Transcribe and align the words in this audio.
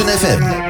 Houten 0.00 0.08
FM. 0.08 0.69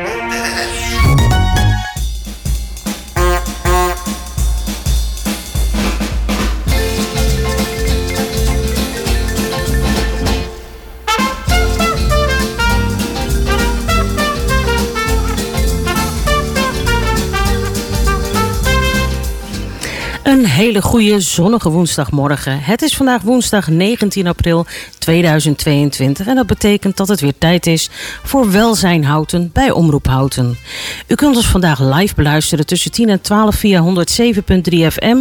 Hele 20.61 20.83
goede 20.83 21.21
zonnige 21.21 21.71
woensdagmorgen. 21.71 22.61
Het 22.61 22.83
is 22.83 22.97
vandaag 22.97 23.23
woensdag 23.23 23.69
19 23.69 24.27
april 24.27 24.67
2022 24.99 26.27
en 26.27 26.35
dat 26.35 26.47
betekent 26.47 26.97
dat 26.97 27.09
het 27.09 27.21
weer 27.21 27.39
tijd 27.39 27.67
is 27.67 27.91
voor 28.23 28.51
Welzijn 28.51 29.05
Houten 29.05 29.51
bij 29.53 29.71
Omroep 29.71 30.07
Houten. 30.07 30.59
U 31.07 31.15
kunt 31.15 31.37
ons 31.37 31.47
vandaag 31.47 31.81
live 31.81 32.15
beluisteren 32.15 32.67
tussen 32.67 32.91
10 32.91 33.09
en 33.09 33.21
12 33.21 33.55
via 33.55 33.85
107.3 33.85 33.93
FM 34.93 35.17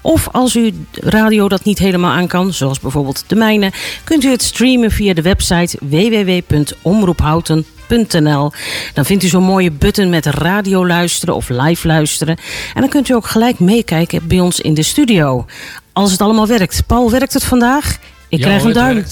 of 0.00 0.28
als 0.32 0.56
u 0.56 0.72
radio 0.92 1.48
dat 1.48 1.64
niet 1.64 1.78
helemaal 1.78 2.12
aan 2.12 2.28
kan, 2.28 2.52
zoals 2.52 2.80
bijvoorbeeld 2.80 3.24
de 3.26 3.36
mijne, 3.36 3.72
kunt 4.04 4.24
u 4.24 4.30
het 4.30 4.42
streamen 4.42 4.90
via 4.90 5.14
de 5.14 5.22
website 5.22 5.78
www.omroephouten.nl 5.80 7.73
dan 8.94 9.04
vindt 9.04 9.24
u 9.24 9.26
zo'n 9.26 9.42
mooie 9.42 9.70
button 9.70 10.10
met 10.10 10.26
radio 10.26 10.86
luisteren 10.86 11.34
of 11.34 11.48
live 11.48 11.86
luisteren. 11.86 12.36
En 12.74 12.80
dan 12.80 12.90
kunt 12.90 13.08
u 13.08 13.14
ook 13.14 13.26
gelijk 13.26 13.58
meekijken 13.58 14.26
bij 14.26 14.40
ons 14.40 14.60
in 14.60 14.74
de 14.74 14.82
studio. 14.82 15.46
Als 15.92 16.10
het 16.10 16.20
allemaal 16.20 16.46
werkt. 16.46 16.82
Paul, 16.86 17.10
werkt 17.10 17.32
het 17.32 17.44
vandaag? 17.44 17.98
Ik 18.28 18.38
Ja, 18.38 18.44
krijg 18.44 18.64
een 18.64 18.72
duim. 18.72 19.04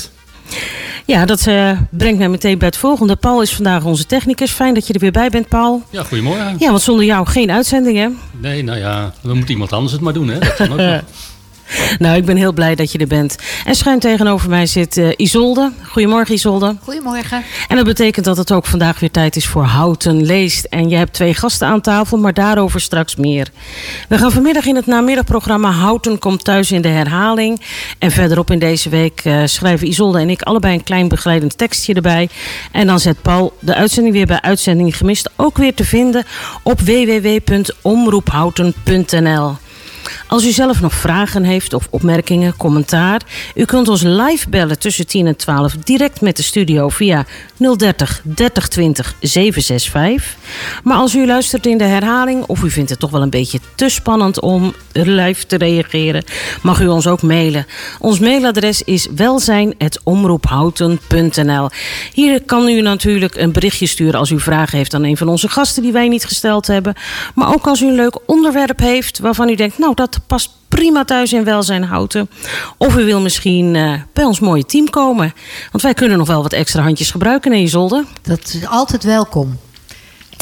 Ja, 1.07 1.25
dat 1.25 1.47
eh, 1.47 1.71
brengt 1.91 2.19
mij 2.19 2.29
meteen 2.29 2.59
bij 2.59 2.69
het 2.69 2.77
volgende. 2.77 3.17
Paul 3.17 3.43
is 3.43 3.55
vandaag 3.55 3.85
onze 3.85 4.07
technicus. 4.07 4.51
Fijn 4.51 4.75
dat 4.75 4.87
je 4.87 4.93
er 4.93 5.01
weer 5.01 5.13
bij 5.13 5.29
bent, 5.29 5.49
Paul. 5.49 5.83
Ja, 5.91 6.03
goedemorgen. 6.03 6.57
Ja, 6.59 6.71
want 6.71 6.83
zonder 6.83 7.05
jou 7.05 7.27
geen 7.27 7.51
uitzending, 7.51 7.97
hè? 7.97 8.09
Nee, 8.41 8.63
nou 8.65 8.79
ja, 8.79 9.13
dan 9.23 9.39
moet 9.39 9.49
iemand 9.49 9.73
anders 9.73 9.93
het 9.93 10.01
maar 10.01 10.13
doen, 10.13 10.29
hè? 10.29 10.39
Dat 10.39 10.55
kan 10.55 10.73
ook. 10.73 10.79
Nou, 11.99 12.17
ik 12.17 12.25
ben 12.25 12.37
heel 12.37 12.53
blij 12.53 12.75
dat 12.75 12.93
je 12.93 12.99
er 12.99 13.07
bent. 13.07 13.37
En 13.65 13.75
schuin 13.75 13.99
tegenover 13.99 14.49
mij 14.49 14.67
zit 14.67 14.97
eh, 14.97 15.09
Isolde. 15.17 15.73
Goedemorgen, 15.83 16.35
Isolde. 16.35 16.77
Goedemorgen. 16.83 17.43
En 17.69 17.77
dat 17.77 17.85
betekent 17.85 18.25
dat 18.25 18.37
het 18.37 18.53
ook 18.53 18.67
vandaag 18.67 19.01
weer 19.01 19.11
tijd 19.11 19.37
is 19.37 19.47
voor 19.47 19.65
Houten 19.65 20.25
Leest. 20.25 20.65
En 20.65 20.89
je 20.89 20.97
hebt 20.97 21.13
twee 21.13 21.35
gasten 21.35 21.69
aan 21.69 21.81
tafel, 21.81 22.19
maar 22.19 22.35
daarover 22.35 22.81
straks 22.81 23.17
meer. 23.17 23.49
We 24.09 24.19
gaan 24.19 24.33
vanmiddag 24.33 24.65
in 24.65 24.77
het 24.77 24.87
namiddagprogramma 24.87 25.71
Houten 25.71 26.19
komt 26.19 26.45
thuis 26.45 26.73
in 26.73 26.83
de 26.83 26.89
herhaling. 26.89 27.61
En 27.99 28.11
verderop 28.11 28.51
in 28.51 28.59
deze 28.59 28.89
week 28.89 29.21
eh, 29.25 29.43
schrijven 29.45 29.89
Isolde 29.89 30.19
en 30.19 30.31
ik 30.31 30.43
allebei 30.43 30.75
een 30.75 30.85
klein 30.85 31.09
begeleidend 31.09 31.59
tekstje 31.59 31.95
erbij. 31.95 32.29
En 32.73 32.87
dan 32.87 33.01
zet 33.01 33.23
Paul 33.23 33.57
de 33.61 33.75
uitzending 33.75 34.15
weer 34.15 34.27
bij 34.27 34.41
Uitzending 34.41 34.97
Gemist 34.97 35.31
ook 35.37 35.57
weer 35.57 35.75
te 35.75 35.85
vinden 35.85 36.25
op 36.63 36.81
www.omroephouten.nl. 36.81 39.57
Als 40.33 40.47
u 40.47 40.51
zelf 40.51 40.81
nog 40.81 40.95
vragen 40.95 41.45
heeft 41.45 41.73
of 41.73 41.87
opmerkingen, 41.91 42.57
commentaar, 42.57 43.21
u 43.55 43.65
kunt 43.65 43.89
ons 43.89 44.03
live 44.03 44.49
bellen 44.49 44.79
tussen 44.79 45.07
10 45.07 45.27
en 45.27 45.37
12 45.37 45.77
direct 45.77 46.21
met 46.21 46.37
de 46.37 46.43
studio 46.43 46.89
via 46.89 47.27
030 47.77 48.21
3020 48.25 49.15
765. 49.21 50.37
Maar 50.83 50.97
als 50.97 51.15
u 51.15 51.27
luistert 51.27 51.67
in 51.67 51.79
de 51.79 51.85
herhaling 51.85 52.45
of 52.47 52.63
u 52.63 52.71
vindt 52.71 52.91
het 52.91 52.99
toch 52.99 53.11
wel 53.11 53.23
een 53.23 53.31
beetje 53.31 53.59
te 53.75 53.89
spannend 53.89 54.41
om 54.41 54.75
live 54.93 55.47
te 55.47 55.57
reageren, 55.57 56.25
mag 56.63 56.81
u 56.81 56.87
ons 56.87 57.07
ook 57.07 57.23
mailen. 57.23 57.67
Ons 57.99 58.19
mailadres 58.19 58.83
is 58.83 59.09
welzijn.omroephouten.nl. 59.17 61.69
Hier 62.13 62.43
kan 62.43 62.69
u 62.69 62.81
natuurlijk 62.81 63.37
een 63.37 63.53
berichtje 63.53 63.87
sturen 63.87 64.21
als 64.21 64.31
u 64.31 64.41
vragen 64.41 64.79
heeft 64.79 64.95
aan 64.95 65.05
een 65.05 65.17
van 65.17 65.29
onze 65.29 65.49
gasten 65.49 65.83
die 65.83 65.93
wij 65.93 66.09
niet 66.09 66.25
gesteld 66.25 66.67
hebben. 66.67 66.95
Maar 67.35 67.55
ook 67.55 67.67
als 67.67 67.81
u 67.81 67.87
een 67.87 67.95
leuk 67.95 68.19
onderwerp 68.27 68.79
heeft 68.79 69.19
waarvan 69.19 69.49
u 69.49 69.55
denkt, 69.55 69.79
nou 69.79 69.95
dat 69.95 70.21
past 70.27 70.51
prima 70.75 71.05
thuis 71.05 71.33
in 71.33 71.45
Welzijn 71.45 71.85
Houten. 71.85 72.31
Of 72.77 72.97
u 72.97 73.05
wil 73.05 73.21
misschien 73.21 73.77
eh, 73.77 73.93
bij 74.13 74.25
ons 74.25 74.41
mooie 74.41 74.65
team 74.65 74.91
komen. 74.91 75.33
Want 75.71 75.83
wij 75.83 75.95
kunnen 75.95 76.19
nog 76.19 76.27
wel 76.27 76.43
wat 76.43 76.53
extra 76.53 76.83
handjes 76.83 77.11
gebruiken 77.11 77.53
in 77.53 77.69
Zolder. 77.69 78.05
Dat 78.23 78.39
is 78.55 78.67
altijd 78.67 79.05
welkom. 79.05 79.59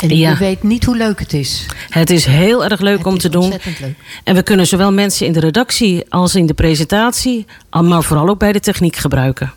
En 0.03 0.17
Ja. 0.17 0.31
je 0.31 0.37
weet 0.37 0.63
niet 0.63 0.85
hoe 0.85 0.97
leuk 0.97 1.19
het 1.21 1.33
is. 1.33 1.67
Het 1.89 2.11
is 2.11 2.25
heel 2.25 2.65
erg 2.65 2.81
leuk 2.81 2.99
Het 2.99 3.07
om 3.07 3.15
is 3.17 3.23
te 3.23 3.29
doen. 3.29 3.49
leuk. 3.49 3.95
En 4.25 4.35
we 4.35 4.43
kunnen 4.43 4.67
zowel 4.67 4.93
mensen 4.93 5.27
in 5.27 5.33
de 5.33 5.41
redactie 5.41 6.05
als 6.09 6.35
in 6.35 6.47
de 6.47 6.55
presentatie, 6.55 7.47
maar 7.71 8.03
vooral 8.03 8.29
ook 8.29 8.39
bij 8.39 8.53
de 8.53 8.61
techniek 8.61 8.97
gebruiken. 8.97 9.53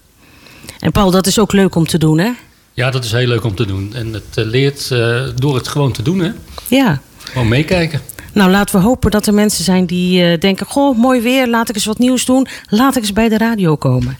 En 0.79 0.91
Paul, 0.91 1.11
dat 1.11 1.27
is 1.27 1.39
ook 1.39 1.51
leuk 1.53 1.75
om 1.75 1.87
te 1.87 1.97
doen, 1.97 2.17
hè? 2.19 2.29
Ja, 2.73 2.89
dat 2.91 3.03
is 3.03 3.11
heel 3.11 3.27
leuk 3.27 3.43
om 3.43 3.55
te 3.55 3.65
doen. 3.65 3.91
En 3.95 4.13
het 4.13 4.23
eh, 4.35 4.45
leert 4.45 4.91
eh, 4.91 5.21
door 5.35 5.55
het 5.55 5.67
gewoon 5.67 5.91
te 5.91 6.01
doen, 6.01 6.19
hè? 6.19 6.31
Ja. 6.67 7.01
Gewoon 7.23 7.47
meekijken. 7.47 8.01
Nou, 8.33 8.51
laten 8.51 8.75
we 8.79 8.81
hopen 8.85 9.11
dat 9.11 9.27
er 9.27 9.33
mensen 9.33 9.63
zijn 9.63 9.85
die 9.85 10.23
eh, 10.31 10.39
denken: 10.39 10.65
Goh, 10.65 10.97
mooi 10.97 11.21
weer, 11.21 11.47
laat 11.47 11.69
ik 11.69 11.75
eens 11.75 11.85
wat 11.85 11.97
nieuws 11.99 12.25
doen. 12.25 12.47
Laat 12.69 12.95
ik 12.95 13.01
eens 13.01 13.13
bij 13.13 13.29
de 13.29 13.37
radio 13.37 13.75
komen. 13.75 14.17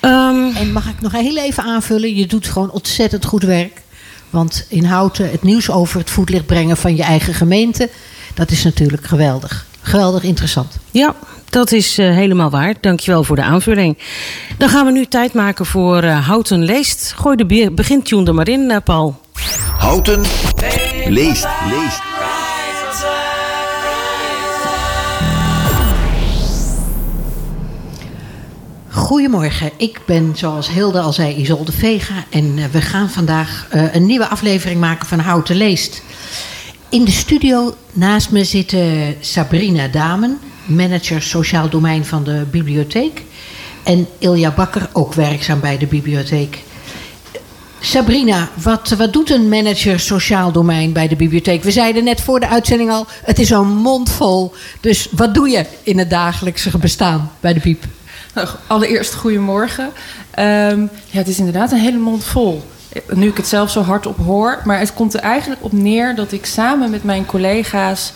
Ehm, 0.00 0.56
En 0.56 0.72
mag 0.72 0.86
ik 0.88 1.00
nog 1.00 1.12
heel 1.12 1.36
even 1.36 1.62
aanvullen? 1.64 2.14
Je 2.16 2.26
doet 2.26 2.46
gewoon 2.46 2.70
ontzettend 2.70 3.24
goed 3.24 3.42
werk. 3.42 3.80
Want 4.30 4.66
in 4.68 4.84
Houten 4.84 5.30
het 5.30 5.42
nieuws 5.42 5.70
over 5.70 5.98
het 6.00 6.10
voetlicht 6.10 6.46
brengen 6.46 6.76
van 6.76 6.96
je 6.96 7.02
eigen 7.02 7.34
gemeente... 7.34 7.90
dat 8.34 8.50
is 8.50 8.64
natuurlijk 8.64 9.06
geweldig. 9.06 9.66
Geweldig 9.82 10.22
interessant. 10.22 10.76
ja, 10.90 11.14
dat 11.50 11.72
is 11.72 11.98
eh, 11.98 12.10
helemaal 12.14 12.50
waar. 12.50 12.74
Dankjewel 12.80 13.24
voor 13.24 13.36
de 13.36 13.42
aanvulling. 13.42 13.98
Dan 14.58 14.68
gaan 14.68 14.84
we 14.86 14.92
nu 14.92 15.06
tijd 15.06 15.32
maken 15.32 15.66
voor 15.66 16.02
eh, 16.02 16.26
Houten 16.26 16.64
Leest. 16.64 17.14
Gooi 17.16 17.36
de 17.36 17.46
be- 17.46 17.70
begintune 17.72 18.26
er 18.26 18.34
maar 18.34 18.48
in, 18.48 18.80
Paul. 18.84 19.20
Houten 19.78 20.20
leest. 21.08 21.46
leest. 21.70 22.00
Goedemorgen, 28.98 29.70
ik 29.76 30.00
ben 30.06 30.32
zoals 30.36 30.70
Hilde 30.70 31.00
al 31.00 31.12
zei 31.12 31.34
Isolde 31.34 31.72
Vega 31.72 32.24
en 32.30 32.58
eh, 32.58 32.64
we 32.64 32.80
gaan 32.80 33.10
vandaag 33.10 33.66
eh, 33.70 33.94
een 33.94 34.06
nieuwe 34.06 34.28
aflevering 34.28 34.80
maken 34.80 35.06
van 35.06 35.18
Houten 35.18 35.56
Leest. 35.56 36.02
In 36.88 37.04
de 37.04 37.10
studio 37.10 37.74
naast 37.92 38.30
me 38.30 38.44
zitten 38.44 39.14
Sabrina 39.20 39.88
Damen, 39.88 40.38
manager 40.64 41.22
sociaal 41.22 41.68
domein 41.68 42.04
van 42.04 42.24
de 42.24 42.46
bibliotheek. 42.50 43.22
En 43.82 44.06
Ilja 44.18 44.50
Bakker, 44.50 44.88
ook 44.92 45.14
werkzaam 45.14 45.60
bij 45.60 45.78
de 45.78 45.86
bibliotheek. 45.86 46.58
Sabrina, 47.80 48.48
wat, 48.62 48.88
wat 48.88 49.12
doet 49.12 49.30
een 49.30 49.48
manager 49.48 50.00
sociaal 50.00 50.52
domein 50.52 50.92
bij 50.92 51.08
de 51.08 51.16
bibliotheek? 51.16 51.62
We 51.62 51.70
zeiden 51.70 52.04
net 52.04 52.20
voor 52.20 52.40
de 52.40 52.48
uitzending 52.48 52.90
al, 52.90 53.06
het 53.24 53.38
is 53.38 53.50
een 53.50 53.76
mond 53.76 54.10
vol. 54.10 54.54
Dus 54.80 55.08
wat 55.10 55.34
doe 55.34 55.48
je 55.48 55.66
in 55.82 55.98
het 55.98 56.10
dagelijkse 56.10 56.78
bestaan 56.78 57.30
bij 57.40 57.52
de 57.52 57.60
bieb? 57.60 57.84
Nou, 58.38 58.50
allereerst 58.66 59.14
goedemorgen. 59.14 59.90
Ehm, 60.30 60.80
ja, 60.80 61.18
het 61.18 61.28
is 61.28 61.38
inderdaad 61.38 61.72
een 61.72 61.78
hele 61.78 61.98
mond 61.98 62.24
vol. 62.24 62.62
Nu 63.14 63.28
ik 63.28 63.36
het 63.36 63.46
zelf 63.46 63.70
zo 63.70 63.82
hardop 63.82 64.16
hoor. 64.16 64.60
Maar 64.64 64.78
het 64.78 64.94
komt 64.94 65.14
er 65.14 65.20
eigenlijk 65.20 65.64
op 65.64 65.72
neer 65.72 66.14
dat 66.14 66.32
ik 66.32 66.46
samen 66.46 66.90
met 66.90 67.04
mijn 67.04 67.26
collega's... 67.26 68.12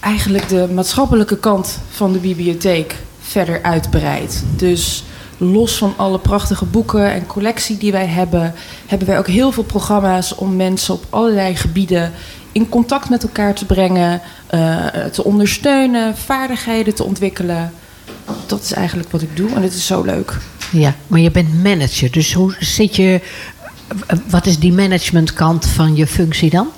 eigenlijk 0.00 0.48
de 0.48 0.68
maatschappelijke 0.74 1.38
kant 1.38 1.78
van 1.90 2.12
de 2.12 2.18
bibliotheek 2.18 2.96
verder 3.20 3.62
uitbreid. 3.62 4.44
Dus 4.56 5.04
los 5.36 5.78
van 5.78 5.94
alle 5.96 6.18
prachtige 6.18 6.64
boeken 6.64 7.12
en 7.12 7.26
collectie 7.26 7.78
die 7.78 7.92
wij 7.92 8.06
hebben... 8.06 8.54
hebben 8.86 9.08
wij 9.08 9.18
ook 9.18 9.28
heel 9.28 9.52
veel 9.52 9.64
programma's 9.64 10.34
om 10.34 10.56
mensen 10.56 10.94
op 10.94 11.04
allerlei 11.10 11.56
gebieden... 11.56 12.12
in 12.52 12.68
contact 12.68 13.08
met 13.08 13.22
elkaar 13.22 13.54
te 13.54 13.66
brengen, 13.66 14.20
eh, 14.46 14.86
te 15.12 15.24
ondersteunen, 15.24 16.16
vaardigheden 16.16 16.94
te 16.94 17.04
ontwikkelen 17.04 17.72
dat 18.46 18.62
is 18.62 18.72
eigenlijk 18.72 19.10
wat 19.10 19.22
ik 19.22 19.36
doe 19.36 19.50
en 19.54 19.62
het 19.62 19.74
is 19.74 19.86
zo 19.86 20.02
leuk. 20.02 20.36
Ja, 20.70 20.94
maar 21.06 21.20
je 21.20 21.30
bent 21.30 21.62
manager. 21.62 22.10
Dus 22.10 22.32
hoe 22.32 22.54
zit 22.58 22.96
je. 22.96 23.20
Wat 24.26 24.46
is 24.46 24.58
die 24.58 24.72
managementkant 24.72 25.66
van 25.66 25.96
je 25.96 26.06
functie 26.06 26.50
dan? 26.50 26.68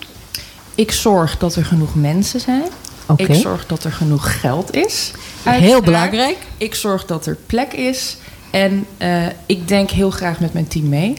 Ik 0.74 0.92
zorg 0.92 1.38
dat 1.38 1.54
er 1.54 1.64
genoeg 1.64 1.94
mensen 1.94 2.40
zijn. 2.40 2.68
Oké. 3.06 3.22
Ik 3.22 3.34
zorg 3.34 3.66
dat 3.66 3.84
er 3.84 3.92
genoeg 3.92 4.40
geld 4.40 4.74
is. 4.74 5.10
Heel 5.42 5.80
belangrijk. 5.80 6.38
Ik 6.56 6.74
zorg 6.74 7.06
dat 7.06 7.26
er 7.26 7.36
plek 7.46 7.72
is. 7.72 8.16
En 8.50 8.86
eh, 8.96 9.26
ik 9.46 9.68
denk 9.68 9.90
heel 9.90 10.10
graag 10.10 10.40
met 10.40 10.52
mijn 10.52 10.68
team 10.68 10.88
mee. 10.88 11.14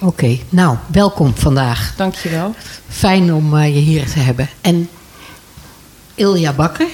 Oké, 0.00 0.38
nou, 0.48 0.76
welkom 0.86 1.32
vandaag. 1.36 1.94
Dankjewel. 1.96 2.54
Fijn 2.88 3.34
om 3.34 3.56
eh, 3.56 3.74
je 3.74 3.80
hier 3.80 4.10
te 4.10 4.18
hebben. 4.18 4.48
En 4.60 4.88
Ilja 6.14 6.52
Bakker, 6.52 6.86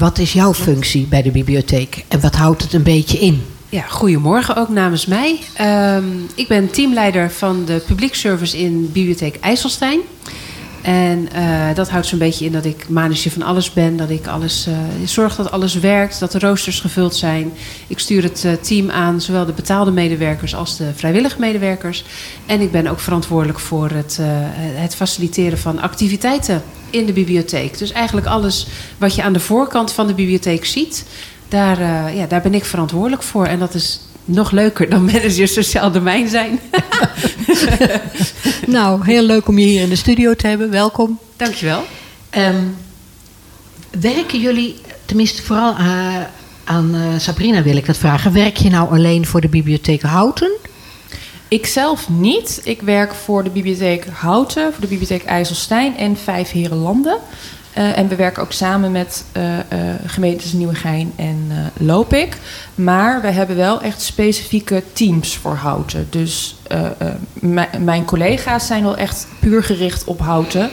wat 0.00 0.18
is 0.18 0.32
jouw 0.32 0.54
functie 0.54 1.06
bij 1.06 1.22
de 1.22 1.30
bibliotheek? 1.30 2.04
En 2.08 2.20
wat 2.20 2.34
houdt 2.34 2.62
het 2.62 2.72
een 2.72 2.82
beetje 2.82 3.18
in? 3.18 3.42
Ja, 3.68 3.82
goedemorgen 3.82 4.56
ook 4.56 4.68
namens 4.68 5.06
mij. 5.06 5.38
Ehm, 5.54 6.04
ik 6.34 6.48
ben 6.48 6.70
teamleider 6.70 7.30
van 7.30 7.64
de 7.64 7.82
publiekservice 7.86 8.58
in 8.58 8.92
Bibliotheek 8.92 9.36
IJsselstein. 9.40 10.00
En 10.82 11.32
eh, 11.32 11.74
dat 11.74 11.90
houdt 11.90 12.06
zo'n 12.06 12.18
beetje 12.18 12.44
in 12.44 12.52
dat 12.52 12.64
ik 12.64 12.88
manager 12.88 13.30
van 13.30 13.42
alles 13.42 13.72
ben. 13.72 13.96
Dat 13.96 14.10
ik 14.10 14.26
alles 14.26 14.66
uh, 14.68 14.74
zorg 15.04 15.36
dat 15.36 15.50
alles 15.50 15.74
werkt, 15.74 16.20
dat 16.20 16.32
de 16.32 16.38
roosters 16.38 16.80
gevuld 16.80 17.16
zijn. 17.16 17.52
Ik 17.86 17.98
stuur 17.98 18.22
het 18.22 18.44
uh, 18.44 18.52
team 18.52 18.90
aan, 18.90 19.20
zowel 19.20 19.46
de 19.46 19.52
betaalde 19.52 19.90
medewerkers 19.90 20.54
als 20.54 20.76
de 20.76 20.90
vrijwillige 20.94 21.40
medewerkers. 21.40 22.04
En 22.46 22.60
ik 22.60 22.70
ben 22.70 22.86
ook 22.86 23.00
verantwoordelijk 23.00 23.58
voor 23.58 23.90
het, 23.90 24.18
het 24.54 24.94
faciliteren 24.94 25.58
van 25.58 25.80
activiteiten 25.80 26.62
in 26.90 27.06
de 27.06 27.12
bibliotheek. 27.12 27.78
Dus 27.78 27.92
eigenlijk 27.92 28.26
alles 28.26 28.66
wat 28.98 29.14
je 29.14 29.22
aan 29.22 29.32
de 29.32 29.40
voorkant 29.40 29.92
van 29.92 30.06
de 30.06 30.14
bibliotheek 30.14 30.64
ziet, 30.64 31.04
daar, 31.48 31.80
ja, 32.14 32.26
daar 32.26 32.42
ben 32.42 32.54
ik 32.54 32.64
verantwoordelijk 32.64 33.22
voor. 33.22 33.46
En 33.46 33.58
dat 33.58 33.74
is 33.74 34.00
nog 34.30 34.50
leuker 34.50 34.90
dan 34.90 35.04
manager 35.04 35.48
sociaal 35.48 35.92
domein 35.92 36.28
zijn. 36.28 36.60
nou, 38.66 39.04
heel 39.04 39.22
leuk 39.22 39.48
om 39.48 39.58
je 39.58 39.66
hier 39.66 39.82
in 39.82 39.88
de 39.88 39.96
studio 39.96 40.34
te 40.34 40.46
hebben. 40.46 40.70
Welkom. 40.70 41.18
Dankjewel. 41.36 41.84
Um, 42.38 42.76
werken 44.00 44.40
jullie, 44.40 44.76
tenminste 45.04 45.42
vooral 45.42 45.78
uh, 45.78 46.16
aan 46.64 46.94
uh, 46.94 47.18
Sabrina 47.18 47.62
wil 47.62 47.76
ik 47.76 47.86
dat 47.86 47.96
vragen. 47.96 48.32
Werk 48.32 48.56
je 48.56 48.70
nou 48.70 48.90
alleen 48.90 49.26
voor 49.26 49.40
de 49.40 49.48
bibliotheek 49.48 50.02
Houten? 50.02 50.50
Ik 51.48 51.66
zelf 51.66 52.08
niet. 52.08 52.60
Ik 52.64 52.80
werk 52.80 53.14
voor 53.14 53.44
de 53.44 53.50
bibliotheek 53.50 54.06
Houten, 54.12 54.72
voor 54.72 54.80
de 54.80 54.86
bibliotheek 54.86 55.24
IJsselstein 55.24 55.96
en 55.96 56.16
Vijf 56.16 56.50
Herenlanden. 56.50 57.18
Uh, 57.80 57.98
en 57.98 58.08
we 58.08 58.16
werken 58.16 58.42
ook 58.42 58.52
samen 58.52 58.92
met 58.92 59.24
uh, 59.36 59.42
uh, 59.42 59.58
gemeentes 60.06 60.52
Nieuwegein 60.52 61.12
en 61.16 61.50
Lopik. 61.76 62.36
Maar 62.74 63.22
we 63.22 63.30
hebben 63.30 63.56
wel 63.56 63.80
echt 63.82 64.02
specifieke 64.02 64.82
teams 64.92 65.36
voor 65.36 65.54
houten. 65.54 66.06
Dus 66.10 66.56
mijn 67.78 68.04
collega's 68.04 68.66
zijn 68.66 68.82
wel 68.82 68.96
echt 68.96 69.26
puur 69.38 69.62
gericht 69.62 70.04
op 70.04 70.20
houten. 70.20 70.70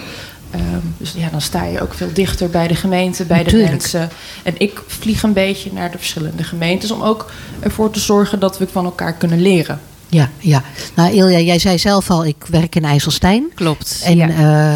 Ehm, 0.51 0.63
dus 0.97 1.13
ja, 1.17 1.29
dan 1.29 1.41
sta 1.41 1.63
je 1.63 1.81
ook 1.81 1.93
veel 1.93 2.09
dichter 2.13 2.49
bij 2.49 2.67
de 2.67 2.75
gemeente, 2.75 3.25
bij 3.25 3.43
Natuurlijk. 3.43 3.65
de 3.65 3.71
mensen. 3.71 4.09
En 4.43 4.53
ik 4.57 4.81
vlieg 4.87 5.23
een 5.23 5.33
beetje 5.33 5.73
naar 5.73 5.91
de 5.91 5.97
verschillende 5.97 6.43
gemeentes 6.43 6.91
om 6.91 7.01
ook 7.01 7.31
ervoor 7.59 7.91
te 7.91 7.99
zorgen 7.99 8.39
dat 8.39 8.57
we 8.57 8.67
van 8.71 8.85
elkaar 8.85 9.13
kunnen 9.13 9.41
leren. 9.41 9.79
Ja, 10.09 10.29
ja. 10.37 10.63
Nou 10.93 11.13
Ilja, 11.13 11.39
jij 11.39 11.59
zei 11.59 11.77
zelf 11.77 12.09
al, 12.09 12.25
ik 12.25 12.45
werk 12.49 12.75
in 12.75 12.85
IJsselstein. 12.85 13.51
Klopt. 13.55 14.01
En 14.05 14.15
ja. 14.15 14.27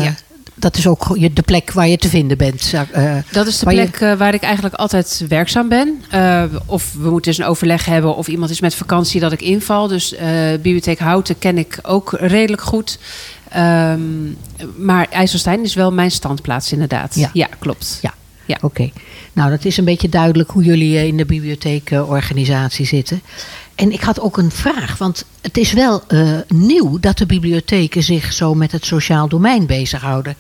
ja 0.01 0.15
dat 0.61 0.77
is 0.77 0.87
ook 0.87 1.17
de 1.35 1.41
plek 1.41 1.71
waar 1.71 1.87
je 1.87 1.97
te 1.97 2.09
vinden 2.09 2.37
bent. 2.37 2.73
Uh, 2.95 3.15
dat 3.31 3.47
is 3.47 3.59
de 3.59 3.65
plek 3.65 3.99
je... 3.99 4.17
waar 4.17 4.33
ik 4.33 4.41
eigenlijk 4.41 4.75
altijd 4.75 5.25
werkzaam 5.27 5.69
ben. 5.69 6.03
Uh, 6.13 6.43
of 6.65 6.93
we 6.93 7.09
moeten 7.09 7.31
eens 7.31 7.39
een 7.39 7.47
overleg 7.47 7.85
hebben 7.85 8.15
of 8.15 8.27
iemand 8.27 8.51
is 8.51 8.61
met 8.61 8.75
vakantie 8.75 9.19
dat 9.19 9.31
ik 9.31 9.41
inval. 9.41 9.87
Dus 9.87 10.13
uh, 10.13 10.19
Bibliotheek 10.51 10.99
Houten 10.99 11.39
ken 11.39 11.57
ik 11.57 11.79
ook 11.81 12.15
redelijk 12.19 12.61
goed. 12.61 12.99
Um, 13.57 14.37
maar 14.77 15.07
IJsselstein 15.09 15.63
is 15.63 15.73
wel 15.73 15.91
mijn 15.91 16.11
standplaats 16.11 16.71
inderdaad. 16.71 17.15
Ja, 17.15 17.29
ja 17.33 17.47
klopt. 17.59 17.99
Ja. 18.01 18.13
Ja. 18.45 18.57
Oké. 18.61 18.91
Nou, 19.33 19.49
dat 19.49 19.65
is 19.65 19.77
een 19.77 19.85
beetje 19.85 20.09
duidelijk 20.09 20.49
hoe 20.49 20.63
jullie 20.63 21.07
in 21.07 21.17
de 21.17 21.25
bibliotheekorganisatie 21.25 22.85
zitten. 22.85 23.21
En 23.75 23.91
ik 23.91 24.01
had 24.01 24.19
ook 24.19 24.37
een 24.37 24.51
vraag, 24.51 24.97
want 24.97 25.25
het 25.41 25.57
is 25.57 25.71
wel 25.71 26.03
uh, 26.07 26.37
nieuw 26.47 26.99
dat 26.99 27.17
de 27.17 27.25
bibliotheken 27.25 28.03
zich 28.03 28.33
zo 28.33 28.53
met 28.53 28.71
het 28.71 28.85
sociaal 28.85 29.27
domein 29.27 29.65
bezighouden. 29.65 30.35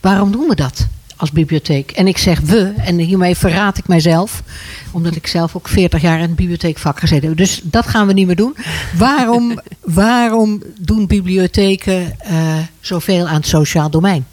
Waarom 0.00 0.32
doen 0.32 0.48
we 0.48 0.54
dat 0.54 0.86
als 1.16 1.30
bibliotheek? 1.30 1.90
En 1.90 2.06
ik 2.06 2.18
zeg 2.18 2.40
we, 2.40 2.72
en 2.76 2.98
hiermee 2.98 3.34
verraad 3.34 3.78
ik 3.78 3.88
mijzelf, 3.88 4.42
omdat 4.90 5.16
ik 5.16 5.26
zelf 5.26 5.56
ook 5.56 5.68
40 5.68 6.02
jaar 6.02 6.16
in 6.16 6.22
het 6.22 6.36
bibliotheekvak 6.36 7.00
gezeten 7.00 7.28
heb. 7.28 7.36
Dus 7.36 7.60
dat 7.62 7.86
gaan 7.86 8.06
we 8.06 8.12
niet 8.12 8.26
meer 8.26 8.36
doen. 8.36 8.56
Waarom, 8.96 9.60
waarom 9.80 10.62
doen 10.80 11.06
bibliotheken 11.06 12.16
uh, 12.30 12.56
zoveel 12.80 13.28
aan 13.28 13.34
het 13.34 13.46
sociaal 13.46 13.90
domein? 13.90 14.26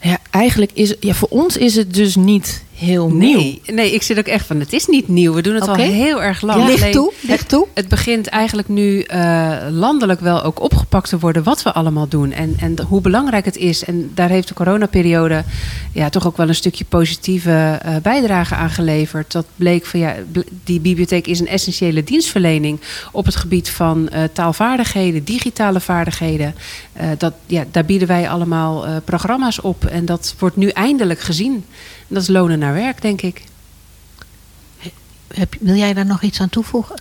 Ja, 0.00 0.18
eigenlijk 0.30 0.70
is 0.74 0.94
ja, 1.00 1.14
voor 1.14 1.28
ons 1.28 1.56
is 1.56 1.74
het 1.74 1.94
dus 1.94 2.16
niet 2.16 2.62
heel 2.78 3.08
nieuw. 3.08 3.38
Nee, 3.38 3.60
nee, 3.66 3.92
ik 3.94 4.02
zit 4.02 4.18
ook 4.18 4.26
echt 4.26 4.46
van, 4.46 4.60
het 4.60 4.72
is 4.72 4.86
niet 4.86 5.08
nieuw. 5.08 5.34
We 5.34 5.42
doen 5.42 5.54
het 5.54 5.68
okay. 5.68 5.86
al 5.86 5.92
heel 5.92 6.22
erg 6.22 6.40
lang. 6.40 6.78
Ja. 6.78 6.90
Toe, 6.90 7.12
leg 7.20 7.44
toe. 7.44 7.66
Het, 7.66 7.74
het 7.74 7.88
begint 7.88 8.26
eigenlijk 8.26 8.68
nu 8.68 9.04
uh, 9.06 9.56
landelijk 9.70 10.20
wel 10.20 10.42
ook 10.42 10.60
opgepakt 10.60 11.08
te 11.08 11.18
worden 11.18 11.42
wat 11.42 11.62
we 11.62 11.72
allemaal 11.72 12.08
doen. 12.08 12.32
En, 12.32 12.56
en 12.60 12.82
hoe 12.82 13.00
belangrijk 13.00 13.44
het 13.44 13.56
is. 13.56 13.84
En 13.84 14.10
daar 14.14 14.28
heeft 14.28 14.48
de 14.48 14.54
coronaperiode 14.54 15.44
ja, 15.92 16.08
toch 16.08 16.26
ook 16.26 16.36
wel 16.36 16.48
een 16.48 16.54
stukje 16.54 16.84
positieve 16.84 17.80
uh, 17.86 17.96
bijdrage 18.02 18.54
aan 18.54 18.70
geleverd. 18.70 19.32
Dat 19.32 19.46
bleek 19.56 19.86
van 19.86 20.00
ja, 20.00 20.14
die 20.64 20.80
bibliotheek 20.80 21.26
is 21.26 21.40
een 21.40 21.48
essentiële 21.48 22.04
dienstverlening 22.04 22.80
op 23.12 23.24
het 23.24 23.36
gebied 23.36 23.70
van 23.70 24.08
uh, 24.12 24.22
taalvaardigheden, 24.32 25.24
digitale 25.24 25.80
vaardigheden. 25.80 26.54
dat, 27.18 27.34
ja, 27.46 27.64
daar 27.70 27.84
bieden 27.84 28.08
wij 28.08 28.28
allemaal 28.28 28.84
programma's 29.04 29.62
op. 29.62 29.84
En 29.84 30.04
dat 30.04 30.34
wordt 30.38 30.56
nu 30.56 30.68
eindelijk 30.68 31.20
gezien. 31.20 31.64
Dat 32.08 32.22
is 32.22 32.28
lonen 32.28 32.58
naar 32.58 32.74
werk, 32.74 33.02
denk 33.02 33.22
ik. 33.22 33.44
Heb, 35.34 35.54
wil 35.60 35.74
jij 35.74 35.94
daar 35.94 36.06
nog 36.06 36.22
iets 36.22 36.40
aan 36.40 36.48
toevoegen? 36.48 37.00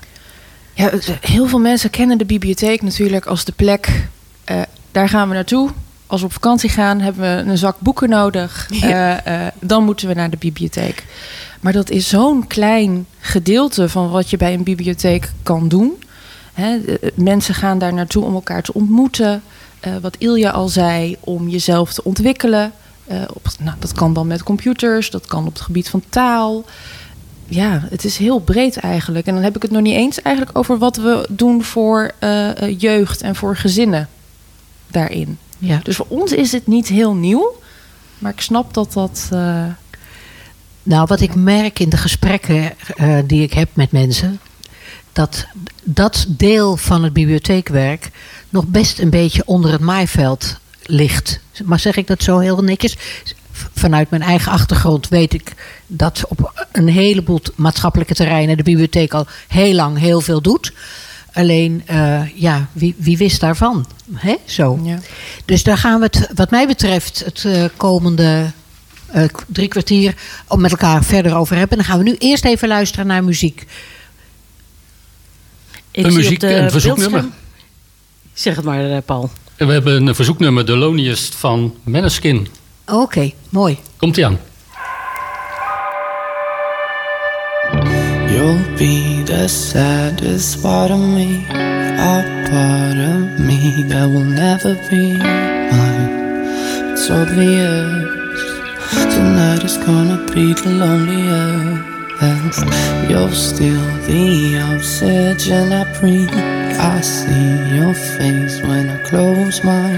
Ja, 0.74 0.92
heel 1.22 1.48
veel 1.48 1.60
mensen 1.60 1.90
kennen 1.90 2.18
de 2.18 2.26
bibliotheek 2.26 2.82
natuurlijk 2.82 3.26
als 3.26 3.46
de 3.46 3.52
plek. 3.52 4.08
Uh, 4.52 4.62
daar 4.92 5.10
gaan 5.10 5.28
we 5.28 5.34
naartoe. 5.34 5.70
Als 6.08 6.20
we 6.20 6.28
op 6.28 6.34
vakantie 6.34 6.70
gaan, 6.70 7.00
hebben 7.00 7.22
we 7.22 7.52
een 7.52 7.58
zak 7.58 7.80
boeken 7.80 8.10
nodig. 8.10 8.68
Ja. 8.70 9.28
Uh, 9.28 9.34
uh, 9.34 9.48
dan 9.60 9.84
moeten 9.84 10.08
we 10.08 10.14
naar 10.14 10.30
de 10.30 10.38
bibliotheek. 10.38 11.06
Maar 11.60 11.74
dat 11.74 11.90
is 11.90 12.10
zo'n 12.10 12.48
klein 12.48 13.06
gedeelte 13.20 13.90
van 13.90 14.10
wat 14.10 14.30
je 14.30 14.38
bij 14.38 14.54
een 14.54 14.64
bibliotheek 14.64 15.32
kan 15.44 15.68
doen. 15.68 16.04
Hè, 16.54 16.80
mensen 17.14 17.56
gaan 17.56 17.80
daar 17.80 17.94
naartoe 17.94 18.24
om 18.24 18.34
elkaar 18.34 18.62
te 18.62 18.74
ontmoeten. 18.74 19.42
wat 20.02 20.16
Ilja 20.18 20.50
al 20.50 20.68
zei, 20.68 21.18
om 21.20 21.50
jezelf 21.50 21.94
te 21.94 22.04
ontwikkelen. 22.04 22.72
Uh, 23.12 23.22
op, 23.34 23.48
nou, 23.60 23.78
dat 23.80 23.94
kan 23.94 24.14
dan 24.14 24.28
met 24.28 24.44
computers, 24.44 25.10
dat 25.10 25.26
kan 25.26 25.46
op 25.46 25.54
het 25.54 25.62
gebied 25.62 25.90
van 25.90 26.04
taal. 26.10 26.66
Ja, 27.46 27.88
het 27.90 28.04
is 28.04 28.18
heel 28.18 28.40
breed 28.40 28.78
eigenlijk. 28.78 29.28
En 29.28 29.34
dan 29.34 29.44
heb 29.44 29.56
ik 29.56 29.62
het 29.62 29.72
nog 29.72 29.82
niet 29.82 29.96
eens 29.96 30.22
eigenlijk 30.22 30.58
over 30.58 30.78
wat 30.78 30.98
we 30.98 31.28
doen 31.30 31.64
voor 31.64 32.12
uh, 32.20 32.80
jeugd 32.80 33.22
en 33.22 33.36
voor 33.36 33.56
gezinnen 33.56 34.10
daarin. 34.88 35.38
Ja. 35.58 35.80
Dus 35.84 35.96
voor 35.96 36.06
ons 36.10 36.32
is 36.32 36.52
het 36.52 36.68
niet 36.68 36.88
heel 36.88 37.14
nieuw, 37.14 37.56
maar 38.20 38.32
ik 38.32 38.42
snap 38.42 38.74
dat 38.74 38.94
dat. 38.94 39.30
Uh... 39.34 39.66
Nou, 40.84 41.06
wat 41.08 41.22
ik 41.22 41.36
merk 41.36 41.80
in 41.80 41.90
de 41.90 41.98
gesprekken 41.98 42.74
die 43.26 43.42
ik 43.42 43.54
heb 43.54 43.70
met 43.74 43.92
mensen, 43.92 44.40
dat 45.14 45.48
dat 45.84 46.26
deel 46.28 46.78
van 46.78 47.04
het 47.04 47.14
bibliotheekwerk 47.14 48.10
nog 48.50 48.66
best 48.66 49.00
een 49.00 49.10
beetje 49.10 49.46
onder 49.46 49.72
het 49.72 49.82
maaiveld 49.82 50.60
ligt. 50.84 51.40
Maar 51.66 51.80
zeg 51.80 51.96
ik 51.96 52.08
dat 52.08 52.24
zo 52.24 52.40
heel 52.40 52.64
netjes? 52.64 52.98
Vanuit 53.74 54.10
mijn 54.10 54.22
eigen 54.22 54.52
achtergrond 54.52 55.08
weet 55.08 55.34
ik 55.34 55.54
dat 55.88 56.24
op 56.28 56.68
een 56.72 56.88
heleboel 56.88 57.42
maatschappelijke 57.56 58.14
terreinen 58.14 58.58
de 58.58 58.64
bibliotheek 58.64 59.14
al 59.14 59.28
heel 59.48 59.74
lang 59.74 59.98
heel 60.00 60.22
veel 60.22 60.42
doet. 60.42 60.74
Alleen, 61.34 61.84
uh, 61.92 62.22
ja, 62.36 62.68
wie, 62.72 62.96
wie 62.98 63.18
wist 63.18 63.40
daarvan? 63.40 63.86
Hè? 64.14 64.36
Zo. 64.46 64.80
Ja. 64.84 65.00
Dus 65.46 65.64
daar 65.64 65.78
gaan 65.78 66.00
we 66.00 66.06
het, 66.06 66.30
wat 66.36 66.50
mij 66.52 66.68
betreft, 66.68 67.26
het 67.26 67.44
uh, 67.44 67.66
komende 67.78 68.52
uh, 69.16 69.24
drie 69.48 69.68
kwartier 69.68 70.16
om 70.48 70.62
met 70.62 70.72
elkaar 70.72 71.04
verder 71.04 71.36
over 71.36 71.56
hebben. 71.56 71.78
Dan 71.78 71.86
gaan 71.86 71.98
we 71.98 72.04
nu 72.04 72.16
eerst 72.18 72.46
even 72.46 72.68
luisteren 72.68 73.08
naar 73.08 73.24
muziek. 73.24 73.68
Ik 75.92 76.06
een 76.06 76.14
muziek, 76.14 76.42
een 76.42 76.72
verzoeknummer. 76.72 77.26
Zeg 78.34 78.56
het 78.56 78.66
maar, 78.66 79.02
Paul. 79.02 79.30
We 79.58 79.66
hebben 79.66 80.08
een 80.08 80.16
verzoeknummer, 80.16 80.66
The 80.66 80.78
Loneliest 80.78 81.36
van 81.36 81.76
Maneskin. 81.84 82.48
Oké, 82.86 83.02
okay, 83.02 83.34
mooi. 83.50 83.78
Komt-ie 83.98 84.26
aan. 84.26 84.40
You'll 88.30 88.76
be 88.76 89.22
the 89.26 89.48
saddest 89.48 90.62
part 90.62 90.92
of 90.92 90.98
me, 90.98 91.46
a 91.98 92.24
part 92.50 92.98
of 92.98 93.46
me 93.46 93.86
that 93.88 94.10
will 94.10 94.26
never 94.26 94.88
be 94.90 95.18
mine. 95.72 96.92
It's 96.92 97.10
obvious 97.10 98.06
tonight 98.92 99.64
is 99.64 99.78
gonna 99.86 100.24
be 100.34 100.54
the 100.54 100.70
loneliest. 100.70 101.96
You're 103.10 103.34
still 103.34 103.86
the 104.08 104.60
oxygen 104.76 105.72
I 105.72 105.84
breathe. 106.00 106.57
I 106.80 107.02
see 107.02 107.76
your 107.76 107.94
face 107.94 108.62
when 108.62 108.90
I 108.90 108.98
close 109.04 109.64
my 109.64 109.98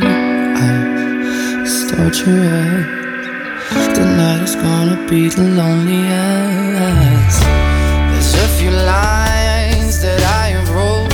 eyes. 0.55 1.87
Start 1.87 2.17
your 2.25 2.37
head. 2.37 3.95
Tonight 3.95 4.43
is 4.43 4.55
gonna 4.55 5.05
be 5.09 5.27
the 5.29 5.43
loneliest. 5.43 7.41
There's 8.11 8.33
a 8.33 8.47
few 8.57 8.71
lines 8.71 10.01
that 10.01 10.21
I 10.41 10.49
have 10.55 10.69
wrote 10.69 11.13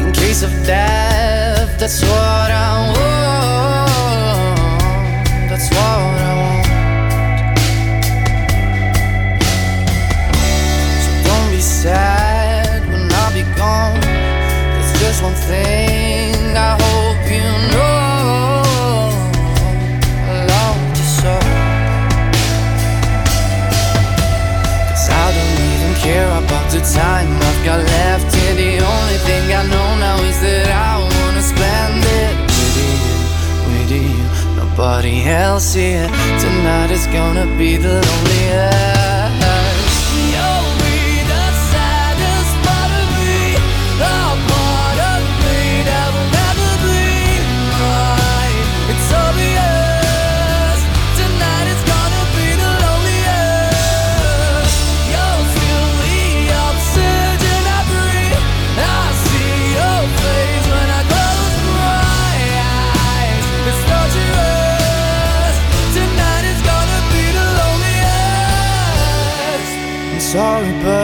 in 0.00 0.12
case 0.12 0.42
of 0.42 0.52
death. 0.64 1.76
That's 1.78 2.00
what 2.02 2.50
I 2.50 2.92
want. 2.92 3.13
one 15.24 15.34
thing 15.48 16.34
I 16.54 16.72
hope 16.84 17.22
you 17.36 17.48
know. 17.72 19.08
I 20.30 20.36
loved 20.52 20.96
you 21.00 21.08
so. 21.20 21.34
Cause 24.88 25.06
I 25.24 25.26
don't 25.36 25.60
even 25.72 25.92
care 26.06 26.30
about 26.42 26.66
the 26.74 26.82
time 27.00 27.30
I've 27.48 27.62
got 27.68 27.80
left 27.96 28.28
here. 28.36 28.54
The 28.64 28.72
only 28.94 29.18
thing 29.28 29.44
I 29.60 29.62
know 29.72 29.88
now 30.06 30.18
is 30.30 30.38
that 30.46 30.68
I 30.88 30.92
wanna 31.14 31.44
spend 31.52 32.02
it 32.22 32.34
with 32.56 32.76
you, 32.84 32.96
with 33.68 33.90
you. 34.00 34.16
Nobody 34.60 35.16
else 35.24 35.72
here. 35.72 36.08
Tonight 36.44 36.90
is 36.90 37.06
gonna 37.18 37.46
be 37.56 37.76
the 37.76 37.94
loneliest. 38.06 39.43
Sorry, 70.34 70.72
but 70.82 71.03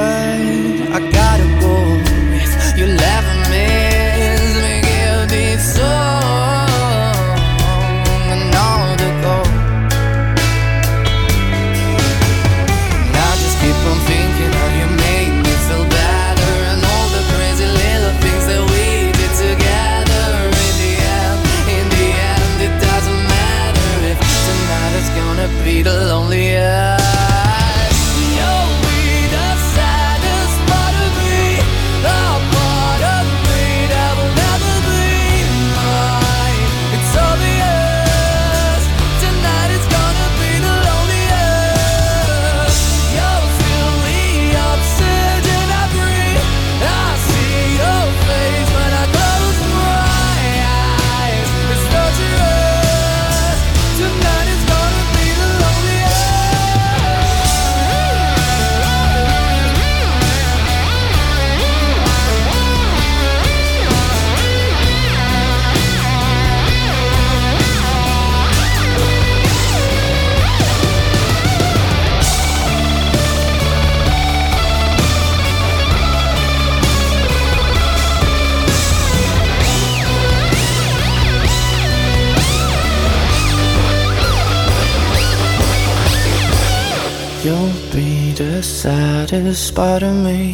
part 89.80 90.02
of 90.02 90.14
me, 90.14 90.49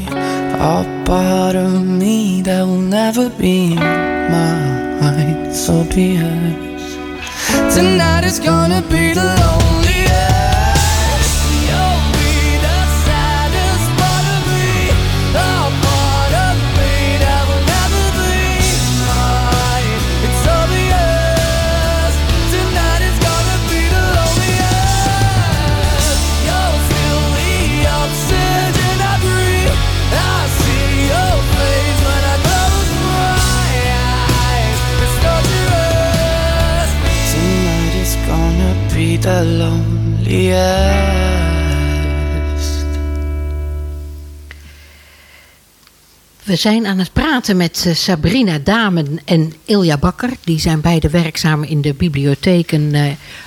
Zijn 46.56 46.86
aan 46.86 46.98
het 46.98 47.12
praten 47.12 47.56
met 47.56 47.84
eh, 47.86 47.94
Sabrina 47.94 48.58
Damen 48.58 49.18
en 49.24 49.52
Ilja 49.64 49.98
Bakker. 49.98 50.30
Die 50.44 50.60
zijn 50.60 50.80
beide 50.80 51.10
werkzaam 51.10 51.62
in 51.62 51.80
de 51.80 51.94
bibliotheken 51.94 52.94
eh, 52.94 53.04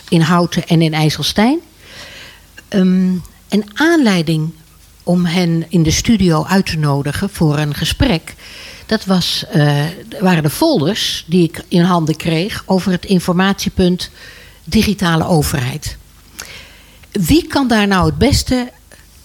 in 0.10 0.22
Houten 0.22 0.68
en 0.68 0.82
in 0.82 0.94
IJsselstein. 0.94 1.60
Ehm, 2.68 3.12
een 3.50 3.66
aanleiding 3.74 4.50
om 5.04 5.26
hen 5.26 5.66
in 5.70 5.84
de 5.84 5.92
studio 5.92 6.46
uit 6.46 6.66
te 6.66 6.78
nodigen 6.78 7.30
voor 7.30 7.58
een 7.58 7.76
gesprek. 7.76 8.36
Dat 8.86 9.06
was, 9.06 9.46
eh, 9.52 9.86
waren 10.20 10.44
de 10.44 10.50
folders 10.50 11.26
die 11.28 11.44
ik 11.44 11.64
in 11.68 11.84
handen 11.84 12.16
kreeg 12.16 12.64
over 12.66 12.92
het 12.92 13.06
informatiepunt 13.06 14.10
digitale 14.64 15.26
overheid. 15.26 15.98
Wie 17.12 17.48
kan 17.48 17.68
daar 17.68 17.88
nou 17.88 18.06
het 18.06 18.18
beste 18.18 18.72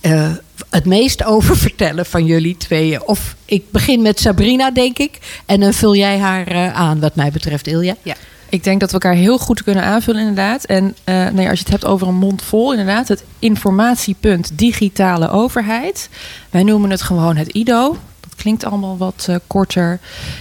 eh, 0.04 0.30
het 0.70 0.84
meest 0.84 1.24
over 1.24 1.56
vertellen 1.56 2.06
van 2.06 2.24
jullie 2.24 2.56
tweeën? 2.56 3.02
Of 3.02 3.36
ik 3.44 3.70
begin 3.70 4.02
met 4.02 4.20
Sabrina, 4.20 4.70
denk 4.70 4.98
ik. 4.98 5.42
En 5.46 5.60
dan 5.60 5.72
vul 5.72 5.96
jij 5.96 6.18
haar 6.18 6.46
eh, 6.46 6.74
aan, 6.74 7.00
wat 7.00 7.14
mij 7.14 7.30
betreft, 7.30 7.66
Ilja. 7.66 7.94
Ja. 8.02 8.14
Ik 8.48 8.64
denk 8.64 8.80
dat 8.80 8.88
we 8.88 8.94
elkaar 8.94 9.14
heel 9.14 9.38
goed 9.38 9.62
kunnen 9.62 9.84
aanvullen, 9.84 10.20
inderdaad. 10.20 10.64
En 10.64 10.96
eh, 11.04 11.26
als 11.26 11.58
je 11.58 11.64
het 11.64 11.68
hebt 11.68 11.84
over 11.84 12.08
een 12.08 12.14
mond 12.14 12.42
vol, 12.42 12.70
inderdaad, 12.70 13.08
het 13.08 13.24
informatiepunt 13.38 14.58
digitale 14.58 15.30
overheid. 15.30 16.08
Wij 16.50 16.62
noemen 16.62 16.90
het 16.90 17.02
gewoon 17.02 17.36
het 17.36 17.48
IDO. 17.48 17.96
Dat 18.20 18.34
klinkt 18.34 18.64
allemaal 18.64 18.96
wat 18.96 19.28
korter. 19.46 20.00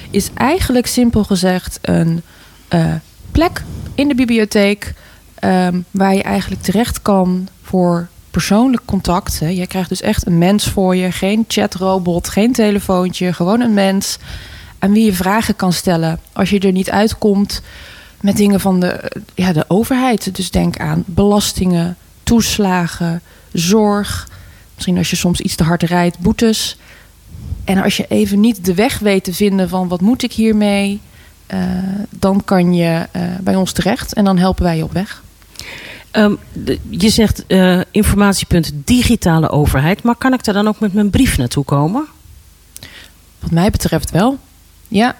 Is 0.10 0.30
eigenlijk 0.34 0.88
simpel 0.88 1.24
gezegd 1.24 1.80
een 1.82 2.24
plek 3.32 3.64
in 3.96 4.08
de 4.08 4.16
bibliotheek 4.16 4.94
ehm, 5.36 5.80
waar 5.92 6.16
je 6.16 6.24
eigenlijk 6.24 6.62
terecht 6.62 7.02
kan 7.02 7.48
voor 7.62 8.08
persoonlijk 8.34 8.82
contact. 8.86 9.40
Hè. 9.40 9.48
Je 9.48 9.68
krijgt 9.68 9.90
dus 9.90 10.02
echt 10.02 10.26
een 10.26 10.38
mens 10.38 10.70
voor 10.70 10.96
je, 10.96 11.12
geen 11.12 11.46
chatrobot, 11.48 12.30
geen 12.30 12.54
telefoontje, 12.54 13.34
gewoon 13.34 13.62
een 13.62 13.74
mens 13.74 14.18
aan 14.80 14.94
wie 14.94 15.06
je 15.06 15.14
vragen 15.14 15.56
kan 15.56 15.74
stellen 15.74 16.20
als 16.32 16.50
je 16.50 16.60
er 16.60 16.72
niet 16.72 16.90
uitkomt 16.90 17.62
met 18.22 18.38
dingen 18.38 18.60
van 18.60 18.80
de, 18.80 19.12
ja, 19.36 19.54
de 19.54 19.66
overheid. 19.68 20.36
Dus 20.36 20.52
denk 20.52 20.78
aan 20.78 21.04
belastingen, 21.06 21.98
toeslagen, 22.24 23.22
zorg. 23.52 24.28
Misschien 24.74 24.98
als 24.98 25.10
je 25.10 25.16
soms 25.16 25.40
iets 25.40 25.56
te 25.56 25.64
hard 25.64 25.84
rijdt, 25.84 26.20
boetes. 26.20 26.78
En 27.64 27.84
als 27.84 27.98
je 27.98 28.06
even 28.10 28.40
niet 28.40 28.66
de 28.66 28.74
weg 28.74 29.00
weet 29.00 29.24
te 29.24 29.34
vinden 29.34 29.70
van 29.70 29.88
wat 29.88 30.02
moet 30.02 30.24
ik 30.24 30.34
hiermee, 30.34 31.02
eh, 31.48 31.60
dan 32.10 32.44
kan 32.46 32.74
je 32.74 33.08
eh, 33.12 33.22
bij 33.42 33.56
ons 33.56 33.72
terecht 33.72 34.14
en 34.14 34.24
dan 34.24 34.38
helpen 34.38 34.64
wij 34.64 34.78
je 34.78 34.84
op 34.84 34.92
weg. 34.92 35.24
Ehm, 36.14 36.36
de- 36.54 36.80
je 36.90 37.10
zegt 37.10 37.46
eh, 37.48 37.80
informatiepunt 37.92 38.72
digitale 38.76 39.50
overheid. 39.50 40.04
Maar 40.04 40.16
kan 40.16 40.34
ik 40.34 40.44
daar 40.44 40.54
dan 40.54 40.68
ook 40.68 40.80
met 40.80 40.94
mijn 40.94 41.10
brief 41.10 41.38
naartoe 41.38 41.64
komen? 41.64 42.06
Wat 43.40 43.52
mij 43.52 43.70
betreft 43.70 44.12
wel. 44.12 44.38
Ja. 44.88 45.16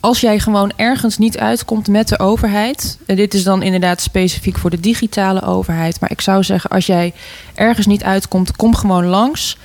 Als 0.00 0.20
jij 0.20 0.38
gewoon 0.38 0.72
ergens 0.76 1.18
niet 1.18 1.38
uitkomt 1.38 1.88
met 1.88 2.08
de 2.08 2.18
overheid. 2.18 2.98
En 3.06 3.16
dit 3.16 3.34
is 3.34 3.42
dan 3.44 3.62
inderdaad 3.62 4.00
specifiek 4.00 4.58
voor 4.58 4.70
de 4.70 4.80
digitale 4.80 5.42
overheid. 5.42 6.00
Maar 6.00 6.10
ik 6.10 6.20
zou 6.20 6.42
zeggen, 6.44 6.70
als 6.70 6.86
jij 6.86 7.12
ergens 7.54 7.86
niet 7.86 8.04
uitkomt, 8.04 8.56
kom 8.56 8.74
gewoon 8.74 9.06
langs. 9.06 9.56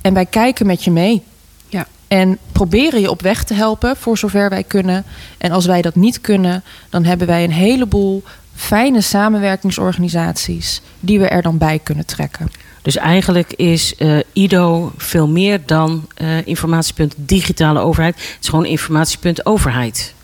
En 0.00 0.14
wij 0.14 0.26
kijken 0.26 0.66
met 0.66 0.84
je 0.84 0.90
mee. 0.90 1.22
Ja. 1.68 1.86
En 2.08 2.38
proberen 2.52 3.00
je 3.00 3.10
op 3.10 3.22
weg 3.22 3.44
te 3.44 3.54
helpen 3.54 3.96
voor 3.96 4.18
zover 4.18 4.48
wij 4.50 4.62
kunnen. 4.64 5.04
En 5.38 5.50
als 5.50 5.66
wij 5.66 5.82
dat 5.82 5.94
niet 5.94 6.20
kunnen, 6.20 6.62
dan 6.90 7.04
hebben 7.04 7.26
wij 7.26 7.44
een 7.44 7.52
heleboel 7.52 8.22
fijne 8.54 9.00
samenwerkingsorganisaties 9.00 10.80
die 11.00 11.18
we 11.18 11.28
er 11.28 11.42
dan 11.42 11.58
bij 11.58 11.78
kunnen 11.82 12.06
trekken. 12.06 12.50
Dus 12.82 12.96
eigenlijk 12.96 13.52
is 13.52 13.96
eh, 13.96 14.18
IDO 14.32 14.92
veel 14.96 15.28
meer 15.28 15.60
dan 15.66 16.06
eh, 16.14 16.46
informatiepunt 16.46 17.14
digitale 17.16 17.78
overheid. 17.80 18.14
Het 18.14 18.36
is 18.40 18.48
gewoon 18.48 18.66
informatiepunt 18.66 19.46
overheid. 19.46 20.14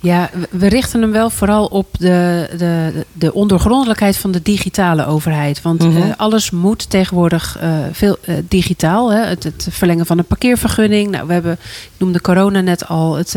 Ja, 0.00 0.30
we- 0.50 0.66
richten 0.66 1.00
hem 1.00 1.10
wel 1.10 1.30
vooral 1.30 1.66
op 1.66 1.86
de, 1.98 2.48
de, 2.58 3.04
de 3.12 3.34
ondergrondelijkheid 3.34 4.16
van 4.16 4.30
de 4.30 4.42
digitale 4.42 5.06
overheid. 5.06 5.62
Want 5.62 5.82
Mhm. 5.82 5.96
eh, 6.02 6.08
alles 6.16 6.50
moet 6.50 6.90
tegenwoordig 6.90 7.58
eh, 7.60 7.78
veel 7.92 8.16
digitaal. 8.48 9.12
Hè? 9.12 9.20
Het, 9.24 9.44
het 9.44 9.66
verlengen 9.70 10.06
van 10.06 10.18
een 10.18 10.24
parkeervergunning. 10.24 11.10
Nou, 11.10 11.26
we 11.26 11.32
hebben, 11.32 11.52
ik 11.62 11.90
noemde 11.96 12.20
corona 12.20 12.60
net 12.60 12.88
al, 12.88 13.14
het, 13.16 13.36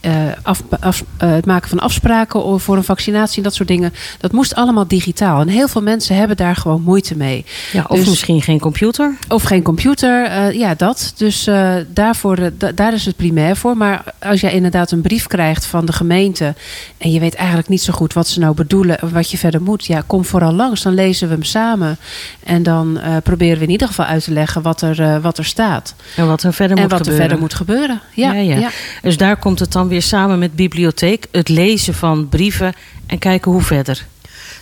eh, 0.00 0.28
eh, 0.28 0.36
af, 0.42 0.62
af- 0.80 1.04
het 1.18 1.46
maken 1.46 1.68
van 1.68 1.78
afspraken 1.78 2.60
voor 2.60 2.76
een 2.76 2.84
vaccinatie, 2.84 3.42
dat 3.42 3.54
soort 3.54 3.68
dingen. 3.68 3.92
Dat 4.18 4.32
moest 4.32 4.54
allemaal 4.54 4.86
digitaal. 4.86 5.40
En 5.40 5.48
heel 5.48 5.68
veel 5.68 5.82
mensen 5.82 6.16
hebben 6.16 6.36
daar 6.36 6.56
gewoon 6.56 6.82
moeite 6.82 7.16
mee. 7.16 7.44
Ja, 7.72 7.84
of 7.88 7.98
Dus- 7.98 8.08
misschien 8.08 8.42
geen 8.42 8.60
computer. 8.60 9.16
Of 9.28 9.42
geen 9.42 9.62
computer, 9.62 10.24
eh, 10.24 10.52
ja, 10.52 10.74
dat. 10.74 11.12
Dus 11.16 11.48
daarvoor, 11.88 12.38
da- 12.58 12.72
daar 12.72 12.92
is 12.94 13.06
het 13.06 13.16
primair 13.16 13.56
voor. 13.56 13.76
Maar 13.76 14.04
als 14.18 14.40
jij 14.40 14.52
inderdaad 14.52 14.90
een 14.90 15.00
brief 15.00 15.26
krijgt 15.26 15.64
van 15.66 15.84
de 15.84 15.92
gemeente. 15.92 16.54
en 16.98 17.10
je 17.12 17.20
weet 17.20 17.34
eigenlijk 17.34 17.68
niet 17.68 17.82
zo 17.82 17.92
goed 17.92 18.12
wat 18.12 18.28
ze 18.28 18.38
nou 18.40 18.54
bedoelen. 18.54 18.98
en 19.00 19.12
wat 19.12 19.30
je 19.30 19.38
verder 19.38 19.62
moet. 19.62 19.84
ja, 19.86 20.02
kom 20.06 20.24
vooral 20.24 20.52
langs. 20.52 20.82
Dan 20.82 20.94
lezen 20.94 21.28
we 21.28 21.34
hem 21.34 21.42
samen. 21.42 21.96
En 22.44 22.62
dan 22.62 23.00
proberen 23.22 23.58
we 23.58 23.64
in 23.64 23.70
ieder 23.70 23.86
geval 23.88 24.04
uit 24.06 24.24
te 24.24 24.32
leggen 24.32 24.62
wat 24.62 24.82
er, 24.82 25.20
wat 25.20 25.38
er 25.38 25.44
staat. 25.44 25.94
En 26.16 26.26
wat 26.26 26.42
er 26.42 26.52
verder 26.52 26.76
en 26.76 26.82
moet 26.82 26.90
wat 26.90 27.00
er 27.00 27.04
gebeuren. 27.06 27.28
verder 27.28 27.38
moet 27.38 27.54
gebeuren. 27.54 28.00
Ja, 28.14 28.32
Ja, 28.32 28.40
ja. 28.40 28.58
ja. 28.58 28.70
Dus 29.02 29.16
daar 29.16 29.36
komt 29.36 29.58
het 29.58 29.72
dan 29.72 29.88
weer 29.90 30.02
samen 30.02 30.38
met 30.38 30.54
bibliotheek. 30.54 31.26
Het 31.30 31.48
lezen 31.48 31.94
van 31.94 32.28
brieven 32.28 32.72
en 33.06 33.18
kijken 33.18 33.52
hoe 33.52 33.62
verder. 33.62 34.06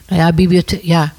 Nou 0.09 0.21
ja, 0.23 0.33
bibliotheek. 0.33 0.81
Ja. 0.83 1.13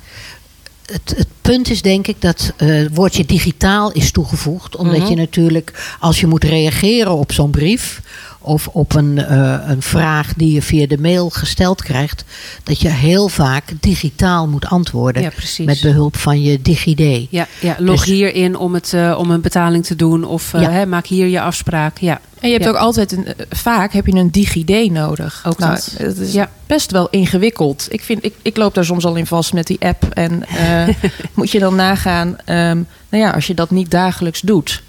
Het, 0.85 1.13
het 1.17 1.27
punt 1.41 1.69
is 1.69 1.81
denk 1.81 2.07
ik 2.07 2.15
dat 2.21 2.53
eh, 2.57 2.67
het 2.67 2.95
woordje 2.95 3.25
digitaal 3.25 3.91
is 3.91 4.11
toegevoegd. 4.11 4.75
Omdat 4.75 4.97
Mhm. 4.97 5.09
je 5.09 5.15
natuurlijk, 5.15 5.95
als 5.99 6.19
je 6.19 6.27
moet 6.27 6.43
reageren 6.43 7.11
op 7.15 7.31
zo'n 7.31 7.51
brief. 7.51 8.01
Of 8.41 8.67
op 8.67 8.95
een, 8.95 9.17
eh, 9.25 9.57
een 9.65 9.81
vraag 9.81 10.33
die 10.33 10.53
je 10.53 10.61
via 10.61 10.87
de 10.87 10.97
mail 10.97 11.29
gesteld 11.29 11.83
krijgt. 11.83 12.23
dat 12.63 12.81
je 12.81 12.89
heel 12.89 13.29
vaak 13.29 13.63
digitaal 13.79 14.47
moet 14.47 14.65
antwoorden. 14.65 15.21
Ja, 15.21 15.29
precies. 15.29 15.65
Met 15.65 15.81
behulp 15.81 16.17
van 16.17 16.41
je 16.41 16.61
DigiD. 16.61 17.27
Ja, 17.29 17.47
ja, 17.61 17.75
log 17.79 17.99
Dus- 17.99 18.09
hier 18.13 18.33
in 18.35 18.57
om, 18.57 18.73
het, 18.73 18.93
eh, 18.93 19.15
om 19.17 19.31
een 19.31 19.41
betaling 19.41 19.85
te 19.85 19.95
doen. 19.95 20.23
Of 20.23 20.53
eh, 20.53 20.61
Ja. 20.61 20.69
hè, 20.71 20.85
maak 20.85 21.05
hier 21.05 21.27
je 21.27 21.41
afspraak. 21.41 21.97
Ja. 21.97 22.19
En 22.39 22.47
je 22.47 22.53
hebt 22.53 22.63
Ja. 22.65 22.69
ook 22.71 22.75
altijd 22.77 23.11
een, 23.11 23.27
vaak 23.49 23.93
heb 23.93 24.05
je 24.05 24.13
een 24.15 24.31
DigiD 24.31 24.91
nodig. 24.91 25.43
Ook 25.45 25.57
nou, 25.59 25.73
dat. 25.73 25.93
Het 25.97 26.17
is 26.17 26.33
Ja. 26.33 26.49
best 26.67 26.91
wel 26.91 27.07
ingewikkeld. 27.09 27.87
Ik, 27.89 28.01
vind, 28.03 28.25
ik, 28.25 28.33
ik 28.41 28.57
loop 28.57 28.73
daar 28.73 28.85
soms 28.85 29.05
al 29.05 29.15
in 29.15 29.25
vast 29.25 29.53
met 29.53 29.67
die 29.67 29.79
app. 29.79 30.03
En 30.13 30.45
eh, 30.47 30.87
moet 31.33 31.51
je 31.51 31.59
dan 31.59 31.75
nagaan, 31.75 32.35
ehm, 32.45 32.81
nou 33.09 33.23
ja, 33.23 33.29
als 33.31 33.47
je 33.47 33.53
dat 33.53 33.69
niet 33.71 33.91
dagelijks 33.91 34.41
doet. 34.41 34.83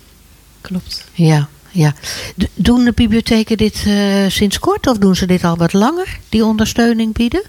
Klopt. 0.61 1.05
Ja, 1.13 1.49
ja. 1.71 1.93
Doen 2.55 2.85
de 2.85 2.93
bibliotheken 2.93 3.57
dit 3.57 3.85
eh, 3.87 3.95
sinds 4.29 4.59
kort 4.59 4.87
of 4.87 4.99
doen 4.99 5.17
ze 5.17 5.27
dit 5.27 5.45
al 5.45 5.57
wat 5.57 5.73
langer? 5.73 6.19
Die 6.29 6.45
ondersteuning 6.45 7.13
bieden? 7.15 7.43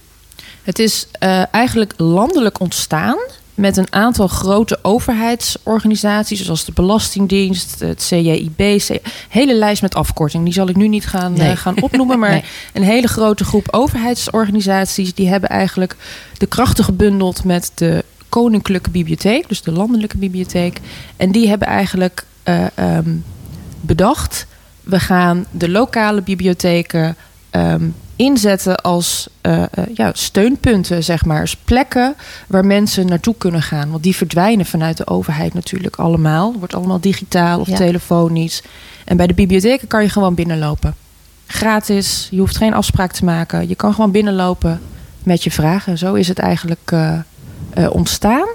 Het 0.63 0.79
is 0.79 1.07
eh, 1.11 1.43
eigenlijk 1.53 1.93
landelijk 1.97 2.59
ontstaan 2.59 3.17
met 3.55 3.77
een 3.77 3.87
aantal 3.93 4.27
grote 4.27 4.79
overheidsorganisaties, 4.81 6.43
zoals 6.45 6.65
de 6.65 6.71
Belastingdienst, 6.71 7.79
het 7.79 8.05
CJIB, 8.09 8.81
hele 9.29 9.53
lijst 9.55 9.81
met 9.81 9.95
afkorting. 9.95 10.43
Die 10.43 10.53
zal 10.53 10.67
ik 10.67 10.75
nu 10.75 10.87
niet 10.87 11.05
gaan, 11.07 11.33
Nee. 11.33 11.49
eh, 11.49 11.57
gaan 11.57 11.81
opnoemen, 11.81 12.19
maar 12.23 12.29
Nee. 12.29 12.43
een 12.73 12.83
hele 12.83 13.07
grote 13.07 13.43
groep 13.43 13.67
overheidsorganisaties 13.71 15.13
die 15.13 15.27
hebben 15.27 15.49
eigenlijk 15.49 15.95
de 16.37 16.45
krachten 16.45 16.83
gebundeld 16.83 17.43
met 17.43 17.71
de 17.75 18.05
Koninklijke 18.29 18.89
Bibliotheek, 18.89 19.47
dus 19.49 19.61
de 19.61 19.71
landelijke 19.71 20.17
bibliotheek. 20.17 20.79
En 21.17 21.31
die 21.31 21.47
hebben 21.47 21.67
eigenlijk 21.67 22.25
eh, 22.43 22.65
ehm, 22.75 23.09
bedacht, 23.81 24.47
we 24.83 24.99
gaan 24.99 25.45
de 25.51 25.69
lokale 25.69 26.21
bibliotheken 26.21 27.15
ehm, 27.49 27.89
inzetten 28.15 28.75
als 28.81 29.27
eh, 29.41 29.61
eh, 29.61 29.67
ja, 29.93 30.11
steunpunten, 30.13 31.03
zeg 31.03 31.25
maar. 31.25 31.41
Als 31.41 31.55
plekken 31.55 32.15
waar 32.47 32.65
mensen 32.65 33.05
naartoe 33.07 33.35
kunnen 33.37 33.61
gaan. 33.61 33.89
Want 33.91 34.03
die 34.03 34.15
verdwijnen 34.15 34.65
vanuit 34.65 34.97
de 34.97 35.07
overheid 35.07 35.53
natuurlijk 35.53 35.95
allemaal. 35.95 36.49
Het 36.49 36.57
wordt 36.57 36.73
allemaal 36.75 36.99
digitaal 36.99 37.59
of 37.59 37.67
Ja. 37.67 37.75
telefonisch. 37.75 38.61
En 39.05 39.17
bij 39.17 39.27
de 39.27 39.33
bibliotheken 39.33 39.87
kan 39.87 40.03
je 40.03 40.09
gewoon 40.09 40.33
binnenlopen. 40.35 40.95
Gratis, 41.47 42.27
je 42.31 42.39
hoeft 42.39 42.57
geen 42.57 42.73
afspraak 42.73 43.11
te 43.11 43.25
maken. 43.25 43.67
Je 43.67 43.75
kan 43.75 43.93
gewoon 43.93 44.11
binnenlopen 44.11 44.81
met 45.23 45.43
je 45.43 45.51
vragen. 45.51 45.97
Zo 45.97 46.13
is 46.13 46.27
het 46.27 46.39
eigenlijk 46.39 46.91
eh, 46.91 47.19
eh, 47.73 47.93
ontstaan. 47.93 48.47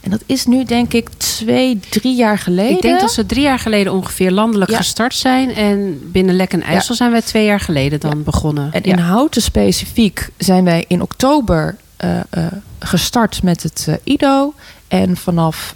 En 0.00 0.10
dat 0.10 0.22
is 0.26 0.46
nu 0.46 0.64
denk 0.64 0.92
ik 0.92 1.08
twee, 1.08 1.80
drie 1.88 2.14
jaar 2.14 2.38
geleden. 2.38 2.76
Ik 2.76 2.82
denk 2.82 3.00
dat 3.00 3.12
ze 3.12 3.26
drie 3.26 3.42
jaar 3.42 3.58
geleden 3.58 3.92
ongeveer 3.92 4.30
landelijk 4.30 4.70
Ja. 4.70 4.76
gestart 4.76 5.14
zijn. 5.14 5.54
En 5.54 6.00
binnen 6.12 6.34
Lek 6.36 6.52
en 6.52 6.62
IJssel 6.62 6.94
zijn 6.94 7.10
wij 7.10 7.22
twee 7.22 7.44
jaar 7.44 7.60
geleden 7.60 8.00
dan 8.00 8.22
begonnen. 8.22 8.72
En 8.72 8.82
in 8.82 8.98
Houten 8.98 9.42
specifiek 9.42 10.28
zijn 10.36 10.64
wij 10.64 10.84
in 10.88 11.02
oktober 11.02 11.76
eh, 11.96 12.18
eh, 12.30 12.46
gestart 12.78 13.42
met 13.42 13.62
het 13.62 13.88
IDO. 14.04 14.54
En 14.88 15.16
vanaf 15.16 15.74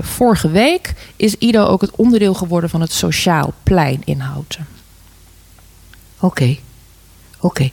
vorige 0.00 0.50
week 0.50 0.94
is 1.16 1.34
IDO 1.34 1.64
ook 1.64 1.80
het 1.80 1.90
onderdeel 1.96 2.34
geworden 2.34 2.70
van 2.70 2.80
het 2.80 2.92
Sociaal 2.92 3.52
Plein 3.62 4.02
in 4.04 4.20
Houten. 4.20 4.66
Oké, 6.20 6.56
oké. 7.40 7.70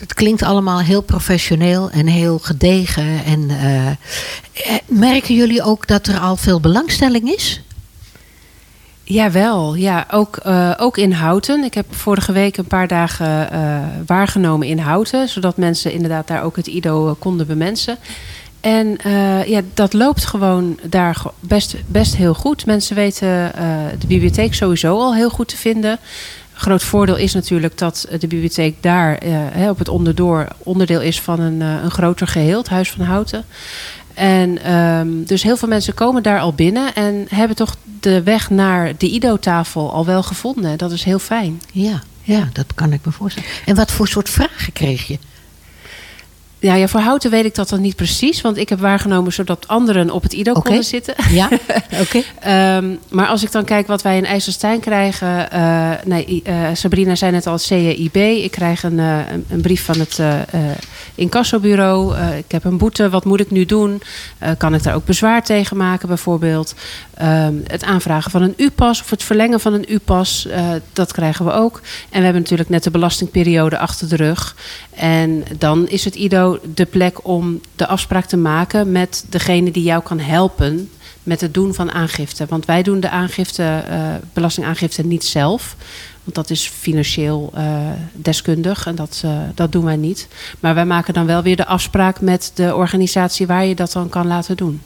Het 0.00 0.14
klinkt 0.14 0.42
allemaal 0.42 0.80
heel 0.80 1.02
professioneel 1.02 1.90
en 1.90 2.06
heel 2.06 2.38
gedegen. 2.38 3.24
En 3.24 3.50
eh, 3.50 3.86
eh, 3.86 3.96
merken 4.86 5.34
jullie 5.34 5.62
ook 5.62 5.86
dat 5.86 6.06
er 6.06 6.18
al 6.18 6.36
veel 6.36 6.60
belangstelling 6.60 7.30
is? 7.30 7.60
Jawel, 9.02 9.74
ja, 9.74 10.06
ook, 10.10 10.36
eh, 10.36 10.70
ook 10.76 10.96
in 10.96 11.12
Houten. 11.12 11.64
Ik 11.64 11.74
heb 11.74 11.94
vorige 11.94 12.32
week 12.32 12.56
een 12.56 12.64
paar 12.64 12.88
dagen 12.88 13.48
waargenomen 14.06 14.66
in 14.66 14.78
Houten. 14.78 15.28
Zodat 15.28 15.56
mensen 15.56 15.92
inderdaad 15.92 16.26
daar 16.26 16.42
ook 16.42 16.56
het 16.56 16.66
IDO 16.66 17.16
konden 17.18 17.46
bemensen. 17.46 17.96
En 18.60 18.98
ja, 19.46 19.60
dat 19.74 19.92
loopt 19.92 20.24
gewoon 20.24 20.78
daar 20.82 21.22
best, 21.40 21.76
best 21.86 22.16
heel 22.16 22.34
goed. 22.34 22.66
Mensen 22.66 22.96
weten 22.96 23.52
de 23.98 24.06
bibliotheek 24.06 24.54
sowieso 24.54 24.98
al 24.98 25.14
heel 25.14 25.30
goed 25.30 25.48
te 25.48 25.56
vinden. 25.56 25.98
Groot 26.60 26.82
voordeel 26.82 27.16
is 27.16 27.34
natuurlijk 27.34 27.78
dat 27.78 28.06
de 28.10 28.26
bibliotheek 28.26 28.82
daar 28.82 29.18
eh, 29.18 29.68
op 29.68 29.78
het 29.78 29.88
onderdoor 29.88 30.46
onderdeel 30.58 31.00
is 31.00 31.20
van 31.20 31.40
een, 31.40 31.62
eh, 31.62 31.82
een 31.82 31.90
groter 31.90 32.26
geheel, 32.26 32.58
het 32.58 32.68
Huis 32.68 32.90
van 32.90 33.04
Houten. 33.04 33.44
En 34.14 34.62
ehm, 34.62 35.08
dus 35.24 35.42
heel 35.42 35.56
veel 35.56 35.68
mensen 35.68 35.94
komen 35.94 36.22
daar 36.22 36.40
al 36.40 36.52
binnen 36.52 36.94
en 36.94 37.26
hebben 37.28 37.56
toch 37.56 37.76
de 38.00 38.22
weg 38.22 38.50
naar 38.50 38.92
de 38.96 39.10
IDO-tafel 39.10 39.92
al 39.92 40.06
wel 40.06 40.22
gevonden. 40.22 40.78
Dat 40.78 40.92
is 40.92 41.04
heel 41.04 41.18
fijn. 41.18 41.62
Ja, 41.72 42.02
ja, 42.22 42.48
dat 42.52 42.74
kan 42.74 42.92
ik 42.92 43.00
me 43.04 43.12
voorstellen. 43.12 43.48
En 43.66 43.74
wat 43.74 43.90
voor 43.90 44.08
soort 44.08 44.28
vragen 44.28 44.72
kreeg 44.72 45.06
je? 45.06 45.18
Ja, 46.60 46.74
ja, 46.74 46.88
voor 46.88 47.00
Houten 47.00 47.30
weet 47.30 47.44
ik 47.44 47.54
dat 47.54 47.68
dan 47.68 47.80
niet 47.80 47.96
precies, 47.96 48.40
want 48.40 48.56
ik 48.56 48.68
heb 48.68 48.80
waargenomen 48.80 49.32
zodat 49.32 49.68
anderen 49.68 50.10
op 50.10 50.22
het 50.22 50.32
IDO 50.32 50.52
konden 50.52 50.84
zitten. 50.84 51.14
Ja, 51.30 51.48
oké. 52.02 52.22
Ehm, 52.40 52.94
maar 53.08 53.26
als 53.26 53.42
ik 53.42 53.52
dan 53.52 53.64
kijk 53.64 53.86
wat 53.86 54.02
wij 54.02 54.16
in 54.16 54.24
IJsselstein 54.24 54.80
krijgen. 54.80 55.50
eh, 55.50 55.90
nee, 56.04 56.42
eh, 56.44 56.68
Sabrina 56.72 57.14
zei 57.14 57.32
net 57.32 57.46
al 57.46 57.52
het 57.52 57.62
CEIB. 57.62 58.16
Ik 58.16 58.50
krijg 58.50 58.82
een, 58.82 58.98
eh, 58.98 59.18
een, 59.32 59.44
een 59.48 59.60
brief 59.60 59.84
van 59.84 59.98
het 59.98 60.20
incassobureau. 61.14 62.16
Ik 62.36 62.52
heb 62.52 62.64
een 62.64 62.78
boete. 62.78 63.10
Wat 63.10 63.24
moet 63.24 63.40
ik 63.40 63.50
nu 63.50 63.64
doen? 63.64 64.02
Kan 64.58 64.74
ik 64.74 64.82
daar 64.82 64.94
ook 64.94 65.04
bezwaar 65.04 65.42
tegen 65.44 65.76
maken 65.76 66.08
bijvoorbeeld? 66.08 66.74
Ehm, 67.20 67.54
het 67.66 67.84
aanvragen 67.84 68.30
van 68.30 68.42
een 68.42 68.54
U-pas 68.56 69.00
of 69.00 69.10
het 69.10 69.22
verlengen 69.22 69.60
van 69.60 69.72
een 69.72 69.92
U-pas. 69.92 70.46
eh, 70.46 70.68
dat 70.92 71.12
krijgen 71.12 71.44
we 71.44 71.52
ook. 71.52 71.80
En 72.10 72.18
we 72.18 72.24
hebben 72.24 72.42
natuurlijk 72.42 72.68
net 72.68 72.82
de 72.82 72.90
belastingperiode 72.90 73.78
achter 73.78 74.08
de 74.08 74.16
rug. 74.16 74.56
En 74.90 75.44
dan 75.58 75.88
is 75.88 76.04
het 76.04 76.14
IDO 76.14 76.58
de 76.74 76.84
plek 76.84 77.26
om 77.26 77.60
de 77.76 77.86
afspraak 77.86 78.24
te 78.24 78.36
maken 78.36 78.92
met 78.92 79.24
degene 79.28 79.70
die 79.70 79.82
jou 79.82 80.02
kan 80.02 80.18
helpen 80.18 80.90
met 81.22 81.40
het 81.40 81.54
doen 81.54 81.74
van 81.74 81.90
aangifte. 81.90 82.46
Want 82.48 82.66
wij 82.66 82.82
doen 82.82 83.00
de 83.00 83.10
aangifte, 83.10 83.82
eh, 83.88 83.98
belastingaangifte 84.32 85.06
niet 85.06 85.24
zelf. 85.24 85.76
Want 86.24 86.36
dat 86.36 86.50
is 86.50 86.68
financieel 86.68 87.50
eh, 87.54 87.64
deskundig 88.12 88.86
en 88.86 88.94
dat, 88.94 89.24
dat 89.54 89.72
doen 89.72 89.84
wij 89.84 89.96
niet. 89.96 90.28
Maar 90.60 90.74
wij 90.74 90.86
maken 90.86 91.14
dan 91.14 91.26
wel 91.26 91.42
weer 91.42 91.56
de 91.56 91.66
afspraak 91.66 92.20
met 92.20 92.50
de 92.54 92.74
organisatie 92.74 93.46
waar 93.46 93.64
je 93.64 93.74
dat 93.74 93.92
dan 93.92 94.08
kan 94.08 94.26
laten 94.26 94.56
doen. 94.56 94.80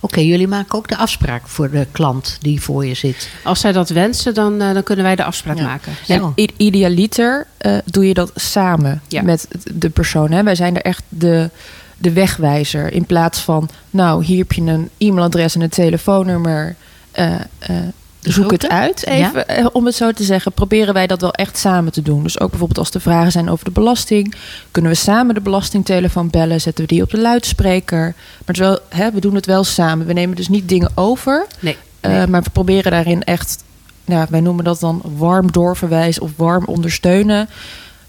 Oké, 0.00 0.20
jullie 0.20 0.48
maken 0.48 0.74
ook 0.78 0.88
de 0.88 0.96
afspraak 0.96 1.48
voor 1.48 1.70
de 1.70 1.86
klant 1.92 2.36
die 2.40 2.60
voor 2.62 2.86
je 2.86 2.94
zit. 2.94 3.28
Als 3.44 3.60
zij 3.60 3.72
dat 3.72 3.88
wensen, 3.88 4.34
dan, 4.34 4.60
eh, 4.60 4.72
dan 4.74 4.82
kunnen 4.82 5.04
wij 5.04 5.16
de 5.16 5.24
afspraak 5.24 5.56
Ja. 5.56 5.64
maken. 5.64 5.92
Ja. 6.06 6.14
En 6.34 6.48
idealiter 6.56 7.46
eh, 7.56 7.76
doe 7.84 8.08
je 8.08 8.14
dat 8.14 8.32
samen 8.34 9.02
Ja. 9.08 9.22
met 9.22 9.48
de 9.74 9.90
persoon. 9.90 10.30
Hè? 10.30 10.42
Wij 10.42 10.54
zijn 10.54 10.76
er 10.76 10.82
echt 10.82 11.02
de, 11.08 11.50
de 11.98 12.12
wegwijzer. 12.12 12.92
In 12.92 13.04
plaats 13.04 13.38
van, 13.40 13.68
nou, 13.90 14.24
hier 14.24 14.38
heb 14.38 14.52
je 14.52 14.60
een 14.62 14.88
e-mailadres 14.98 15.54
en 15.54 15.60
een 15.60 15.68
telefoonnummer. 15.68 16.76
eh, 17.12 17.34
eh, 17.58 17.76
zoek 18.20 18.50
het 18.50 18.68
uit, 18.68 19.06
even, 19.06 19.48
eh, 19.48 19.66
om 19.72 19.86
het 19.86 19.94
zo 19.94 20.12
te 20.12 20.24
zeggen. 20.24 20.52
Proberen 20.52 20.94
wij 20.94 21.06
dat 21.06 21.20
wel 21.20 21.32
echt 21.32 21.58
samen 21.58 21.92
te 21.92 22.02
doen. 22.02 22.22
Dus 22.22 22.40
ook 22.40 22.50
bijvoorbeeld 22.50 22.78
als 22.78 22.90
er 22.90 23.00
vragen 23.00 23.32
zijn 23.32 23.50
over 23.50 23.64
de 23.64 23.70
belasting... 23.70 24.34
kunnen 24.70 24.90
we 24.90 24.96
samen 24.96 25.34
de 25.34 25.40
belastingtelefoon 25.40 26.30
bellen. 26.30 26.60
Zetten 26.60 26.84
we 26.84 26.90
die 26.92 27.02
op 27.02 27.10
de 27.10 27.20
luidspreker. 27.20 28.14
Maar 28.46 28.56
wel, 28.58 28.78
hè, 28.88 29.10
we 29.10 29.20
doen 29.20 29.34
het 29.34 29.46
wel 29.46 29.64
samen. 29.64 30.06
We 30.06 30.12
nemen 30.12 30.36
dus 30.36 30.48
niet 30.48 30.68
dingen 30.68 30.90
over... 30.94 31.46
Nee. 31.60 31.76
Uh, 32.00 32.24
maar 32.24 32.42
we 32.42 32.50
proberen 32.50 32.90
daarin 32.90 33.22
echt, 33.22 33.64
nou, 34.04 34.26
wij 34.30 34.40
noemen 34.40 34.64
dat 34.64 34.80
dan 34.80 35.02
warm 35.16 35.52
doorverwijzen 35.52 36.22
of 36.22 36.30
warm 36.36 36.64
ondersteunen. 36.64 37.48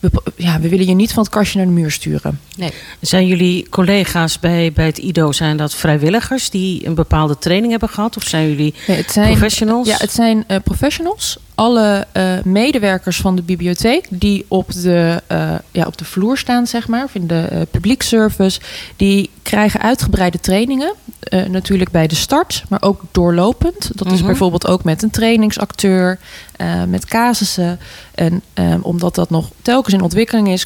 We, 0.02 0.12
ja, 0.36 0.60
we 0.60 0.70
willen 0.70 0.86
je 0.86 0.94
niet 0.94 1.14
van 1.14 1.24
het 1.24 1.32
kastje 1.32 1.58
naar 1.58 1.68
de 1.68 1.74
muur 1.74 1.92
sturen. 1.92 2.40
Nee. 2.58 2.72
Zijn 3.00 3.28
jullie 3.28 3.70
collega's 3.70 4.40
bij, 4.40 4.72
bij 4.72 4.86
het 4.86 4.98
IDO, 4.98 5.32
zijn 5.32 5.58
dat 5.58 5.76
vrijwilligers 5.76 6.50
die 6.50 6.88
een 6.88 6.96
bepaalde 6.96 7.38
training 7.38 7.72
hebben 7.72 7.90
gehad? 7.90 8.18
Of 8.18 8.24
zijn 8.24 8.48
jullie 8.48 8.74
Nee, 8.88 8.98
het 8.98 9.12
zijn, 9.12 9.30
professionals? 9.30 9.88
Ja, 9.88 9.96
het 9.98 10.12
zijn 10.12 10.44
eh, 10.48 10.58
professionals. 10.64 11.38
Alle 11.62 12.06
eh, 12.12 12.34
medewerkers 12.44 13.18
van 13.18 13.36
de 13.36 13.42
bibliotheek 13.42 14.06
die 14.10 14.46
op 14.48 14.72
de, 14.74 15.22
eh, 15.28 15.54
ja, 15.72 15.86
op 15.86 15.98
de 15.98 16.06
vloer 16.06 16.38
staan, 16.38 16.68
zeg 16.68 16.88
maar, 16.88 17.04
of 17.04 17.16
in 17.16 17.28
de 17.28 17.48
uh, 17.52 17.62
publiekservice, 17.72 18.60
die 18.96 19.30
krijgen 19.42 19.82
uitgebreide 19.82 20.40
trainingen. 20.40 20.94
Eh, 21.20 21.46
natuurlijk 21.46 21.92
bij 21.92 22.08
de 22.08 22.16
start, 22.16 22.64
maar 22.70 22.82
ook 22.82 23.02
doorlopend. 23.12 23.92
Dat 23.98 24.12
is 24.12 24.18
Mhm. 24.18 24.26
bijvoorbeeld 24.26 24.68
ook 24.68 24.84
met 24.84 25.04
een 25.04 25.10
trainingsacteur, 25.10 26.20
eh, 26.56 26.84
met 26.84 27.06
casussen. 27.06 27.80
En 28.16 28.42
eh, 28.54 28.74
omdat 28.82 29.16
dat 29.16 29.30
nog 29.30 29.50
telkens 29.62 29.94
in 29.94 30.02
ontwikkeling 30.02 30.50
is, 30.50 30.66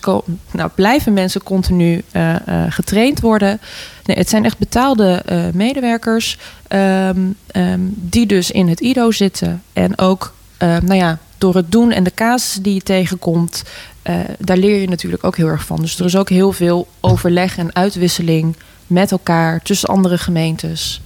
nou, 0.51 0.69
blijven 0.75 1.13
mensen 1.13 1.43
continu 1.43 2.01
eh, 2.11 2.35
eh, 2.35 2.71
getraind 2.71 3.19
worden. 3.19 3.59
Nee, 4.05 4.17
het 4.17 4.29
zijn 4.29 4.45
echt 4.45 4.57
betaalde 4.57 5.21
eh, 5.25 5.43
medewerkers 5.53 6.37
ehm, 6.67 7.19
ehm, 7.47 7.79
die 7.93 8.25
dus 8.25 8.51
in 8.51 8.67
het 8.67 8.79
IDO 8.79 9.11
zitten. 9.11 9.63
En 9.73 9.97
ook 9.97 10.33
eh, 10.57 10.77
nou 10.77 10.95
ja, 10.95 11.19
door 11.37 11.55
het 11.55 11.71
doen 11.71 11.91
en 11.91 12.03
de 12.03 12.13
casussen 12.13 12.63
die 12.63 12.73
je 12.73 12.81
tegenkomt, 12.81 13.63
eh, 14.01 14.15
daar 14.39 14.57
leer 14.57 14.81
je 14.81 14.87
natuurlijk 14.87 15.23
ook 15.23 15.37
heel 15.37 15.47
erg 15.47 15.65
van. 15.65 15.81
Dus 15.81 15.99
er 15.99 16.05
is 16.05 16.15
ook 16.15 16.29
heel 16.29 16.51
veel 16.51 16.87
overleg 16.99 17.57
en 17.57 17.75
uitwisseling 17.75 18.55
met 18.87 19.11
elkaar 19.11 19.61
tussen 19.61 19.89
andere 19.89 20.17
gemeentes. 20.17 21.01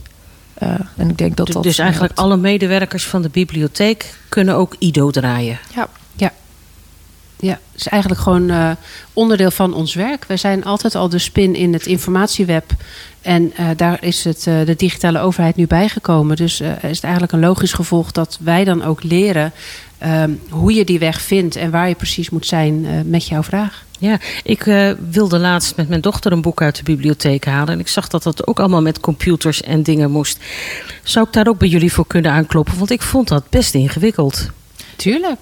Eh, 0.54 0.74
en 0.98 1.10
ik 1.10 1.18
denk 1.18 1.36
dat 1.36 1.48
dat. 1.48 1.64
dus 1.64 1.78
eigenlijk 1.78 2.18
alle 2.18 2.38
medewerkers 2.38 3.06
van 3.06 3.22
de 3.22 3.30
bibliotheek 3.30 4.14
kunnen 4.30 4.56
ook 4.56 4.76
IDO 4.80 5.12
draaien. 5.12 5.60
Ja. 5.76 5.90
Ja, 7.42 7.60
het 7.72 7.82
is 7.82 7.88
eigenlijk 7.88 8.22
gewoon 8.22 8.50
eh, 8.50 8.72
onderdeel 9.14 9.52
van 9.52 9.74
ons 9.74 9.94
werk. 9.94 10.26
Wij 10.26 10.38
zijn 10.38 10.66
altijd 10.66 10.96
al 10.96 11.10
de 11.10 11.20
spin 11.20 11.56
in 11.56 11.74
het 11.74 11.86
informatieweb. 11.86 12.72
En 13.22 13.52
eh, 13.56 13.66
daar 13.76 14.04
is 14.04 14.24
het, 14.24 14.48
eh, 14.48 14.66
de 14.66 14.76
digitale 14.76 15.20
overheid 15.20 15.56
nu 15.56 15.68
bijgekomen. 15.68 16.36
Dus 16.36 16.60
eh, 16.60 16.70
is 16.84 16.96
het 16.96 17.04
eigenlijk 17.04 17.34
een 17.34 17.40
logisch 17.40 17.74
gevolg 17.74 18.12
dat 18.12 18.38
wij 18.42 18.64
dan 18.64 18.84
ook 18.84 19.04
leren 19.04 19.52
ehm, 19.98 20.32
hoe 20.50 20.74
je 20.74 20.86
die 20.86 21.00
weg 21.00 21.22
vindt 21.22 21.56
en 21.56 21.72
waar 21.72 21.88
je 21.90 21.96
precies 21.96 22.30
moet 22.30 22.46
zijn 22.46 22.86
eh, 22.86 22.92
met 23.06 23.28
jouw 23.28 23.44
vraag. 23.44 23.86
Ja, 24.00 24.18
ik 24.44 24.66
eh, 24.68 24.92
wilde 25.10 25.40
laatst 25.40 25.76
met 25.76 25.90
mijn 25.90 26.02
dochter 26.02 26.32
een 26.32 26.42
boek 26.42 26.62
uit 26.62 26.76
de 26.76 26.84
bibliotheek 26.84 27.46
halen. 27.46 27.74
En 27.74 27.80
ik 27.80 27.88
zag 27.88 28.08
dat 28.08 28.24
dat 28.24 28.48
ook 28.48 28.60
allemaal 28.60 28.82
met 28.82 29.00
computers 29.00 29.62
en 29.62 29.84
dingen 29.84 30.12
moest. 30.12 30.38
Zou 31.04 31.26
ik 31.28 31.34
daar 31.34 31.48
ook 31.48 31.58
bij 31.58 31.68
jullie 31.68 31.94
voor 31.94 32.08
kunnen 32.08 32.32
aankloppen? 32.32 32.78
Want 32.78 32.90
ik 32.92 33.02
vond 33.02 33.28
dat 33.28 33.50
best 33.50 33.74
ingewikkeld. 33.74 34.50
Tuurlijk. 34.96 35.38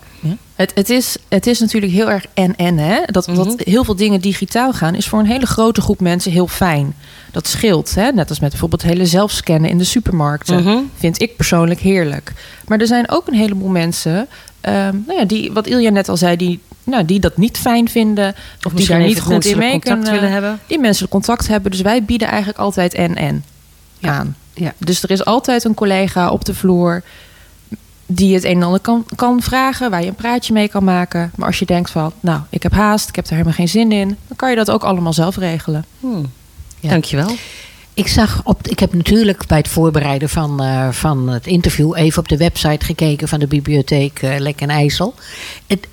Het, 0.55 0.71
het, 0.75 0.89
is, 0.89 1.17
het 1.29 1.47
is 1.47 1.59
natuurlijk 1.59 1.91
heel 1.93 2.09
erg 2.09 2.25
en-en. 2.33 2.77
Hè? 2.77 2.99
Dat, 3.05 3.27
Mhm. 3.27 3.35
dat 3.35 3.59
heel 3.59 3.83
veel 3.83 3.95
dingen 3.95 4.21
digitaal 4.21 4.73
gaan, 4.73 4.95
is 4.95 5.07
voor 5.07 5.19
een 5.19 5.25
hele 5.25 5.45
grote 5.45 5.81
groep 5.81 5.99
mensen 5.99 6.31
heel 6.31 6.47
fijn. 6.47 6.95
Dat 7.31 7.47
scheelt. 7.47 7.95
Hè? 7.95 8.11
Net 8.11 8.29
als 8.29 8.39
met 8.39 8.49
bijvoorbeeld 8.49 8.81
hele 8.81 9.05
zelfscannen 9.05 9.69
in 9.69 9.77
de 9.77 9.83
supermarkten. 9.83 10.63
Mhm. 10.63 10.77
Vind 10.95 11.21
ik 11.21 11.35
persoonlijk 11.35 11.79
heerlijk. 11.79 12.33
Maar 12.67 12.79
er 12.79 12.87
zijn 12.87 13.09
ook 13.09 13.27
een 13.27 13.33
heleboel 13.33 13.69
mensen, 13.69 14.27
ehm, 14.61 14.95
nou 15.07 15.19
ja, 15.19 15.25
die, 15.25 15.51
wat 15.51 15.67
Ilja 15.67 15.89
net 15.89 16.09
al 16.09 16.17
zei, 16.17 16.35
die, 16.35 16.59
nou, 16.83 17.05
die 17.05 17.19
dat 17.19 17.37
niet 17.37 17.57
fijn 17.57 17.89
vinden. 17.89 18.29
Of 18.29 18.35
die 18.61 18.71
Misschien 18.73 18.97
daar 18.97 19.07
niet 19.07 19.19
goed 19.21 19.45
in 19.45 19.57
mee 19.57 19.71
contact 19.71 19.95
kunnen. 19.95 20.13
willen 20.13 20.31
hebben. 20.31 20.59
Die 20.67 20.79
menselijk 20.79 21.11
contact 21.11 21.47
hebben. 21.47 21.71
Dus 21.71 21.81
wij 21.81 22.03
bieden 22.03 22.27
eigenlijk 22.27 22.59
altijd 22.59 22.93
en-en 22.93 23.43
Ja. 23.99 24.11
aan. 24.13 24.35
Ja. 24.53 24.73
Dus 24.77 25.03
er 25.03 25.11
is 25.11 25.25
altijd 25.25 25.63
een 25.63 25.73
collega 25.73 26.29
op 26.29 26.45
de 26.45 26.53
vloer 26.53 27.03
die 28.05 28.33
het 28.33 28.43
een 28.43 28.55
en 28.55 28.63
ander 28.63 28.79
kan, 28.79 29.05
kan 29.15 29.41
vragen, 29.41 29.89
waar 29.89 30.01
je 30.01 30.07
een 30.07 30.15
praatje 30.15 30.53
mee 30.53 30.67
kan 30.67 30.83
maken. 30.83 31.31
Maar 31.35 31.47
als 31.47 31.59
je 31.59 31.65
denkt 31.65 31.89
van, 31.89 32.11
nou, 32.19 32.41
ik 32.49 32.63
heb 32.63 32.71
haast, 32.73 33.09
ik 33.09 33.15
heb 33.15 33.25
er 33.25 33.31
helemaal 33.31 33.53
geen 33.53 33.67
zin 33.69 33.91
in, 33.91 34.07
dan 34.27 34.35
kan 34.37 34.49
je 34.49 34.55
dat 34.55 34.71
ook 34.71 34.83
allemaal 34.83 35.13
zelf 35.13 35.37
regelen. 35.37 35.85
Hmm. 35.99 36.31
Ja. 36.87 36.93
Dankjewel. 36.93 37.35
Ik 37.93 38.07
zag 38.07 38.41
op, 38.43 38.67
ik 38.67 38.79
heb 38.79 38.93
natuurlijk 38.93 39.47
bij 39.47 39.57
het 39.57 39.67
voorbereiden 39.67 40.29
van, 40.29 40.63
eh, 40.63 40.89
van 40.91 41.27
het 41.29 41.47
interview 41.47 41.95
even 41.95 42.19
op 42.19 42.27
de 42.27 42.37
website 42.37 42.85
gekeken 42.85 43.27
van 43.27 43.39
de 43.39 43.47
bibliotheek 43.47 44.21
eh 44.21 44.39
Lek 44.39 44.61
en 44.61 44.69
IJssel. 44.69 45.13
Het 45.67 45.87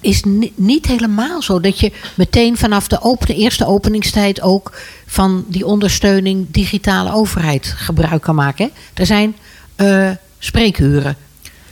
is 0.00 0.22
ni- 0.24 0.52
niet 0.54 0.86
helemaal 0.86 1.42
zo 1.42 1.60
dat 1.60 1.80
je 1.80 1.92
meteen 2.14 2.56
vanaf 2.56 2.88
de, 2.88 3.02
open, 3.02 3.26
de 3.26 3.34
eerste 3.34 3.66
openingstijd 3.66 4.40
ook 4.40 4.72
van 5.06 5.44
die 5.48 5.66
ondersteuning 5.66 6.46
digitale 6.50 7.12
overheid 7.12 7.74
gebruik 7.76 8.22
kan 8.22 8.34
maken. 8.34 8.64
Hè? 8.64 9.00
Er 9.00 9.06
zijn 9.06 9.36
eh, 9.76 10.10
spreekuren. 10.38 11.16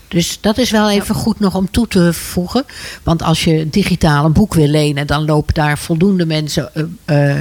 Dus 0.09 0.39
dat 0.41 0.59
is 0.59 0.71
wel 0.71 0.91
even 0.91 1.15
goed 1.15 1.41
nog 1.41 1.55
om 1.55 1.71
toe 1.71 1.89
te 1.89 2.13
voegen. 2.13 2.65
Want 3.03 3.23
als 3.23 3.45
je 3.45 3.69
digitaal 3.71 4.25
een 4.25 4.33
boek 4.33 4.55
wil 4.55 4.67
lenen, 4.67 5.07
dan 5.07 5.25
lopen 5.25 5.55
daar 5.55 5.79
voldoende 5.79 6.27
mensen 6.27 6.71
eh, 7.05 7.41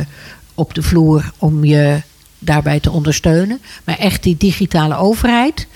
op 0.58 0.74
de 0.74 0.82
vloer 0.82 1.32
om 1.38 1.64
je 1.64 2.02
daarbij 2.40 2.80
te 2.80 2.92
ondersteunen. 2.92 3.62
Maar 3.84 3.98
echt 3.98 4.24
die 4.24 4.38
digitale 4.38 4.96
overheid. 4.96 5.68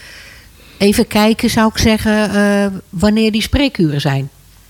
Even 0.78 1.08
kijken, 1.08 1.50
zou 1.50 1.70
ik 1.74 1.78
zeggen, 1.78 2.34
eh, 2.34 2.65
wanneer 2.89 3.32
die 3.32 3.41
spreekuren 3.41 4.02
zijn. 4.02 4.30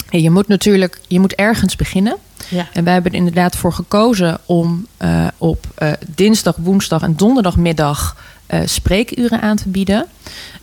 Je 0.10 0.30
moet 0.30 0.47
natuurlijk, 0.47 1.00
je 1.08 1.19
moet 1.19 1.36
ergens 1.36 1.76
beginnen. 1.76 2.17
Ja. 2.50 2.67
En 2.74 2.84
wij 2.84 2.93
hebben 2.93 3.12
er 3.12 3.17
inderdaad 3.17 3.56
voor 3.56 3.74
gekozen 3.74 4.39
om 4.45 4.88
eh, 4.97 5.28
op 5.38 5.65
eh, 5.76 5.91
dinsdag, 6.15 6.56
woensdag 6.56 7.02
en 7.02 7.15
donderdagmiddag 7.15 8.17
spreekuren 8.65 9.41
aan 9.41 9.56
te 9.58 9.69
bieden. 9.69 10.06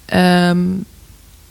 Ehm, 0.04 0.58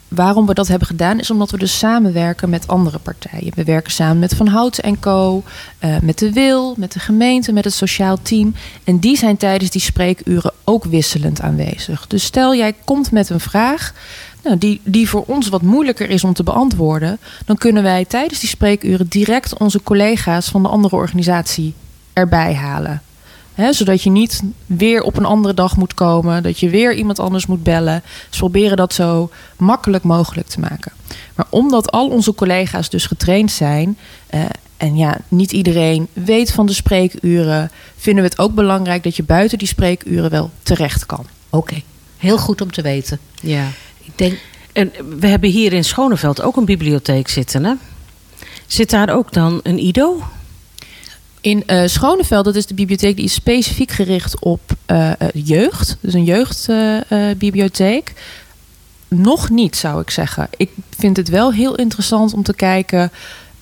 waarom 0.07 0.45
we 0.45 0.53
dat 0.53 0.67
hebben 0.67 0.87
gedaan 0.87 1.19
is 1.19 1.31
omdat 1.31 1.51
we 1.51 1.57
dus 1.57 1.77
samenwerken 1.77 2.49
met 2.49 2.67
andere 2.67 2.99
partijen. 2.99 3.51
We 3.55 3.63
werken 3.63 3.91
samen 3.91 4.19
met 4.19 4.35
Van 4.35 4.47
Houten 4.47 4.83
en 4.83 4.99
Co, 4.99 5.43
eh, 5.79 5.99
met 6.01 6.19
de 6.19 6.33
Wil, 6.33 6.73
met 6.77 6.91
de 6.91 6.99
gemeente, 6.99 7.53
met 7.53 7.63
het 7.63 7.73
sociaal 7.73 8.17
team. 8.21 8.55
En 8.83 8.99
die 8.99 9.17
zijn 9.17 9.37
tijdens 9.37 9.71
die 9.71 9.81
spreekuren 9.81 10.53
ook 10.63 10.83
wisselend 10.83 11.41
aanwezig. 11.41 12.07
Dus 12.07 12.23
stel 12.23 12.55
jij 12.55 12.75
komt 12.85 13.11
met 13.11 13.29
een 13.29 13.39
vraag 13.39 13.93
nou, 14.43 14.57
die, 14.57 14.81
die 14.83 15.09
voor 15.09 15.23
ons 15.27 15.49
wat 15.49 15.61
moeilijker 15.61 16.09
is 16.09 16.23
om 16.23 16.33
te 16.33 16.43
beantwoorden, 16.43 17.19
dan 17.45 17.57
kunnen 17.57 17.83
wij 17.83 18.05
tijdens 18.05 18.39
die 18.39 18.49
spreekuren 18.49 19.07
direct 19.07 19.57
onze 19.57 19.83
collega's 19.83 20.47
van 20.47 20.63
de 20.63 20.69
andere 20.69 20.95
organisatie 20.95 21.73
erbij 22.13 22.53
halen. 22.53 23.01
Hè, 23.57 23.73
zodat 23.73 24.03
je 24.03 24.09
niet 24.09 24.41
weer 24.65 25.01
op 25.01 25.17
een 25.17 25.25
andere 25.25 25.53
dag 25.53 25.77
moet 25.77 25.93
komen, 25.93 26.43
dat 26.43 26.59
je 26.59 26.69
weer 26.69 26.93
iemand 26.93 27.19
anders 27.19 27.45
moet 27.45 27.63
bellen. 27.63 28.03
Dus 28.29 28.37
proberen 28.37 28.77
dat 28.77 28.93
zo 28.93 29.29
makkelijk 29.57 30.03
mogelijk 30.03 30.47
te 30.47 30.59
maken. 30.59 30.91
Maar 31.35 31.45
omdat 31.49 31.91
al 31.91 32.09
onze 32.09 32.33
collega's 32.33 32.89
dus 32.89 33.05
getraind 33.05 33.51
zijn, 33.51 33.97
eh, 34.27 34.41
en 34.77 34.95
ja, 34.95 35.17
niet 35.27 35.51
iedereen 35.51 36.07
weet 36.13 36.51
van 36.51 36.65
de 36.65 36.73
spreekuren, 36.73 37.71
vinden 37.97 38.23
we 38.23 38.29
het 38.29 38.39
ook 38.39 38.53
belangrijk 38.53 39.03
dat 39.03 39.15
je 39.15 39.23
buiten 39.23 39.57
die 39.57 39.67
spreekuren 39.67 40.29
wel 40.29 40.51
terecht 40.63 41.05
kan. 41.05 41.25
Oké, 41.49 41.81
heel 42.17 42.37
goed 42.37 42.61
om 42.61 42.71
te 42.71 42.81
weten. 42.81 43.19
Ja. 43.41 43.67
Ik 44.03 44.11
denk, 44.15 44.39
En 44.73 44.91
we 45.19 45.27
hebben 45.27 45.49
hier 45.49 45.73
in 45.73 45.83
Schoneveld 45.83 46.41
ook 46.41 46.55
een 46.55 46.65
bibliotheek 46.65 47.27
zitten, 47.27 47.63
hè? 47.63 47.73
Zit 48.67 48.89
daar 48.89 49.09
ook 49.09 49.33
dan 49.33 49.59
een 49.63 49.77
IDO? 49.77 50.21
In 51.47 51.63
eh, 51.65 51.81
Schoneveld, 51.85 52.45
dat 52.45 52.55
is 52.55 52.65
de 52.65 52.73
bibliotheek 52.73 53.15
die 53.15 53.25
is 53.25 53.33
specifiek 53.33 53.91
gericht 53.91 54.39
op 54.39 54.59
eh, 54.85 55.11
eh, 55.11 55.27
jeugd. 55.33 55.97
Dus 55.99 56.13
een 56.13 56.23
jeugdbibliotheek. 56.23 58.13
Nog 59.07 59.49
niet, 59.49 59.75
zou 59.75 60.01
ik 60.01 60.09
zeggen. 60.09 60.47
Ik 60.57 60.69
vind 60.97 61.17
het 61.17 61.29
wel 61.29 61.53
heel 61.53 61.75
interessant 61.75 62.33
om 62.33 62.43
te 62.43 62.53
kijken... 62.53 63.11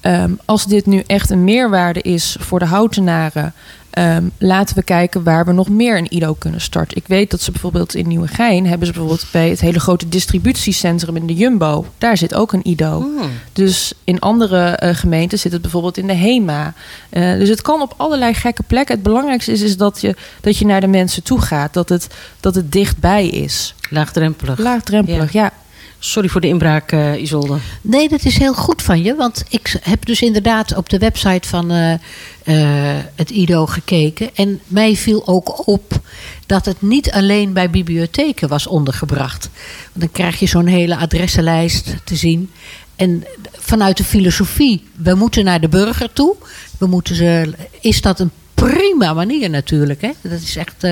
ehm, 0.02 0.32
als 0.45 0.65
dit 0.65 0.86
nu 0.86 1.04
echt 1.08 1.30
een 1.30 1.43
meerwaarde 1.43 2.02
is 2.02 2.38
voor 2.39 2.60
de 2.60 2.65
houtenaren... 2.65 3.54
ehm, 3.95 4.23
laten 4.38 4.75
we 4.75 4.84
kijken 4.84 5.23
waar 5.23 5.45
we 5.45 5.51
nog 5.51 5.69
meer 5.69 5.97
een 5.97 6.12
IDO 6.12 6.34
kunnen 6.34 6.62
starten. 6.62 6.97
Ik 6.97 7.08
weet 7.08 7.31
dat 7.31 7.41
ze 7.41 7.51
bijvoorbeeld 7.51 7.95
in 7.95 8.08
Nieuwegein... 8.08 8.67
hebben 8.67 8.88
ze 8.88 8.93
bijvoorbeeld 8.93 9.27
bij 9.31 9.49
het 9.49 9.60
hele 9.60 9.79
grote 9.79 10.10
distributiecentrum 10.10 11.15
in 11.15 11.27
de 11.27 11.34
Jumbo... 11.34 11.86
daar 11.97 12.17
zit 12.17 12.34
ook 12.34 12.53
een 12.53 12.63
IDO. 12.63 12.99
Hmm. 12.99 13.29
Dus 13.53 13.93
in 14.03 14.19
andere 14.19 14.65
eh, 14.65 14.95
gemeenten 14.95 15.39
zit 15.39 15.51
het 15.51 15.62
bijvoorbeeld 15.62 15.97
in 15.97 16.08
de 16.08 16.13
HEMA. 16.13 16.73
Eh, 17.10 17.34
dus 17.34 17.49
het 17.49 17.62
kan 17.62 17.81
op 17.81 17.93
allerlei 17.97 18.34
gekke 18.34 18.63
plekken. 18.63 18.95
Het 18.95 19.03
belangrijkste 19.03 19.51
is, 19.51 19.62
is 19.62 19.77
dat, 19.77 20.01
je, 20.01 20.15
dat 20.41 20.58
je 20.58 20.65
naar 20.65 20.81
de 20.81 20.88
mensen 20.88 21.23
toe 21.23 21.41
gaat. 21.41 21.73
Dat 21.73 21.89
het, 21.89 22.08
dat 22.39 22.55
het 22.55 22.71
dichtbij 22.71 23.27
is. 23.27 23.75
Laagdrempelig. 23.89 24.60
Laagdrempelig, 24.60 25.31
ja. 25.31 25.51
Sorry 25.99 26.29
voor 26.29 26.41
de 26.41 26.47
inbraak, 26.47 26.91
eh, 26.91 27.21
Isolde. 27.21 27.58
Nee, 27.81 28.10
dat 28.10 28.25
is 28.25 28.38
heel 28.38 28.53
goed 28.53 28.81
van 28.81 29.03
je. 29.03 29.15
Want 29.15 29.43
ik 29.49 29.79
heb 29.81 30.05
dus 30.05 30.21
inderdaad 30.21 30.75
op 30.75 30.89
de 30.89 30.97
website 30.97 31.47
van 31.47 31.71
eh, 31.71 31.93
eh, 31.93 33.03
het 33.15 33.29
IDO 33.29 33.65
gekeken. 33.65 34.29
En 34.36 34.60
mij 34.67 34.95
viel 34.95 35.27
ook 35.27 35.67
op 35.67 35.99
dat 36.45 36.65
het 36.65 36.81
niet 36.81 37.12
alleen 37.12 37.53
bij 37.53 37.69
bibliotheken 37.69 38.47
was 38.47 38.67
ondergebracht. 38.67 39.49
Want 39.84 39.99
dan 39.99 40.12
krijg 40.12 40.39
je 40.39 40.45
zo'n 40.45 40.65
hele 40.65 40.97
adressenlijst 40.97 41.95
te 42.03 42.15
zien. 42.15 42.51
En 42.95 43.23
vanuit 43.51 43.97
de 43.97 44.03
filosofie, 44.03 44.84
we 44.95 45.15
moeten 45.15 45.43
naar 45.43 45.62
de 45.62 45.69
burger 45.69 46.13
toe. 46.13 46.36
We 46.77 46.86
moeten 46.86 47.15
ze, 47.15 47.53
is 47.81 48.01
dat 48.01 48.19
een 48.19 48.31
prima 48.53 49.13
manier 49.13 49.49
natuurlijk. 49.49 50.01
Hè? 50.01 50.12
Dat 50.21 50.41
is 50.41 50.55
echt 50.55 50.88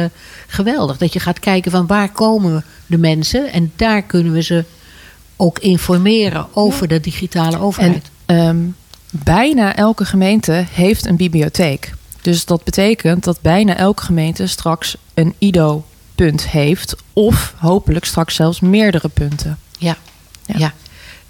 geweldig. 0.47 0.97
Dat 0.97 1.13
je 1.13 1.19
gaat 1.19 1.39
kijken 1.39 1.71
van 1.71 1.87
waar 1.87 2.11
komen 2.11 2.65
de 2.85 2.97
mensen. 2.97 3.51
En 3.51 3.71
daar 3.75 4.01
kunnen 4.01 4.33
we 4.33 4.41
ze 4.41 4.63
ook 5.35 5.59
informeren 5.59 6.47
over 6.53 6.87
de 6.87 6.99
digitale 6.99 7.59
overheid. 7.59 8.11
En 8.25 8.37
ehm, 8.37 8.65
bijna 9.23 9.75
elke 9.75 10.05
gemeente 10.05 10.65
heeft 10.71 11.05
een 11.05 11.15
bibliotheek. 11.15 11.93
Dus 12.21 12.45
dat 12.45 12.63
betekent 12.63 13.23
dat 13.23 13.41
bijna 13.41 13.77
elke 13.77 14.03
gemeente 14.03 14.47
straks 14.47 14.95
een 15.13 15.33
IDO-punt 15.37 16.49
heeft. 16.49 16.95
Of 17.13 17.53
hopelijk 17.57 18.05
straks 18.05 18.35
zelfs 18.35 18.59
meerdere 18.59 19.09
punten. 19.09 19.57
Ja. 19.77 19.97
Ja. 20.45 20.55
ja. 20.57 20.73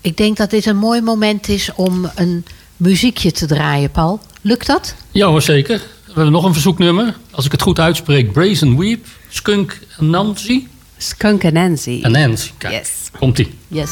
Ik 0.01 0.17
denk 0.17 0.37
dat 0.37 0.49
dit 0.49 0.65
een 0.65 0.77
mooi 0.77 1.01
moment 1.01 1.47
is 1.47 1.69
om 1.75 2.11
een 2.15 2.45
muziekje 2.77 3.31
te 3.31 3.45
draaien, 3.45 3.91
Paul. 3.91 4.19
Lukt 4.41 4.67
dat? 4.67 4.95
Ja 5.11 5.27
hoor, 5.27 5.41
zeker. 5.41 5.77
We 6.05 6.13
hebben 6.13 6.31
nog 6.31 6.43
een 6.43 6.53
verzoeknummer. 6.53 7.15
Als 7.31 7.45
ik 7.45 7.51
het 7.51 7.61
goed 7.61 7.79
uitspreek, 7.79 8.31
Brazen 8.31 8.77
Weep, 8.77 9.05
Skunk 9.29 9.79
en 9.97 10.09
Nancy. 10.09 10.67
Skunk 11.03 11.43
en 11.43 11.53
Nancy. 11.53 11.99
En 12.03 12.11
Nancy, 12.11 12.51
kijk. 12.57 12.73
Yes. 12.73 13.09
Komt-ie. 13.19 13.53
Yes. 13.67 13.89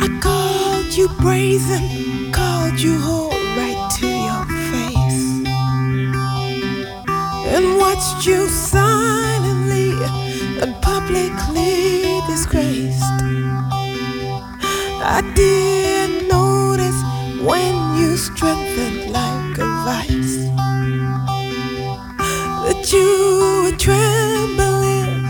I 0.00 0.08
called 0.20 0.96
you 0.96 1.08
brazen, 1.20 1.82
called 2.32 2.80
you 2.80 2.98
whole 2.98 3.30
right 3.56 3.90
to 4.00 4.06
your 4.06 4.44
face, 4.70 5.48
and 7.54 7.78
watched 7.78 8.26
you 8.26 8.48
silently 8.48 9.39
and 10.62 10.74
publicly 10.82 12.20
disgraced. 12.28 13.02
I 15.02 15.22
didn't 15.34 16.28
notice 16.28 17.00
when 17.42 17.74
you 17.98 18.16
strengthened 18.16 19.12
like 19.12 19.58
a 19.58 19.68
vice 19.86 20.36
that 22.66 22.92
you 22.92 23.62
were 23.64 23.78
trembling 23.78 25.24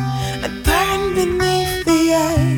and 0.45 0.64
burned 0.64 1.14
beneath 1.14 1.85
the 1.85 2.14
ice. 2.14 2.50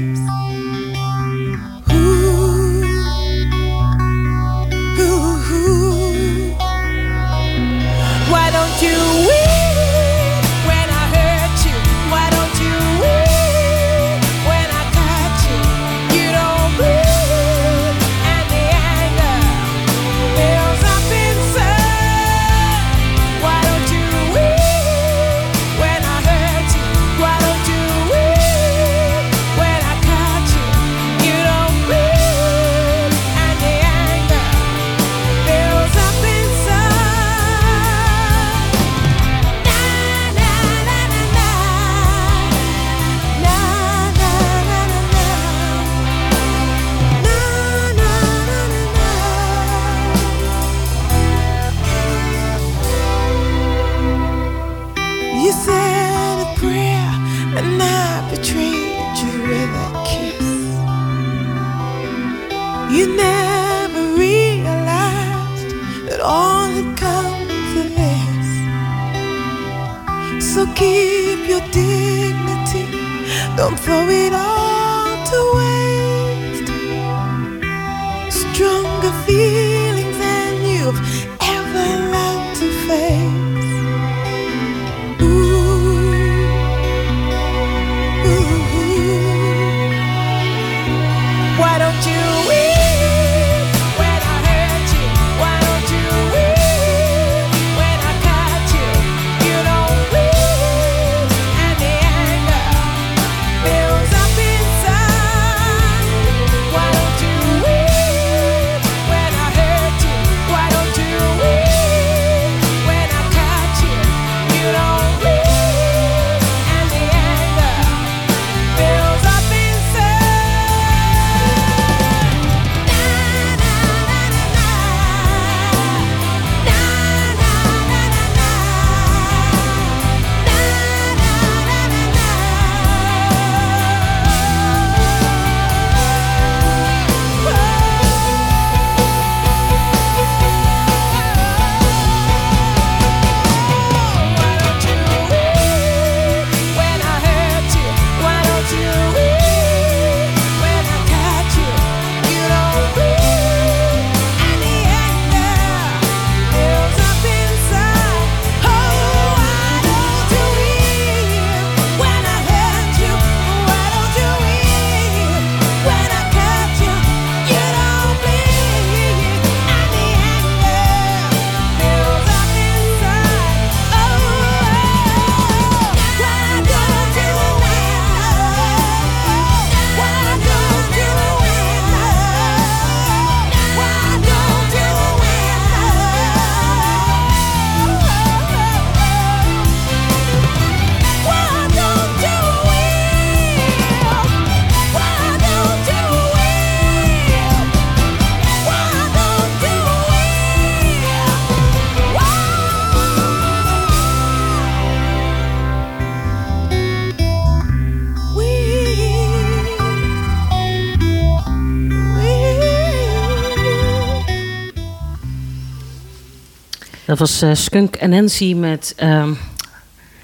Dat 217.12 217.20
was 217.20 217.42
eh, 217.42 217.50
Skunk 217.54 217.96
en 217.96 218.10
Nancy 218.10 218.54
met 218.54 218.92
ehm, 218.96 219.32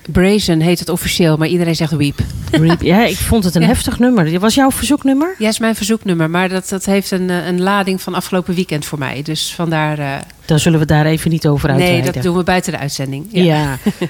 Brazen 0.07 0.61
heet 0.61 0.79
het 0.79 0.89
officieel, 0.89 1.37
maar 1.37 1.49
iedereen 1.49 1.77
zegt 1.77 1.93
Weep. 1.97 2.19
Reap. 2.51 2.83
Ja, 2.83 3.05
ik 3.07 3.17
vond 3.17 3.45
het 3.45 3.55
een 3.55 3.63
heftig 3.75 3.99
nummer. 3.99 4.25
Dit 4.25 4.41
was 4.41 4.55
jouw 4.55 4.71
verzoeknummer? 4.71 5.35
Ja, 5.39 5.49
is 5.49 5.59
mijn 5.59 5.75
verzoeknummer, 5.75 6.31
maar 6.31 6.49
dat, 6.49 6.69
dat 6.69 6.85
heeft 6.85 7.11
een, 7.11 7.31
eh, 7.31 7.47
een 7.47 7.61
lading 7.61 8.03
van 8.03 8.15
afgelopen 8.15 8.55
weekend 8.55 8.85
voor 8.85 8.99
mij. 8.99 9.23
Dus 9.23 9.55
vandaar. 9.55 9.99
eh, 9.99 10.13
Dan 10.45 10.59
zullen 10.59 10.79
we 10.79 10.85
daar 10.87 11.07
even 11.07 11.31
niet 11.31 11.47
over 11.47 11.69
nee, 11.69 11.77
uitweiden. 11.79 12.13
dat 12.13 12.23
doen 12.23 12.37
we 12.37 12.43
buiten 12.45 12.73
de 12.73 12.79
uitzending. 12.79 13.27
Ja. 13.31 13.43
Ja. 13.43 13.79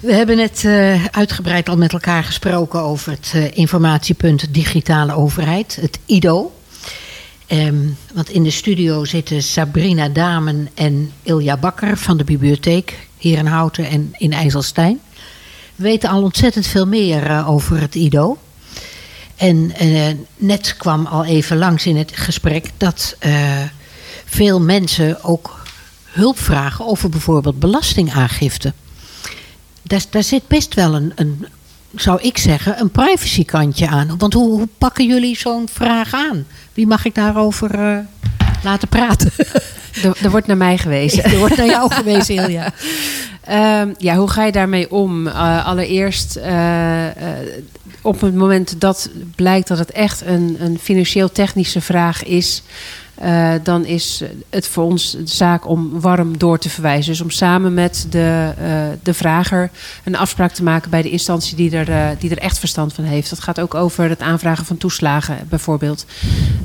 We 0.00 0.14
hebben 0.14 0.36
net 0.36 0.64
eh, 0.64 1.04
uitgebreid 1.06 1.68
al 1.68 1.76
met 1.76 1.92
elkaar 1.92 2.24
gesproken 2.24 2.80
over 2.80 3.10
het 3.12 3.30
eh, 3.34 3.56
informatiepunt 3.56 4.54
digitale 4.54 5.14
overheid, 5.14 5.78
het 5.80 5.98
IDO. 6.06 6.52
Ehm, 7.52 7.88
want 8.14 8.28
in 8.30 8.42
de 8.42 8.50
studio 8.50 9.04
zitten 9.04 9.42
Sabrina 9.42 10.08
Damen 10.08 10.68
en 10.74 11.12
Ilja 11.22 11.56
Bakker 11.56 11.96
van 11.96 12.16
de 12.16 12.24
bibliotheek 12.24 13.08
hier 13.18 13.38
in 13.38 13.46
Houten 13.46 13.84
en 13.84 14.14
in 14.18 14.32
IJsselstein. 14.32 15.00
We 15.76 15.82
weten 15.82 16.08
al 16.10 16.22
ontzettend 16.22 16.66
veel 16.66 16.86
meer 16.86 17.26
eh, 17.26 17.50
over 17.50 17.80
het 17.80 17.94
IDO. 17.94 18.38
En 19.36 19.72
eh, 19.74 20.14
net 20.36 20.76
kwam 20.76 21.06
al 21.06 21.24
even 21.24 21.56
langs 21.56 21.86
in 21.86 21.96
het 21.96 22.10
gesprek 22.14 22.70
dat 22.76 23.16
eh, 23.18 23.62
veel 24.24 24.60
mensen 24.60 25.24
ook 25.24 25.64
hulp 26.04 26.38
vragen 26.38 26.86
over 26.86 27.08
bijvoorbeeld 27.08 27.58
belastingaangifte. 27.58 28.72
Daar, 29.82 30.22
zit 30.22 30.46
best 30.48 30.74
wel 30.74 30.94
een, 30.94 31.12
een, 31.14 31.46
zou 31.94 32.20
ik 32.20 32.38
zeggen, 32.38 32.80
een 32.80 32.90
privacykantje 32.90 33.88
aan. 33.88 34.18
Want 34.18 34.32
hoe, 34.32 34.50
hoe 34.50 34.68
pakken 34.78 35.06
jullie 35.06 35.36
zo'n 35.36 35.68
vraag 35.72 36.14
aan? 36.14 36.46
Wie 36.74 36.86
mag 36.86 37.04
ik 37.04 37.14
daarover 37.14 37.74
eh, 37.74 37.98
laten 38.62 38.88
praten? 38.88 39.30
Er, 40.02 40.16
er 40.22 40.30
wordt 40.30 40.46
naar 40.46 40.56
mij 40.56 40.78
gewezen. 40.78 41.24
er 41.32 41.38
wordt 41.38 41.56
naar 41.56 41.66
jou 41.66 41.92
gewezen, 41.92 42.34
Ilja. 42.44 42.72
Ehm, 43.40 43.92
ja, 43.98 44.16
hoe 44.16 44.30
ga 44.30 44.44
je 44.44 44.52
daarmee 44.52 44.90
om? 44.90 45.26
Eh, 45.26 45.66
allereerst, 45.66 46.36
eh, 46.36 47.06
op 48.02 48.20
het 48.20 48.34
moment 48.34 48.80
dat 48.80 49.10
blijkt 49.36 49.68
dat 49.68 49.78
het 49.78 49.90
echt 49.90 50.26
een, 50.26 50.56
een 50.60 50.78
financieel-technische 50.78 51.80
vraag 51.80 52.24
is, 52.24 52.62
eh, 53.22 53.52
dan 53.62 53.84
is 53.84 54.22
het 54.50 54.68
voor 54.68 54.84
ons 54.84 55.10
de 55.10 55.26
zaak 55.26 55.68
om 55.68 56.00
warm 56.00 56.38
door 56.38 56.58
te 56.58 56.70
verwijzen. 56.70 57.12
Dus 57.12 57.20
om 57.20 57.30
samen 57.30 57.74
met 57.74 58.06
de, 58.10 58.52
eh, 58.58 58.86
de 59.02 59.14
vrager 59.14 59.70
een 60.04 60.16
afspraak 60.16 60.52
te 60.52 60.62
maken 60.62 60.90
bij 60.90 61.02
de 61.02 61.10
instantie 61.10 61.56
die 61.56 61.76
er, 61.76 61.90
eh, 61.90 62.08
die 62.18 62.30
er 62.30 62.38
echt 62.38 62.58
verstand 62.58 62.92
van 62.92 63.04
heeft. 63.04 63.30
Dat 63.30 63.40
gaat 63.40 63.60
ook 63.60 63.74
over 63.74 64.08
het 64.08 64.20
aanvragen 64.20 64.64
van 64.64 64.76
toeslagen, 64.76 65.38
bijvoorbeeld. 65.48 66.06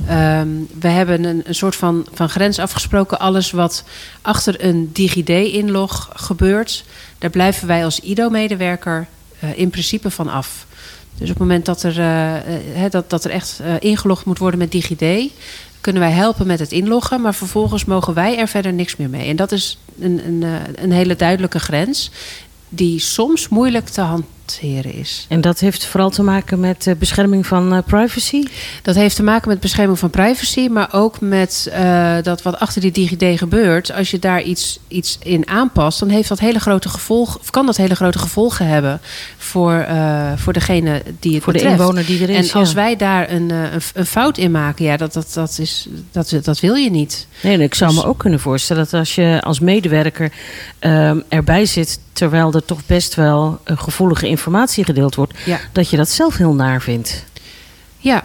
Ehm, 0.08 0.48
we 0.80 0.88
hebben 0.88 1.24
een, 1.24 1.42
een 1.46 1.56
soort 1.56 1.76
van, 1.76 2.08
van 2.14 2.30
grens 2.30 2.60
afgesproken. 2.60 3.20
Alles 3.20 3.52
wat 3.52 3.84
achter 4.22 4.66
een 4.66 4.90
DigiD-inlog 4.94 6.10
gebeurt, 6.14 6.84
daar 7.18 7.30
blijven 7.30 7.68
wij 7.68 7.84
als 7.84 8.00
IDO-medewerker 8.00 9.08
in 9.56 9.70
principe 9.70 10.12
van 10.12 10.30
af. 10.30 10.66
Dus 11.14 11.30
op 11.30 11.40
het 11.40 11.48
moment 11.48 11.66
dat 11.66 11.84
er, 11.84 12.42
dat, 12.90 13.10
dat 13.10 13.24
er 13.24 13.32
echt 13.32 13.62
ingelogd 13.80 14.26
moet 14.26 14.38
worden 14.38 14.60
met 14.60 14.72
DigiD, 14.72 15.32
kunnen 15.88 16.06
wij 16.06 16.18
helpen 16.18 16.48
met 16.48 16.60
het 16.60 16.72
inloggen, 16.72 17.22
maar 17.22 17.36
vervolgens 17.36 17.86
mogen 17.86 18.14
wij 18.14 18.38
er 18.38 18.48
verder 18.48 18.74
niks 18.74 18.96
meer 18.96 19.10
mee. 19.10 19.28
En 19.28 19.36
dat 19.36 19.52
is 19.52 19.78
een, 20.00 20.26
een, 20.26 20.44
eh, 20.44 20.84
een 20.84 20.92
hele 20.92 21.16
duidelijke 21.16 21.60
grens, 21.60 22.12
die 22.70 23.00
soms 23.00 23.50
moeilijk 23.50 23.88
te 23.88 24.02
hanteren 24.48 24.94
is. 24.94 25.26
En 25.30 25.42
dat 25.42 25.60
heeft 25.60 25.86
vooral 25.86 26.10
te 26.10 26.24
maken 26.24 26.60
met 26.60 26.88
eh, 26.88 26.96
bescherming 26.96 27.48
van 27.48 27.74
eh, 27.74 27.80
privacy? 27.86 28.44
Dat 28.82 28.96
heeft 28.96 29.16
te 29.16 29.24
maken 29.24 29.50
met 29.50 29.60
bescherming 29.60 30.00
van 30.00 30.10
privacy, 30.10 30.68
maar 30.68 30.90
ook 30.92 31.22
met 31.22 31.70
eh, 31.72 32.16
dat 32.22 32.42
wat 32.42 32.60
achter 32.60 32.82
die 32.82 32.92
DigiD 32.92 33.40
gebeurt. 33.40 33.94
Als 33.94 34.12
je 34.12 34.20
daar 34.20 34.42
iets, 34.42 34.80
iets 34.88 35.18
in 35.24 35.48
aanpast, 35.48 36.00
dan 36.00 36.10
heeft 36.10 36.30
dat 36.30 36.40
hele 36.40 36.60
grote 36.60 36.90
gevolgen, 36.90 37.40
of 37.40 37.50
kan 37.50 37.66
dat 37.66 37.78
hele 37.78 37.96
grote 37.96 38.20
gevolgen 38.20 38.68
hebben 38.68 39.00
voor, 39.38 39.74
eh, 39.74 40.32
voor 40.36 40.54
degene 40.54 41.02
die 41.20 41.34
het 41.36 41.44
Voor 41.44 41.54
de 41.54 41.62
inwoner 41.62 42.06
die 42.06 42.24
er 42.24 42.30
is, 42.30 42.52
En 42.52 42.60
als 42.60 42.70
ja. 42.70 42.76
wij 42.76 42.96
daar 42.96 43.32
een, 43.32 43.50
een, 43.50 43.82
een 43.94 44.06
fout 44.06 44.38
in 44.38 44.52
maken, 44.52 44.86
ja, 44.86 44.98
dat, 44.98 45.14
dat, 45.14 45.32
dat, 45.34 45.58
is, 45.60 45.88
dat, 46.12 46.34
dat 46.44 46.60
wil 46.60 46.76
je 46.76 46.90
niet. 46.90 47.28
Nee, 47.42 47.54
en 47.54 47.62
ik 47.62 47.76
zou 47.76 47.92
Dus- 47.94 48.02
me 48.02 48.08
ook 48.08 48.20
kunnen 48.20 48.40
voorstellen 48.40 48.84
dat 48.84 48.94
als 48.94 49.16
je 49.16 49.42
als 49.44 49.60
medewerker 49.60 50.32
ehm, 50.80 51.20
erbij 51.30 51.66
zit, 51.66 52.00
terwijl 52.18 52.54
er 52.54 52.66
toch 52.66 52.86
best 52.86 53.16
wel 53.16 53.60
eh, 53.64 53.78
gevoelige 53.78 54.28
informatie 54.28 54.84
gedeeld 54.84 55.16
wordt, 55.16 55.34
Ja. 55.46 55.60
dat 55.72 55.90
je 55.90 55.98
dat 55.98 56.10
zelf 56.10 56.38
heel 56.38 56.54
naar 56.54 56.82
vindt. 56.82 57.24
Ja, 57.98 58.24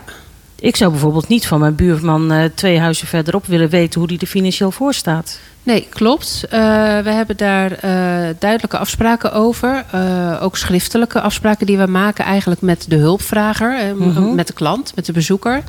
Ik 0.60 0.76
zou 0.76 0.90
bijvoorbeeld 0.90 1.28
niet 1.28 1.46
van 1.46 1.60
mijn 1.60 1.74
buurman 1.74 2.32
eh, 2.32 2.44
twee 2.54 2.78
huizen 2.78 3.06
verderop 3.06 3.46
willen 3.46 3.68
weten 3.68 3.98
hoe 4.00 4.08
die 4.08 4.18
er 4.18 4.26
financieel 4.26 4.70
voor 4.70 4.94
staat. 4.94 5.38
Nee, 5.64 5.86
klopt. 5.90 6.44
Eh, 6.50 6.58
we 6.98 7.10
hebben 7.10 7.36
daar 7.36 7.72
eh, 7.72 8.34
duidelijke 8.38 8.78
afspraken 8.78 9.32
over. 9.32 9.84
Eh, 9.90 10.38
ook 10.42 10.56
schriftelijke 10.56 11.20
afspraken 11.20 11.66
die 11.66 11.78
we 11.78 11.86
maken 11.86 12.24
eigenlijk 12.24 12.60
met 12.60 12.84
de 12.88 12.96
hulpvrager, 12.96 13.96
Mhm. 13.96 14.34
met 14.34 14.46
de 14.46 14.52
klant, 14.52 14.92
met 14.94 15.06
de 15.06 15.12
bezoeker. 15.12 15.62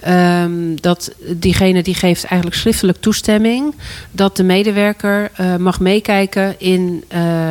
Ehm, 0.00 0.50
dat 0.74 1.12
diegene 1.36 1.82
die 1.82 1.94
geeft 1.94 2.24
eigenlijk 2.24 2.60
schriftelijk 2.60 3.00
toestemming 3.00 3.74
dat 4.10 4.36
de 4.36 4.42
medewerker 4.42 5.30
mag 5.58 5.80
meekijken 5.80 6.54
in, 6.58 7.04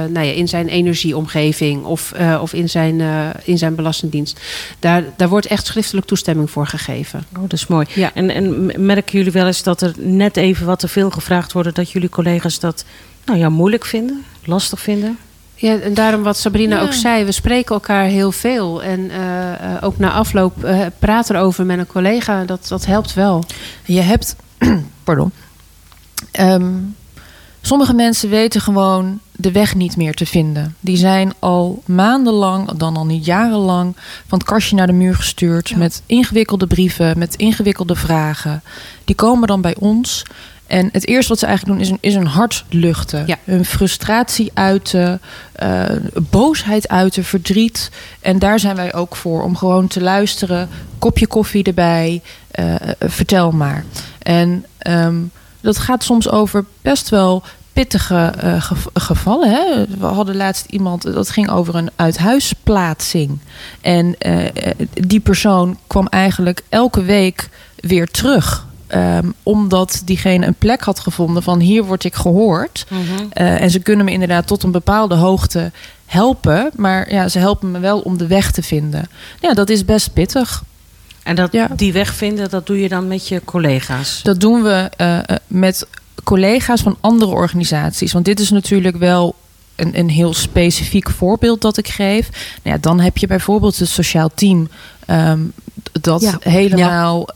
nou 0.10 0.26
ja, 0.26 0.32
in 0.32 0.48
zijn 0.48 0.68
energieomgeving 0.68 1.84
of, 1.84 2.14
of 2.42 2.54
in, 2.54 2.70
zijn, 2.70 3.02
in 3.44 3.58
zijn 3.58 3.76
belastingdienst. 3.76 4.40
Daar, 4.80 5.04
daar 5.18 5.30
wordt 5.30 5.46
echt 5.46 5.66
schriftelijk 5.66 6.08
toestemming 6.08 6.52
voor 6.52 6.68
gegeven. 6.68 7.26
Oh, 7.36 7.42
dat 7.42 7.54
is 7.54 7.68
mooi. 7.68 7.86
Ja. 7.94 8.12
En, 8.14 8.30
en 8.30 8.72
merken 8.86 9.18
jullie 9.18 9.32
wel 9.32 9.48
eens 9.48 9.64
dat 9.64 9.82
er 9.82 9.94
net 9.98 10.38
even 10.38 10.66
wat 10.66 10.80
te 10.80 10.88
veel 10.88 11.10
gevraagd 11.10 11.52
wordt, 11.54 11.68
dat 11.78 11.92
jullie 11.92 12.10
collega's 12.10 12.60
dat 12.60 12.86
nou 13.26 13.40
ja, 13.40 13.50
moeilijk 13.50 13.86
vinden, 13.86 14.24
lastig 14.44 14.80
vinden? 14.80 15.18
Ja, 15.56 15.80
en 15.80 15.94
daarom 15.94 16.24
wat 16.24 16.38
Sabrina 16.38 16.76
Ja. 16.76 16.82
ook 16.82 16.94
zei, 16.94 17.24
we 17.24 17.32
spreken 17.32 17.76
elkaar 17.76 18.06
heel 18.06 18.32
veel. 18.32 18.84
En 18.84 19.12
eh, 19.12 19.54
eh, 19.54 19.84
ook 19.84 19.98
na 19.98 20.12
afloop 20.12 20.64
eh 20.64 20.86
praten 21.00 21.36
erover 21.36 21.66
met 21.66 21.80
een 21.80 21.88
collega, 21.88 22.44
dat, 22.46 22.68
dat 22.68 22.86
helpt 22.86 23.14
wel. 23.14 23.44
Je 23.86 24.02
hebt, 24.02 24.36
pardon. 25.04 25.32
Ehm, 26.32 26.74
sommige 27.62 27.94
mensen 27.94 28.30
weten 28.30 28.62
gewoon 28.62 29.20
de 29.32 29.52
weg 29.52 29.76
niet 29.76 29.98
meer 29.98 30.14
te 30.14 30.26
vinden. 30.26 30.76
Die 30.80 30.98
zijn 30.98 31.34
al 31.40 31.84
maandenlang, 31.86 32.72
dan 32.72 32.98
al 32.98 33.06
niet 33.06 33.26
jarenlang, 33.26 33.96
van 34.28 34.38
het 34.38 34.48
kastje 34.48 34.76
naar 34.76 34.88
de 34.88 34.94
muur 34.94 35.16
gestuurd 35.16 35.76
met 35.76 36.02
ingewikkelde 36.06 36.68
brieven, 36.68 37.18
met 37.18 37.36
ingewikkelde 37.36 37.96
vragen. 37.96 38.64
Die 39.06 39.16
komen 39.16 39.48
dan 39.48 39.62
bij 39.62 39.76
ons. 39.80 40.24
En 40.68 40.90
het 40.92 41.08
eerste 41.08 41.30
wat 41.30 41.40
ze 41.40 41.46
eigenlijk 41.46 41.78
doen 41.78 41.88
is 41.88 41.92
een, 41.92 41.98
is 42.02 42.16
een 42.16 42.28
hart 42.28 42.66
luchten. 42.70 43.24
Ja. 43.28 43.38
Hun 43.44 43.66
frustratie 43.66 44.52
uiten, 44.54 45.22
eh, 45.52 45.84
boosheid 46.30 46.88
uiten, 46.88 47.24
verdriet. 47.24 47.92
En 48.22 48.40
daar 48.40 48.60
zijn 48.60 48.76
wij 48.76 48.94
ook 48.94 49.16
voor. 49.16 49.44
Om 49.44 49.56
gewoon 49.56 49.88
te 49.88 50.02
luisteren, 50.02 50.70
kopje 51.00 51.28
koffie 51.28 51.64
erbij, 51.64 52.22
eh, 52.52 52.76
vertel 53.00 53.52
maar. 53.52 53.84
En 54.20 54.66
ehm, 54.78 55.16
dat 55.62 55.78
gaat 55.78 56.04
soms 56.04 56.30
over 56.30 56.66
best 56.82 57.10
wel 57.10 57.44
pittige 57.74 58.34
eh, 58.40 58.62
gev- 58.62 58.86
gevallen. 58.94 59.50
Hè? 59.50 59.86
We 60.00 60.06
hadden 60.06 60.36
laatst 60.36 60.66
iemand, 60.66 61.02
dat 61.02 61.30
ging 61.30 61.50
over 61.50 61.76
een 61.76 61.90
uithuisplaatsing. 61.96 63.40
En 63.82 64.16
die 64.94 65.20
persoon 65.20 65.78
kwam 65.88 66.08
eigenlijk 66.08 66.62
elke 66.70 67.04
week 67.04 67.50
weer 67.76 68.08
terug. 68.08 68.67
Ehm, 68.88 69.30
omdat 69.44 70.02
diegene 70.06 70.46
een 70.46 70.54
plek 70.54 70.82
had 70.82 71.00
gevonden 71.00 71.44
van 71.44 71.60
hier 71.60 71.84
word 71.84 72.04
ik 72.04 72.16
gehoord. 72.16 72.86
Eh, 73.34 73.62
en 73.62 73.72
ze 73.72 73.80
kunnen 73.80 74.06
me 74.06 74.12
inderdaad 74.12 74.48
tot 74.48 74.64
een 74.64 74.72
bepaalde 74.72 75.16
hoogte 75.16 75.72
helpen. 76.06 76.70
Maar 76.76 77.14
ja, 77.14 77.28
ze 77.28 77.40
helpen 77.40 77.72
me 77.72 77.80
wel 77.80 78.00
om 78.00 78.18
de 78.18 78.28
weg 78.28 78.52
te 78.52 78.64
vinden. 78.64 79.10
Ja, 79.40 79.54
dat 79.54 79.70
is 79.70 79.86
best 79.86 80.14
pittig. 80.14 80.64
En 81.24 81.36
dat, 81.36 81.52
Ja. 81.52 81.68
die 81.76 81.94
weg 81.94 82.14
vinden, 82.14 82.50
dat 82.50 82.68
doe 82.68 82.82
je 82.82 82.90
dan 82.90 83.08
met 83.08 83.28
je 83.28 83.42
collega's. 83.46 84.20
Dat 84.24 84.40
doen 84.40 84.64
we 84.64 84.90
eh, 84.98 85.18
eh, 85.18 85.24
met 85.48 85.88
collega's 86.24 86.82
van 86.82 86.98
andere 87.02 87.32
organisaties. 87.32 88.14
Want 88.14 88.26
dit 88.26 88.40
is 88.40 88.50
natuurlijk 88.50 88.98
wel 88.98 89.36
een, 89.76 90.00
een 90.00 90.10
heel 90.10 90.34
specifiek 90.34 91.10
voorbeeld 91.10 91.62
dat 91.62 91.78
ik 91.78 91.88
geef. 91.88 92.30
Nou 92.64 92.76
ja, 92.76 92.78
dan 92.82 93.00
heb 93.00 93.18
je 93.18 93.28
bijvoorbeeld 93.28 93.78
het 93.80 93.90
sociaal 93.90 94.30
team 94.34 94.70
ehm, 95.06 95.40
dat 96.02 96.22
Ja. 96.22 96.38
helemaal 96.40 97.28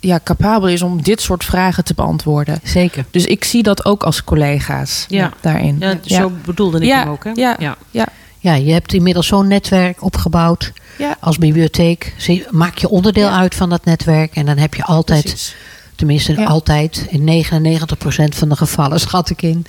ja, 0.00 0.20
capabel 0.24 0.68
is 0.68 0.82
om 0.82 1.02
dit 1.02 1.20
soort 1.20 1.44
vragen 1.44 1.84
te 1.84 1.94
beantwoorden. 1.94 2.60
Zeker. 2.62 3.04
Dus 3.10 3.24
ik 3.24 3.44
zie 3.44 3.62
dat 3.62 3.84
ook 3.84 4.02
als 4.02 4.24
collega's 4.24 5.04
Ja. 5.08 5.32
daarin. 5.40 5.76
Ja, 5.78 5.98
zo 6.02 6.32
bedoelde 6.44 6.78
ik 6.78 6.84
Ja, 6.84 6.98
hem 6.98 7.08
ook. 7.08 7.24
Hè? 7.24 7.30
ja. 7.34 7.56
ja. 7.90 8.06
Ja, 8.40 8.54
je 8.54 8.72
hebt 8.72 8.92
inmiddels 8.92 9.26
zo'n 9.26 9.48
netwerk 9.48 10.02
opgebouwd. 10.02 10.72
Ja. 10.98 11.16
Als 11.20 11.38
bibliotheek 11.38 12.14
maak 12.50 12.78
je 12.78 12.88
onderdeel 12.88 13.28
uit 13.28 13.54
van 13.54 13.68
dat 13.70 13.84
netwerk. 13.84 14.34
En 14.36 14.46
dan 14.46 14.56
heb 14.56 14.74
je 14.74 14.82
altijd, 14.84 15.22
Precies. 15.22 15.56
tenminste 15.94 16.32
Ja. 16.32 16.44
altijd, 16.44 17.06
in 17.08 17.24
99% 17.24 18.34
van 18.34 18.48
de 18.48 18.56
gevallen 18.56 19.00
schat 19.00 19.30
ik 19.30 19.42
in, 19.42 19.66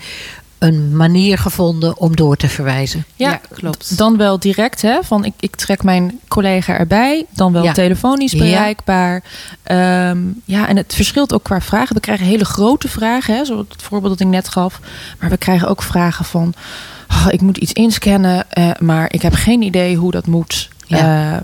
een 0.60 0.96
manier 0.96 1.38
gevonden 1.38 1.98
om 1.98 2.16
door 2.16 2.36
te 2.38 2.50
verwijzen. 2.50 3.06
Ja, 3.16 3.40
klopt. 3.54 3.98
Dan 3.98 4.18
wel 4.18 4.40
direct, 4.40 4.82
hè? 4.82 5.00
Van 5.04 5.26
ik, 5.26 5.34
ik 5.40 5.56
trek 5.56 5.84
mijn 5.84 6.20
collega 6.28 6.78
erbij. 6.78 7.26
Dan 7.30 7.52
wel 7.54 7.64
Ja. 7.64 7.72
telefonisch 7.74 8.32
Ja. 8.32 8.38
bereikbaar. 8.40 9.24
Ehm, 9.64 10.18
ja, 10.46 10.68
en 10.68 10.78
het 10.78 10.94
verschilt 10.96 11.34
ook 11.34 11.44
qua 11.44 11.62
vragen. 11.62 11.96
We 11.96 12.02
krijgen 12.02 12.26
hele 12.26 12.46
grote 12.46 12.88
vragen, 12.88 13.36
hè? 13.36 13.46
Zoals 13.46 13.66
het 13.70 13.82
voorbeeld 13.82 14.18
dat 14.18 14.28
ik 14.28 14.34
net 14.34 14.48
gaf. 14.50 14.80
Maar 15.20 15.30
we 15.30 15.38
krijgen 15.38 15.68
ook 15.68 15.82
vragen 15.82 16.26
van... 16.26 16.54
"Oh, 17.10 17.26
ik 17.30 17.42
moet 17.42 17.58
iets 17.58 17.74
inscannen, 17.74 18.52
eh, 18.52 18.70
maar 18.80 19.14
ik 19.14 19.22
heb 19.22 19.34
geen 19.34 19.62
idee 19.62 19.96
hoe 19.96 20.12
dat 20.12 20.28
moet. 20.28 20.70
Ja. 20.86 21.34
Eh, 21.34 21.40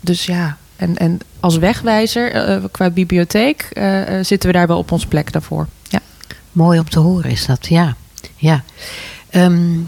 dus 0.00 0.26
ja, 0.26 0.56
en, 0.76 0.96
en 0.96 1.18
als 1.40 1.56
wegwijzer 1.56 2.32
eh, 2.32 2.64
qua 2.70 2.90
bibliotheek... 2.90 3.68
zitten 4.22 4.50
we 4.50 4.56
daar 4.56 4.66
wel 4.66 4.78
op 4.78 4.92
ons 4.92 5.06
plek 5.06 5.32
daarvoor. 5.32 5.66
Ja. 5.88 6.00
Mooi 6.52 6.78
om 6.78 6.88
te 6.88 6.98
horen 6.98 7.30
is 7.30 7.46
dat, 7.46 7.66
ja. 7.66 7.96
Ja. 8.38 8.62
Ehm, 9.30 9.78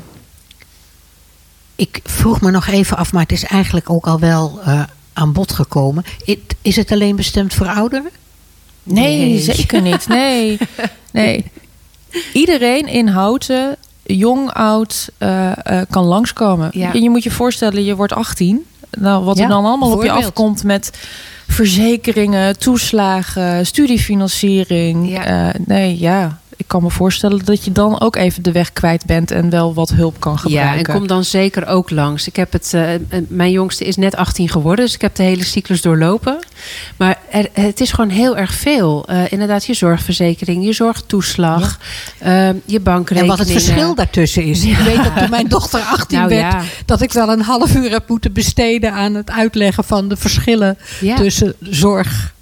ik 1.77 2.01
vroeg 2.05 2.41
me 2.41 2.51
nog 2.51 2.67
even 2.67 2.97
af, 2.97 3.13
maar 3.13 3.23
het 3.23 3.33
is 3.33 3.45
eigenlijk 3.45 3.91
ook 3.91 4.07
al 4.07 4.21
wel 4.21 4.61
eh, 4.65 4.83
aan 5.13 5.33
bod 5.33 5.53
gekomen. 5.53 6.05
Is 6.63 6.77
het 6.77 6.93
alleen 6.93 7.17
bestemd 7.17 7.55
voor 7.55 7.67
ouderen? 7.67 8.11
Nee, 8.83 9.19
Nee. 9.19 9.39
zeker 9.41 9.83
niet. 9.83 10.09
Nee. 10.09 10.59
nee. 11.13 11.51
Iedereen 12.33 12.87
in 12.87 13.09
Houten, 13.09 13.77
jong, 14.03 14.53
oud, 14.53 15.11
eh, 15.19 15.81
eh, 15.81 15.87
kan 15.91 16.05
langskomen. 16.05 16.69
Ja. 16.73 16.93
Je, 16.93 17.03
je 17.03 17.11
moet 17.11 17.23
je 17.23 17.31
voorstellen, 17.31 17.85
je 17.85 17.97
wordt 17.97 18.13
18. 18.13 18.67
Nou, 18.91 19.25
wat 19.25 19.37
Ja, 19.37 19.43
er 19.43 19.49
dan 19.49 19.65
allemaal 19.65 19.93
op 19.93 20.03
je 20.03 20.11
afkomt 20.11 20.65
met 20.65 20.91
verzekeringen, 21.49 22.59
toeslagen, 22.59 23.67
studiefinanciering. 23.67 25.11
Ja. 25.11 25.53
Nee, 25.67 25.99
ja. 25.99 26.40
Ik 26.71 26.77
kan 26.77 26.85
me 26.85 26.91
voorstellen 26.95 27.45
dat 27.45 27.65
je 27.65 27.73
dan 27.73 28.01
ook 28.01 28.17
even 28.17 28.43
de 28.43 28.53
weg 28.53 28.73
kwijt 28.73 29.05
bent 29.05 29.31
en 29.31 29.51
wel 29.51 29.75
wat 29.75 29.91
hulp 29.91 30.21
kan 30.21 30.33
Ja, 30.33 30.39
gebruiken. 30.39 30.93
en 30.95 30.99
kom 30.99 31.07
dan 31.07 31.25
zeker 31.25 31.67
ook 31.67 31.91
langs. 31.91 32.27
Ik 32.27 32.37
heb 32.37 32.53
het, 32.53 32.75
eh, 32.75 32.95
eh, 32.95 33.01
mijn 33.29 33.51
jongste 33.51 33.85
is 33.85 33.97
net 33.97 34.17
18 34.17 34.49
geworden, 34.49 34.85
dus 34.85 34.95
ik 34.95 35.01
heb 35.01 35.15
de 35.15 35.23
hele 35.23 35.45
cyclus 35.45 35.83
doorlopen. 35.83 36.39
Maar 36.97 37.19
er, 37.31 37.49
het 37.53 37.81
is 37.81 37.93
gewoon 37.93 38.11
heel 38.11 38.37
erg 38.37 38.53
veel. 38.55 39.05
Eh, 39.07 39.33
inderdaad, 39.33 39.65
je 39.67 39.75
zorgverzekering, 39.75 40.65
je 40.65 40.73
zorgtoeslag, 40.73 41.79
eh, 42.19 42.49
je 42.65 42.77
En 42.77 42.83
bankrekening. 42.83 43.37
wat 43.37 43.39
het 43.49 43.51
verschil 43.51 43.95
daartussen 43.95 44.45
is. 44.45 44.65
Ik 44.65 44.77
weet 44.77 44.97
dat 45.05 45.17
toen 45.17 45.31
mijn 45.31 45.49
dochter 45.49 45.81
18 45.81 46.19
Nou 46.19 46.31
werd, 46.31 46.53
ja. 46.53 46.63
dat 46.85 47.01
ik 47.01 47.13
wel 47.13 47.29
een 47.29 47.43
half 47.43 47.75
uur 47.75 47.91
heb 47.91 48.09
moeten 48.09 48.33
besteden 48.33 48.93
aan 48.93 49.15
het 49.15 49.31
uitleggen 49.31 49.85
van 49.85 50.09
de 50.09 50.17
verschillen 50.17 50.79
Ja. 51.01 51.17
tussen 51.17 51.55
zorg, 51.61 52.35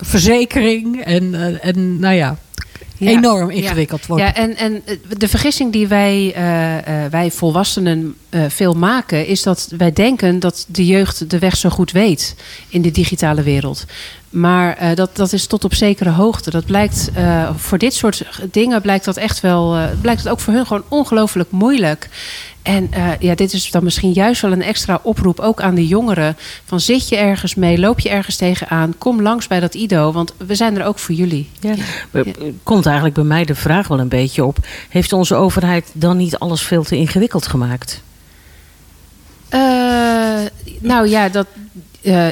verzekering 0.00 1.04
en, 1.04 1.34
en 1.62 1.98
nou 1.98 2.14
ja, 2.14 2.36
Ja. 2.98 3.10
enorm 3.10 3.50
ingewikkeld 3.50 4.06
wordt. 4.06 4.22
Ja, 4.22 4.34
en, 4.34 4.56
en 4.56 4.82
eh, 4.84 4.96
de 5.18 5.28
vergissing 5.28 5.72
die 5.72 5.88
wij, 5.88 6.32
eh, 6.34 7.04
eh, 7.04 7.10
wij 7.10 7.30
volwassenen 7.30 8.16
veel 8.48 8.74
maken, 8.74 9.26
is 9.26 9.42
dat 9.42 9.68
wij 9.76 9.92
denken 9.92 10.40
dat 10.40 10.66
de 10.68 10.86
jeugd 10.86 11.30
de 11.30 11.38
weg 11.38 11.56
zo 11.56 11.68
goed 11.68 11.92
weet 11.92 12.34
in 12.68 12.82
de 12.82 12.90
digitale 12.90 13.42
wereld. 13.42 13.84
Maar 14.30 14.94
dat, 14.94 15.16
dat 15.16 15.32
is 15.32 15.46
tot 15.46 15.64
op 15.64 15.74
zekere 15.74 16.10
hoogte. 16.10 16.50
Dat 16.50 16.64
blijkt 16.64 17.10
voor 17.56 17.78
dit 17.78 17.94
soort 17.94 18.24
dingen 18.50 18.82
blijkt 18.82 19.04
dat 19.04 19.16
echt 19.16 19.40
wel, 19.40 19.88
blijkt 20.00 20.22
het 20.22 20.32
ook 20.32 20.40
voor 20.40 20.52
hun 20.52 20.66
gewoon 20.66 20.84
ongelooflijk 20.88 21.50
moeilijk. 21.50 22.08
En 22.66 22.88
eh, 22.90 23.10
ja, 23.18 23.34
dit 23.34 23.52
is 23.52 23.70
dan 23.70 23.84
misschien 23.84 24.12
juist 24.12 24.42
wel 24.42 24.52
een 24.52 24.62
extra 24.62 25.00
oproep 25.02 25.40
ook 25.40 25.60
aan 25.60 25.74
de 25.74 25.86
jongeren. 25.86 26.36
Van 26.64 26.80
zit 26.80 27.08
je 27.08 27.16
ergens 27.16 27.54
mee, 27.54 27.78
loop 27.78 28.00
je 28.00 28.08
ergens 28.08 28.36
tegenaan, 28.36 28.94
kom 28.98 29.22
langs 29.22 29.46
bij 29.46 29.60
dat 29.60 29.74
IDO, 29.74 30.12
want 30.12 30.34
we 30.36 30.54
zijn 30.54 30.78
er 30.78 30.86
ook 30.86 30.98
voor 30.98 31.14
jullie. 31.14 31.50
Ja. 31.60 31.74
Er 32.10 32.26
Komt 32.62 32.86
eigenlijk 32.86 33.14
bij 33.14 33.24
mij 33.24 33.44
de 33.44 33.54
vraag 33.54 33.88
wel 33.88 34.00
een 34.00 34.08
beetje 34.08 34.44
op. 34.44 34.58
Heeft 34.88 35.12
onze 35.12 35.34
overheid 35.34 35.90
dan 35.92 36.16
niet 36.16 36.38
alles 36.38 36.62
veel 36.62 36.82
te 36.82 36.96
ingewikkeld 36.96 37.46
gemaakt? 37.46 38.02
Eh, 39.48 39.60
nou 40.80 41.08
ja, 41.08 41.28
dat, 41.28 41.46
eh, 42.02 42.28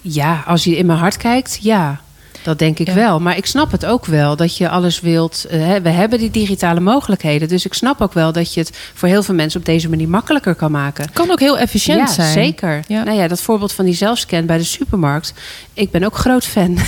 ja, 0.00 0.42
als 0.46 0.64
je 0.64 0.76
in 0.76 0.86
mijn 0.86 0.98
hart 0.98 1.16
kijkt, 1.16 1.58
ja. 1.62 2.00
Dat 2.46 2.58
denk 2.58 2.78
ik 2.78 2.86
Ja. 2.86 2.94
wel. 2.94 3.20
Maar 3.20 3.36
ik 3.36 3.46
snap 3.46 3.70
het 3.70 3.86
ook 3.86 4.06
wel 4.06 4.36
dat 4.36 4.56
je 4.56 4.68
alles 4.68 5.00
wilt. 5.00 5.46
hè, 5.48 5.80
we 5.80 5.88
hebben 5.88 6.18
die 6.18 6.30
digitale 6.30 6.80
mogelijkheden. 6.80 7.48
Dus 7.48 7.64
ik 7.66 7.74
snap 7.74 8.00
ook 8.00 8.12
wel 8.12 8.32
dat 8.32 8.54
je 8.54 8.60
het 8.60 8.70
voor 8.94 9.08
heel 9.08 9.22
veel 9.22 9.34
mensen 9.34 9.60
op 9.60 9.66
deze 9.66 9.88
manier 9.88 10.08
makkelijker 10.08 10.54
kan 10.54 10.70
maken. 10.70 11.12
kan 11.12 11.30
ook 11.30 11.40
heel 11.40 11.58
efficiënt 11.58 11.98
ja, 11.98 12.06
zijn. 12.14 12.32
zeker. 12.32 12.80
Ja. 12.88 13.02
Nou 13.04 13.18
ja, 13.18 13.28
dat 13.28 13.40
voorbeeld 13.40 13.72
van 13.72 13.84
die 13.84 13.94
zelfscan 13.94 14.46
bij 14.46 14.58
de 14.58 14.64
supermarkt. 14.64 15.32
Ik 15.74 15.90
ben 15.90 16.04
ook 16.04 16.16
groot 16.16 16.44
fan. 16.44 16.78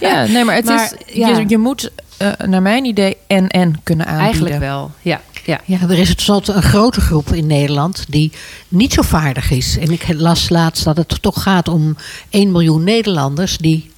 Ja, 0.00 0.24
nee, 0.26 0.44
maar 0.44 0.54
het 0.54 0.64
Maar, 0.64 0.92
is, 1.06 1.14
ja. 1.16 1.28
je, 1.28 1.44
je 1.48 1.58
moet 1.58 1.90
eh, 2.16 2.28
naar 2.46 2.62
mijn 2.62 2.84
idee 2.84 3.16
en-en 3.26 3.80
kunnen 3.82 4.06
aanbieden. 4.06 4.24
Eigenlijk 4.30 4.58
wel. 4.58 4.90
Ja, 5.02 5.20
ja. 5.44 5.60
Ja, 5.64 5.78
er 5.82 5.98
is 5.98 6.08
tenslotte 6.08 6.52
een 6.52 6.62
grote 6.62 7.00
groep 7.00 7.32
in 7.32 7.46
Nederland 7.46 8.04
die 8.08 8.32
niet 8.68 8.92
zo 8.92 9.02
vaardig 9.02 9.50
is. 9.50 9.78
En 9.78 9.90
ik 9.90 10.04
las 10.16 10.48
laatst 10.48 10.84
dat 10.84 10.96
het 10.96 11.22
toch 11.22 11.42
gaat 11.42 11.68
om 11.68 11.96
1 12.30 12.52
miljoen 12.52 12.84
Nederlanders 12.84 13.58
die 13.58 13.90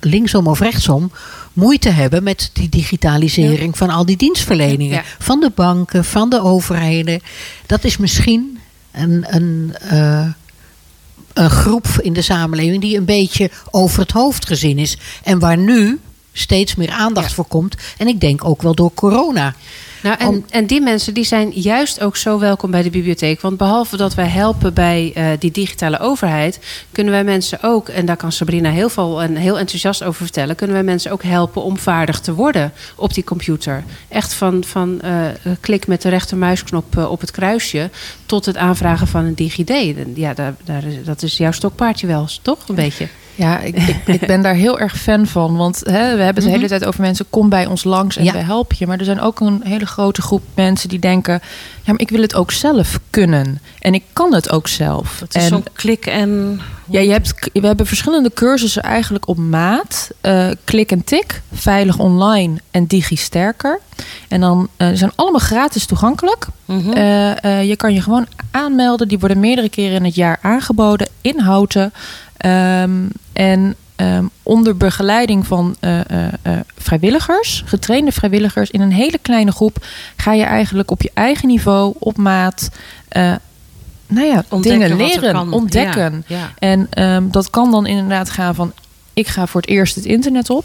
linksom 0.00 0.46
of 0.46 0.60
rechtsom 0.60 1.12
moeite 1.52 1.88
hebben 1.88 2.22
met 2.22 2.50
die 2.52 2.68
digitalisering 2.68 3.76
van 3.76 3.90
al 3.90 4.06
die 4.06 4.16
dienstverleningen. 4.16 4.96
Ja. 4.96 5.04
Van 5.18 5.40
de 5.40 5.50
banken, 5.54 6.04
van 6.04 6.30
de 6.30 6.42
overheden. 6.42 7.20
Dat 7.66 7.84
is 7.84 7.96
misschien 7.96 8.58
een, 8.92 9.26
een, 9.28 9.74
eh, 9.80 10.26
een 11.32 11.50
groep 11.50 11.86
in 12.00 12.12
de 12.12 12.22
samenleving 12.22 12.80
die 12.80 12.96
een 12.96 13.04
beetje 13.04 13.50
over 13.70 14.00
het 14.00 14.10
hoofd 14.10 14.46
gezien 14.46 14.78
is. 14.78 14.96
En 15.22 15.38
waar 15.38 15.58
nu 15.58 15.98
steeds 16.32 16.74
meer 16.74 16.90
aandacht 16.90 17.28
Ja. 17.28 17.34
voor 17.34 17.46
komt. 17.46 17.76
En 17.98 18.06
ik 18.08 18.20
denk 18.20 18.44
ook 18.44 18.62
wel 18.62 18.74
door 18.74 18.94
corona. 18.94 19.54
Nou, 20.02 20.16
en, 20.18 20.26
Om- 20.28 20.44
en 20.50 20.66
die 20.66 20.80
mensen 20.80 21.14
die 21.14 21.24
zijn 21.24 21.50
juist 21.54 22.00
ook 22.00 22.16
zo 22.16 22.38
welkom 22.38 22.70
bij 22.70 22.82
de 22.82 22.90
bibliotheek. 22.90 23.40
Want 23.40 23.56
behalve 23.56 23.96
dat 23.96 24.14
wij 24.14 24.26
helpen 24.28 24.74
bij 24.74 25.12
eh, 25.14 25.26
die 25.38 25.50
digitale 25.50 25.98
overheid, 25.98 26.58
kunnen 26.92 27.12
wij 27.12 27.24
mensen 27.24 27.58
ook, 27.62 27.88
en 27.88 28.06
daar 28.06 28.16
kan 28.16 28.32
Sabrina 28.32 28.70
heel 28.70 28.88
veel 28.88 29.22
en 29.22 29.36
heel 29.36 29.58
enthousiast 29.58 30.02
over 30.02 30.22
vertellen, 30.24 30.56
kunnen 30.56 30.76
wij 30.76 30.84
mensen 30.84 31.12
ook 31.12 31.22
helpen 31.22 31.62
om 31.62 31.78
vaardig 31.78 32.20
te 32.20 32.34
worden 32.34 32.72
op 32.96 33.14
die 33.14 33.24
computer. 33.24 33.84
Echt 34.08 34.32
van, 34.34 34.64
van 34.64 35.00
eh, 35.00 35.12
klik 35.60 35.86
met 35.86 36.02
de 36.02 36.08
rechtermuisknop 36.08 36.96
eh, 36.98 37.10
op 37.10 37.20
het 37.20 37.30
kruisje 37.30 37.90
tot 38.26 38.44
het 38.44 38.56
aanvragen 38.56 39.06
van 39.06 39.24
een 39.24 39.34
DigiD. 39.34 39.94
Ja, 40.14 40.34
daar, 40.34 40.54
daar, 40.64 40.84
is- 40.84 41.04
dat 41.04 41.22
is 41.22 41.36
jouw 41.36 41.52
stokpaardje 41.52 42.06
wel, 42.06 42.28
toch? 42.42 42.58
Een 42.68 42.74
beetje. 42.74 43.08
Ja, 43.40 43.58
ik, 43.58 43.76
ik, 43.76 44.06
ik 44.06 44.26
ben 44.26 44.42
daar 44.42 44.54
heel 44.54 44.78
erg 44.78 44.96
fan 44.98 45.26
van. 45.26 45.56
Want 45.56 45.80
hè, 45.84 46.16
we 46.16 46.22
hebben 46.22 46.42
het 46.42 46.44
de 46.44 46.50
hele 46.50 46.68
tijd 46.68 46.84
over 46.84 47.00
mensen, 47.00 47.26
kom 47.30 47.48
bij 47.48 47.66
ons 47.66 47.84
langs 47.84 48.16
en 48.16 48.24
Ja. 48.24 48.32
we 48.32 48.38
helpen 48.38 48.76
je. 48.78 48.86
Maar 48.86 48.98
er 48.98 49.04
zijn 49.04 49.20
ook 49.20 49.40
een 49.40 49.60
hele 49.64 49.86
grote 49.86 50.22
groep 50.22 50.42
mensen 50.54 50.88
die 50.88 50.98
denken... 50.98 51.40
ja, 51.82 51.92
maar 51.92 52.00
ik 52.00 52.10
wil 52.10 52.20
het 52.20 52.34
ook 52.34 52.50
zelf 52.50 52.98
kunnen. 53.10 53.60
En 53.78 53.94
ik 53.94 54.02
kan 54.12 54.34
het 54.34 54.50
ook 54.50 54.68
zelf. 54.68 55.20
Het 55.20 55.34
is 55.34 55.42
en, 55.42 55.48
zo 55.48 55.62
klik 55.72 56.06
en... 56.06 56.60
ja, 56.86 57.00
je 57.00 57.10
hebt, 57.10 57.50
we 57.52 57.66
hebben 57.66 57.86
verschillende 57.86 58.30
cursussen 58.34 58.82
eigenlijk 58.82 59.28
op 59.28 59.36
maat. 59.36 60.10
Eh, 60.20 60.48
klik 60.64 60.90
en 60.92 61.04
tik, 61.04 61.42
veilig 61.52 61.98
online 61.98 62.58
en 62.70 62.86
digi 62.86 63.16
sterker. 63.16 63.80
En 64.28 64.40
dan 64.40 64.68
ze 64.78 64.92
zijn 64.94 65.12
allemaal 65.14 65.40
gratis 65.40 65.86
toegankelijk. 65.86 66.46
Mhm. 66.64 66.92
Eh, 66.92 67.68
je 67.68 67.76
kan 67.76 67.94
je 67.94 68.02
gewoon 68.02 68.26
aanmelden. 68.50 69.08
Die 69.08 69.18
worden 69.18 69.40
meerdere 69.40 69.68
keren 69.68 69.96
in 69.96 70.04
het 70.04 70.14
jaar 70.14 70.38
aangeboden 70.42 71.08
in 71.20 71.40
Ehm, 72.40 72.90
en 73.32 73.74
ehm, 73.96 74.24
onder 74.42 74.76
begeleiding 74.76 75.46
van 75.46 75.76
eh, 75.80 76.00
eh, 76.00 76.32
eh, 76.42 76.52
vrijwilligers, 76.76 77.62
getrainde 77.66 78.12
vrijwilligers, 78.12 78.70
in 78.70 78.80
een 78.80 78.92
hele 78.92 79.18
kleine 79.22 79.52
groep, 79.52 79.86
ga 80.16 80.32
je 80.32 80.42
eigenlijk 80.42 80.90
op 80.90 81.02
je 81.02 81.10
eigen 81.14 81.48
niveau, 81.48 81.94
op 81.98 82.16
maat, 82.16 82.70
nou 84.06 84.26
ja, 84.26 84.44
Ontdekken 84.48 84.60
dingen 84.62 84.90
er 84.90 84.96
leren, 84.96 85.52
ontdekken. 85.52 86.24
Ja, 86.26 86.36
ja. 86.36 86.52
En 86.58 86.86
ehm, 86.90 87.30
dat 87.30 87.50
kan 87.50 87.70
dan 87.70 87.86
inderdaad 87.86 88.30
gaan 88.30 88.54
van 88.54 88.72
ik 89.12 89.28
ga 89.28 89.46
voor 89.46 89.60
het 89.60 89.70
eerst 89.70 89.94
het 89.94 90.04
internet 90.04 90.50
op. 90.50 90.64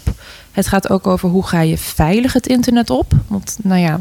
Het 0.51 0.67
gaat 0.67 0.89
ook 0.89 1.07
over 1.07 1.29
hoe 1.29 1.47
ga 1.47 1.61
je 1.61 1.77
veilig 1.77 2.33
het 2.33 2.47
internet 2.47 2.89
op. 2.89 3.13
Want 3.27 3.57
nou 3.63 3.81
ja, 3.81 3.99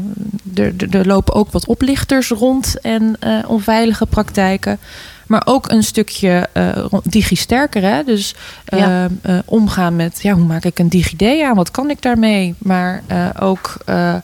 er, 0.55 0.73
er, 0.77 0.95
er 0.95 1.05
lopen 1.05 1.33
ook 1.33 1.51
wat 1.51 1.67
oplichters 1.67 2.29
rond 2.29 2.79
en 2.81 3.17
onveilige 3.47 4.05
praktijken. 4.05 4.79
Maar 5.27 5.41
ook 5.45 5.71
een 5.71 5.83
stukje 5.83 6.47
eh 6.53 6.69
rond- 6.89 7.11
digi-sterker. 7.11 7.81
Hè? 7.81 8.03
Dus 8.03 8.35
Ja. 8.65 8.77
ehm, 9.05 9.13
eh, 9.21 9.37
omgaan 9.45 9.95
met 9.95 10.19
ja, 10.21 10.33
hoe 10.33 10.45
maak 10.45 10.63
ik 10.65 10.79
een 10.79 10.89
DigiD 10.89 11.41
aan? 11.43 11.55
Wat 11.55 11.71
kan 11.71 11.89
ik 11.89 12.01
daarmee? 12.01 12.55
Maar 12.57 13.03
eh, 13.07 13.27
ook, 13.39 13.75
eh, 13.85 14.15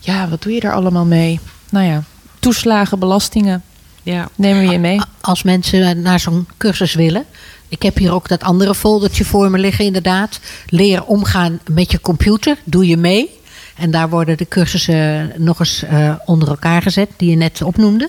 ja, 0.00 0.28
wat 0.28 0.42
doe 0.42 0.52
je 0.52 0.60
daar 0.60 0.72
allemaal 0.74 1.04
mee? 1.04 1.40
Nou 1.70 1.86
ja, 1.86 2.02
toeslagen, 2.38 2.98
belastingen. 2.98 3.62
ja. 4.02 4.28
Nemen 4.34 4.62
we 4.66 4.72
je 4.72 4.78
mee? 4.78 5.00
Als 5.20 5.42
mensen 5.42 6.02
naar 6.02 6.20
zo'n 6.20 6.46
cursus 6.56 6.94
willen. 6.94 7.24
Ik 7.68 7.82
heb 7.82 7.96
hier 7.96 8.12
ook 8.12 8.28
dat 8.28 8.42
andere 8.42 8.74
foldertje 8.74 9.24
voor 9.24 9.50
me 9.50 9.58
liggen, 9.58 9.84
inderdaad. 9.84 10.40
Leer 10.66 11.04
omgaan 11.04 11.60
met 11.70 11.90
je 11.90 12.00
computer. 12.00 12.56
Doe 12.64 12.86
je 12.86 12.96
mee. 12.96 13.30
En 13.76 13.90
daar 13.90 14.08
worden 14.08 14.36
de 14.36 14.48
cursussen 14.48 15.32
nog 15.36 15.58
eens 15.58 15.82
eh, 15.82 16.14
onder 16.24 16.48
elkaar 16.48 16.82
gezet, 16.82 17.08
die 17.16 17.30
je 17.30 17.36
net 17.36 17.62
opnoemde. 17.62 18.08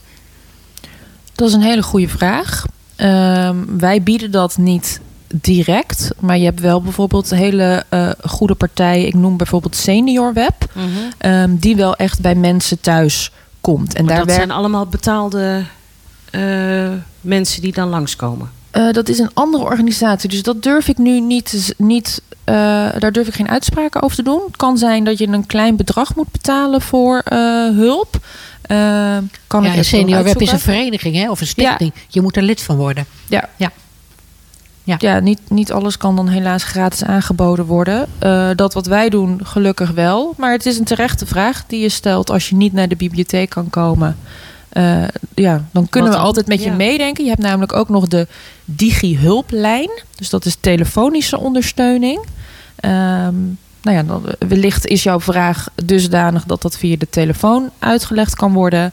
Dat 1.34 1.48
is 1.48 1.54
een 1.54 1.62
hele 1.62 1.82
goede 1.82 2.08
vraag. 2.08 2.64
Ehm, 2.96 3.56
wij 3.78 4.02
bieden 4.02 4.30
dat 4.30 4.56
niet 4.56 5.00
direct, 5.34 6.10
maar 6.18 6.38
je 6.38 6.44
hebt 6.44 6.60
wel 6.60 6.82
bijvoorbeeld 6.82 7.30
hele 7.30 7.84
eh, 7.88 8.10
goede 8.24 8.54
partijen. 8.54 9.06
Ik 9.06 9.14
noem 9.14 9.36
bijvoorbeeld 9.36 9.76
Senior 9.76 10.32
Web, 10.32 10.72
ehm, 11.18 11.56
die 11.56 11.76
wel 11.76 11.96
echt 11.96 12.20
bij 12.20 12.34
mensen 12.34 12.80
thuis 12.80 13.30
komt. 13.60 13.94
En 13.94 14.04
Maar 14.04 14.14
daar 14.16 14.26
dat 14.26 14.34
zijn 14.34 14.50
allemaal 14.50 14.86
betaalde 14.86 15.62
eh, 16.30 16.92
mensen 17.20 17.62
die 17.62 17.72
dan 17.72 17.88
langskomen. 17.88 18.50
Eh, 18.70 18.90
dat 18.90 19.08
is 19.08 19.18
een 19.18 19.30
andere 19.34 19.64
organisatie, 19.64 20.28
dus 20.28 20.42
dat 20.42 20.62
durf 20.62 20.88
ik 20.88 20.98
nu 20.98 21.20
niet. 21.20 21.74
niet 21.76 22.22
eh, 22.44 22.54
daar 22.98 23.12
durf 23.12 23.26
ik 23.26 23.34
geen 23.34 23.48
uitspraken 23.48 24.02
over 24.02 24.16
te 24.16 24.22
doen. 24.22 24.42
Het 24.46 24.56
kan 24.56 24.78
zijn 24.78 25.04
dat 25.04 25.18
je 25.18 25.28
een 25.28 25.46
klein 25.46 25.76
bedrag 25.76 26.14
moet 26.14 26.32
betalen 26.32 26.80
voor 26.80 27.18
eh, 27.18 27.38
hulp. 27.68 28.18
Kan 29.46 29.64
ik 29.64 29.66
ja, 29.66 29.72
even 29.72 29.84
Senior 29.84 30.22
Web 30.22 30.40
is 30.40 30.52
een 30.52 30.58
vereniging 30.58 31.16
hè, 31.16 31.30
of 31.30 31.40
een 31.40 31.46
stichting. 31.46 31.92
Je 32.08 32.20
moet 32.20 32.36
er 32.36 32.42
lid 32.42 32.62
van 32.62 32.76
worden. 32.76 33.06
Ja. 33.26 33.48
Ja. 33.56 33.72
Ja, 34.98 35.20
niet, 35.20 35.40
niet 35.48 35.72
alles 35.72 35.96
kan 35.96 36.16
dan 36.16 36.28
helaas 36.28 36.64
gratis 36.64 37.04
aangeboden 37.04 37.64
worden. 37.64 38.06
Eh, 38.18 38.48
dat 38.54 38.74
wat 38.74 38.86
wij 38.86 39.08
doen, 39.08 39.40
gelukkig 39.44 39.90
wel. 39.90 40.34
Maar 40.36 40.52
het 40.52 40.66
is 40.66 40.78
een 40.78 40.84
terechte 40.84 41.26
vraag 41.26 41.64
die 41.66 41.80
je 41.80 41.88
stelt 41.88 42.30
als 42.30 42.48
je 42.48 42.56
niet 42.56 42.72
naar 42.72 42.88
de 42.88 42.96
bibliotheek 42.96 43.50
kan 43.50 43.70
komen. 43.70 44.16
Eh, 44.68 45.02
ja, 45.34 45.64
dan 45.72 45.88
kunnen 45.88 46.10
we 46.10 46.16
altijd 46.16 46.46
met 46.46 46.62
je 46.62 46.70
Ja. 46.70 46.76
meedenken. 46.76 47.24
Je 47.24 47.30
hebt 47.30 47.42
namelijk 47.42 47.72
ook 47.72 47.88
nog 47.88 48.08
de 48.08 48.26
Digi-hulplijn. 48.64 49.90
Dus 50.16 50.30
dat 50.30 50.44
is 50.44 50.56
telefonische 50.60 51.38
ondersteuning. 51.38 52.20
Ehm, 52.76 53.34
nou 53.82 53.96
ja, 53.96 54.02
dan, 54.02 54.24
wellicht 54.48 54.86
is 54.86 55.02
jouw 55.02 55.20
vraag 55.20 55.68
dusdanig 55.84 56.44
dat 56.44 56.62
dat 56.62 56.76
via 56.76 56.96
de 56.96 57.08
telefoon 57.10 57.70
uitgelegd 57.78 58.34
kan 58.34 58.52
worden. 58.52 58.92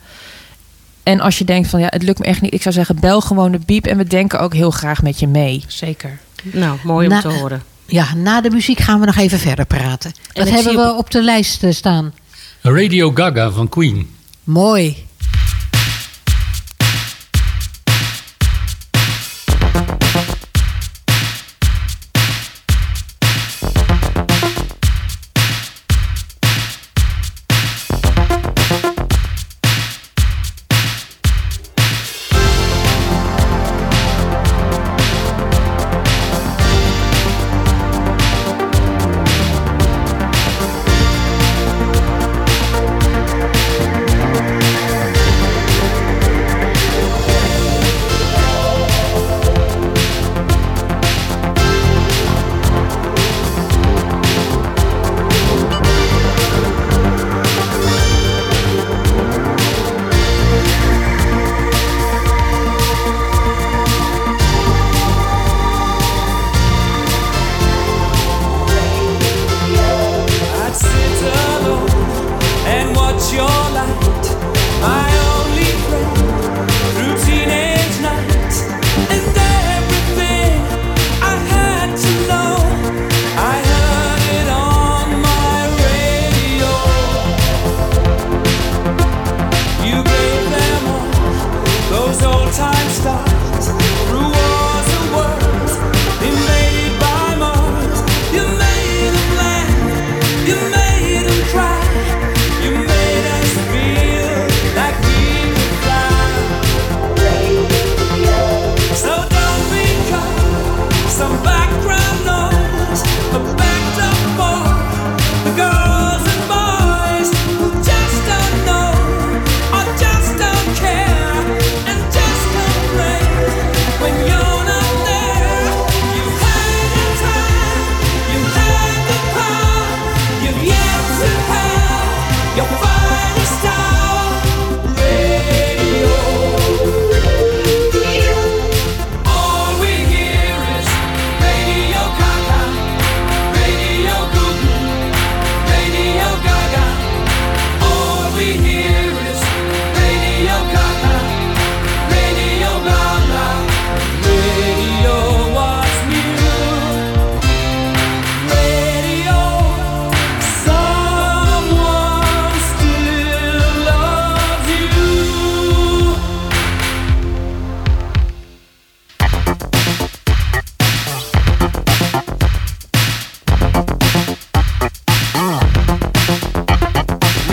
En 1.05 1.19
als 1.19 1.37
je 1.37 1.43
denkt 1.43 1.67
van 1.69 1.79
ja, 1.79 1.87
het 1.89 2.03
lukt 2.03 2.19
me 2.19 2.25
echt 2.25 2.41
niet. 2.41 2.53
Ik 2.53 2.61
zou 2.61 2.75
zeggen, 2.75 2.99
bel 2.99 3.21
gewoon 3.21 3.51
de 3.51 3.59
biep. 3.65 3.85
En 3.85 3.97
we 3.97 4.03
denken 4.03 4.39
ook 4.39 4.53
heel 4.53 4.71
graag 4.71 5.01
met 5.01 5.19
je 5.19 5.27
mee. 5.27 5.63
Zeker. 5.67 6.19
Nou, 6.43 6.77
mooi 6.83 7.07
om 7.07 7.13
Na- 7.13 7.21
te 7.21 7.27
horen. 7.27 7.63
Ja, 7.85 8.15
na 8.15 8.41
de 8.41 8.49
muziek 8.49 8.79
gaan 8.79 8.99
we 8.99 9.05
nog 9.05 9.15
even 9.15 9.39
verder 9.39 9.65
praten. 9.65 10.11
Wat 10.33 10.49
hebben 10.49 10.75
we 10.75 10.91
op- 10.91 10.97
op 10.97 11.11
de 11.11 11.21
lijst 11.23 11.65
staan? 11.69 12.13
Radio 12.61 13.11
Gaga 13.13 13.51
van 13.51 13.69
Queen. 13.69 14.09
Mooi. 14.43 15.05
canción. 73.35 73.64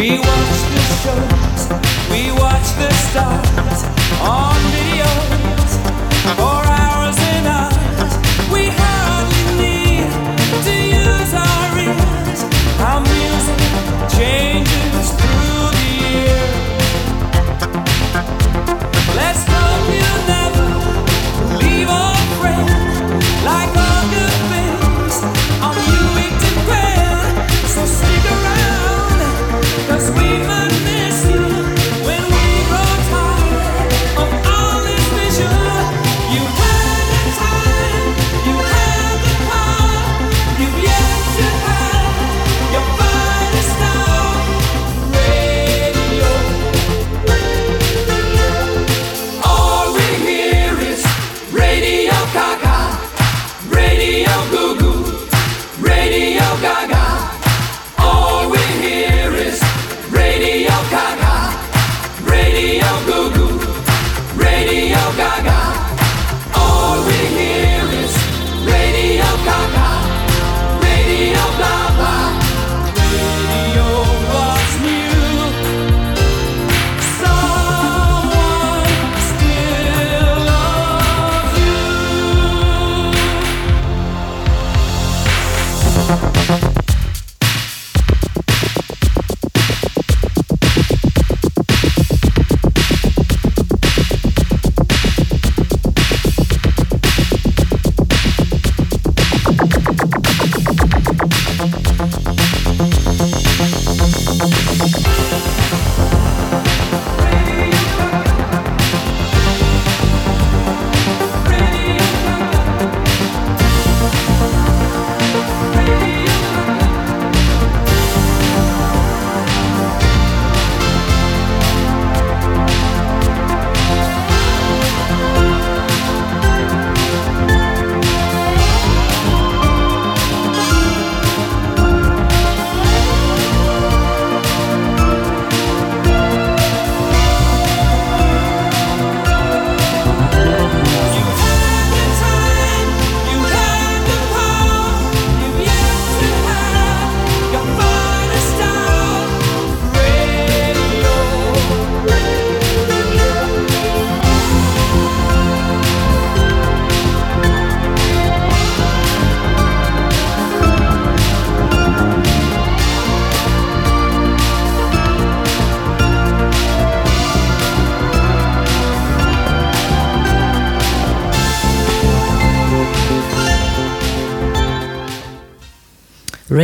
We 0.03 0.19
watch 0.19 0.27
the 0.27 0.83
shows, 1.05 1.69
we 2.11 2.33
watch 2.33 2.69
the 2.75 2.91
stars 2.93 3.85
on 4.21 4.57
videos. 4.73 6.62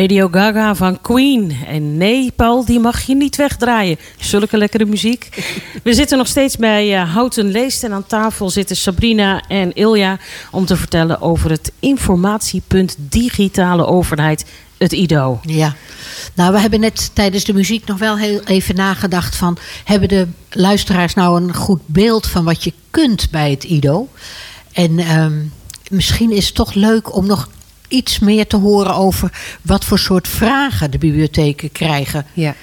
Radio 0.01 0.29
Gaga 0.31 0.75
van 0.75 1.01
Queen. 1.01 1.57
En 1.67 1.97
nee, 1.97 2.33
Paul, 2.37 2.65
die 2.65 2.81
mag 2.81 3.01
je 3.01 3.15
niet 3.15 3.37
wegdraaien. 3.37 3.99
Zulke 4.19 4.59
lekkere 4.59 4.85
muziek. 4.85 5.29
We 5.83 5.95
zitten 5.95 6.19
nog 6.19 6.27
steeds 6.27 6.57
bij 6.57 6.95
eh, 6.95 7.13
Houten 7.13 7.51
Leest. 7.51 7.85
En 7.85 7.93
aan 7.93 8.07
tafel 8.07 8.51
zitten 8.51 8.77
Sabrina 8.77 9.43
en 9.49 9.73
Ilja... 9.75 10.19
om 10.51 10.67
te 10.67 10.77
vertellen 10.77 11.21
over 11.21 11.51
het 11.51 11.73
informatiepunt 11.79 12.97
digitale 12.99 13.87
overheid, 13.87 14.45
het 14.77 14.93
IDO. 14.93 15.41
Ja, 15.43 15.75
nou 16.35 16.53
we 16.53 16.61
hebben 16.61 16.81
net 16.81 17.11
tijdens 17.13 17.45
de 17.45 17.55
muziek 17.55 17.87
nog 17.87 17.99
wel 17.99 18.19
heel 18.19 18.41
even 18.45 18.75
nagedacht 18.75 19.37
van... 19.37 19.59
hebben 19.85 20.09
de 20.09 20.29
luisteraars 20.51 21.15
nou 21.15 21.43
een 21.43 21.55
goed 21.55 21.81
beeld 21.87 22.27
van 22.27 22.45
wat 22.45 22.65
je 22.65 22.73
kunt 22.91 23.31
bij 23.31 23.51
het 23.51 23.65
IDO? 23.65 24.09
En 24.73 24.99
ehm, 24.99 25.37
misschien 25.91 26.33
is 26.33 26.47
het 26.47 26.55
toch 26.55 26.75
leuk 26.75 27.17
om 27.17 27.27
nog 27.27 27.49
iets 27.89 28.19
meer 28.19 28.47
te 28.47 28.57
horen 28.57 28.95
over 28.95 29.33
wat 29.63 29.85
voor 29.85 29.99
soort 29.99 30.29
vragen 30.29 30.91
de 30.91 30.99
bibliotheken 30.99 31.73
krijgen. 31.73 32.27
Ja. 32.33 32.55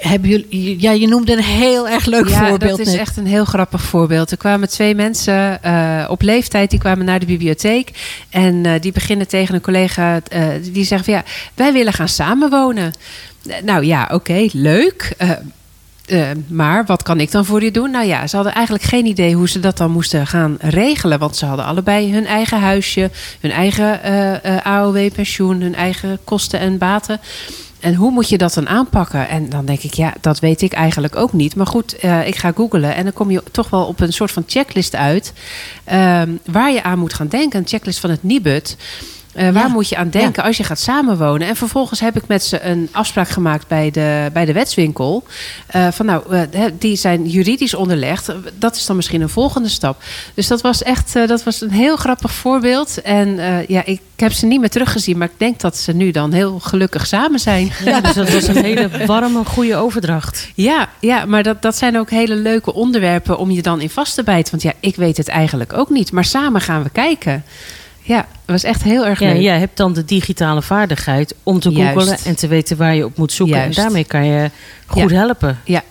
Hebben 0.00 0.30
jullie, 0.30 0.80
ja, 0.80 0.90
je 0.90 1.08
noemde 1.08 1.32
een 1.32 1.42
heel 1.42 1.88
erg 1.88 2.04
leuk 2.04 2.28
ja, 2.28 2.48
voorbeeld. 2.48 2.78
dat 2.78 2.86
is 2.86 2.92
net. 2.92 3.00
echt 3.00 3.16
een 3.16 3.26
heel 3.26 3.44
grappig 3.44 3.82
voorbeeld. 3.82 4.30
Er 4.30 4.36
kwamen 4.36 4.68
twee 4.68 4.94
mensen 4.94 5.62
eh, 5.62 6.06
op 6.08 6.22
leeftijd, 6.22 6.70
die 6.70 6.78
kwamen 6.78 7.04
naar 7.04 7.20
de 7.20 7.26
bibliotheek. 7.26 7.90
En 8.30 8.66
eh, 8.66 8.80
die 8.80 8.92
beginnen 8.92 9.28
tegen 9.28 9.54
een 9.54 9.60
collega, 9.60 10.20
eh, 10.28 10.48
die 10.72 10.84
zegt 10.84 11.04
van 11.04 11.14
ja, 11.14 11.24
wij 11.54 11.72
willen 11.72 11.92
gaan 11.92 12.08
samenwonen. 12.08 12.92
Nou 13.64 13.84
ja, 13.84 14.08
oké, 14.12 14.48
leuk. 14.52 15.16
Eh, 16.10 16.30
maar 16.48 16.84
wat 16.86 17.02
kan 17.02 17.20
ik 17.20 17.30
dan 17.30 17.44
voor 17.44 17.62
je 17.62 17.70
doen? 17.70 17.90
Nou 17.90 18.06
ja, 18.06 18.26
ze 18.26 18.36
hadden 18.36 18.54
eigenlijk 18.54 18.84
geen 18.84 19.06
idee 19.06 19.34
hoe 19.34 19.48
ze 19.48 19.60
dat 19.60 19.76
dan 19.76 19.90
moesten 19.90 20.26
gaan 20.26 20.56
regelen. 20.60 21.18
Want 21.18 21.36
ze 21.36 21.46
hadden 21.46 21.64
allebei 21.64 22.12
hun 22.12 22.26
eigen 22.26 22.60
huisje, 22.60 23.10
hun 23.40 23.50
eigen 23.50 24.02
eh, 24.02 24.56
eh, 24.56 24.66
AOW-pensioen, 24.66 25.60
hun 25.60 25.74
eigen 25.74 26.18
kosten 26.24 26.60
en 26.60 26.78
baten. 26.78 27.20
En 27.80 27.94
hoe 27.94 28.10
moet 28.10 28.28
je 28.28 28.38
dat 28.38 28.54
dan 28.54 28.68
aanpakken? 28.68 29.28
En 29.28 29.48
dan 29.48 29.64
denk 29.64 29.82
ik, 29.82 29.94
ja, 29.94 30.14
dat 30.20 30.38
weet 30.38 30.62
ik 30.62 30.72
eigenlijk 30.72 31.16
ook 31.16 31.32
niet. 31.32 31.56
Maar 31.56 31.66
goed, 31.66 32.04
ik 32.24 32.36
ga 32.36 32.52
googlen 32.52 32.94
en 32.94 33.04
dan 33.04 33.12
kom 33.12 33.30
je 33.30 33.42
toch 33.50 33.70
wel 33.70 33.84
op 33.84 34.00
een 34.00 34.12
soort 34.12 34.30
van 34.30 34.44
checklist 34.46 34.94
uit. 34.94 35.32
ehm, 35.84 36.30
waar 36.44 36.72
je 36.72 36.82
aan 36.82 36.98
moet 36.98 37.14
gaan 37.14 37.28
denken. 37.28 37.58
Een 37.58 37.68
checklist 37.68 38.00
van 38.00 38.10
het 38.10 38.22
Nibud. 38.22 38.76
Eh, 39.32 39.42
waar 39.50 39.66
Ja. 39.66 39.68
moet 39.68 39.88
je 39.88 39.96
aan 39.96 40.10
denken 40.10 40.42
als 40.42 40.56
je 40.56 40.64
gaat 40.64 40.78
samenwonen? 40.78 41.48
En 41.48 41.56
vervolgens 41.56 42.00
heb 42.00 42.16
ik 42.16 42.26
met 42.26 42.42
ze 42.44 42.62
een 42.64 42.88
afspraak 42.92 43.28
gemaakt 43.28 43.68
bij 43.68 43.90
de, 43.90 44.30
bij 44.32 44.44
de 44.44 44.52
wetswinkel. 44.52 45.24
Eh, 45.66 45.88
van 45.92 46.06
nou, 46.06 46.34
eh, 46.34 46.62
die 46.78 46.96
zijn 46.96 47.26
juridisch 47.28 47.74
onderlegd. 47.74 48.32
Dat 48.58 48.76
is 48.76 48.86
dan 48.86 48.96
misschien 48.96 49.20
een 49.20 49.28
volgende 49.28 49.68
stap. 49.68 50.02
Dus 50.34 50.46
dat 50.46 50.60
was 50.60 50.82
echt 50.82 51.12
dat 51.12 51.42
was 51.44 51.60
een 51.60 51.70
heel 51.70 51.96
grappig 51.96 52.32
voorbeeld. 52.32 53.02
En 53.02 53.40
ja, 53.68 53.84
ik 53.84 54.00
heb 54.16 54.32
ze 54.32 54.46
niet 54.46 54.60
meer 54.60 54.70
teruggezien. 54.70 55.18
Maar 55.18 55.28
ik 55.28 55.38
denk 55.38 55.60
dat 55.60 55.76
ze 55.76 55.92
nu 55.92 56.10
dan 56.10 56.32
heel 56.32 56.58
gelukkig 56.58 57.06
samen 57.06 57.40
zijn. 57.40 57.72
Ja, 57.84 58.00
dus 58.00 58.14
dat 58.14 58.32
was 58.32 58.46
een 58.46 58.64
hele 58.70 59.06
warme, 59.06 59.44
goede 59.44 59.76
overdracht. 59.76 60.48
Ja, 60.54 60.88
ja 61.00 61.24
maar 61.24 61.42
dat, 61.42 61.62
dat 61.62 61.76
zijn 61.76 61.98
ook 61.98 62.10
hele 62.10 62.34
leuke 62.34 62.74
onderwerpen 62.74 63.38
om 63.38 63.50
je 63.50 63.62
dan 63.62 63.80
in 63.80 63.90
vast 63.90 64.14
te 64.14 64.22
bijten. 64.22 64.50
Want 64.50 64.62
ja, 64.62 64.72
ik 64.80 64.96
weet 64.96 65.16
het 65.16 65.28
eigenlijk 65.28 65.72
ook 65.72 65.90
niet. 65.90 66.12
Maar 66.12 66.24
samen 66.24 66.60
gaan 66.60 66.82
we 66.82 66.90
kijken. 66.90 67.44
Ja, 68.02 68.16
dat 68.16 68.26
was 68.46 68.62
echt 68.64 68.82
heel 68.82 69.06
erg 69.06 69.18
Ja, 69.20 69.32
leuk. 69.32 69.40
jij 69.42 69.58
hebt 69.58 69.76
dan 69.76 69.92
de 69.92 70.04
digitale 70.04 70.62
vaardigheid 70.62 71.34
om 71.42 71.60
te 71.60 71.70
Juist. 71.70 71.92
googlen 71.98 72.18
en 72.24 72.36
te 72.36 72.46
weten 72.48 72.76
waar 72.76 72.94
je 72.94 73.04
op 73.04 73.16
moet 73.16 73.32
zoeken. 73.32 73.56
Juist. 73.56 73.76
En 73.78 73.82
daarmee 73.84 74.04
kan 74.04 74.24
je 74.26 74.50
goed 74.86 75.10
Ja. 75.10 75.16
helpen. 75.16 75.58
Ja, 75.64 75.82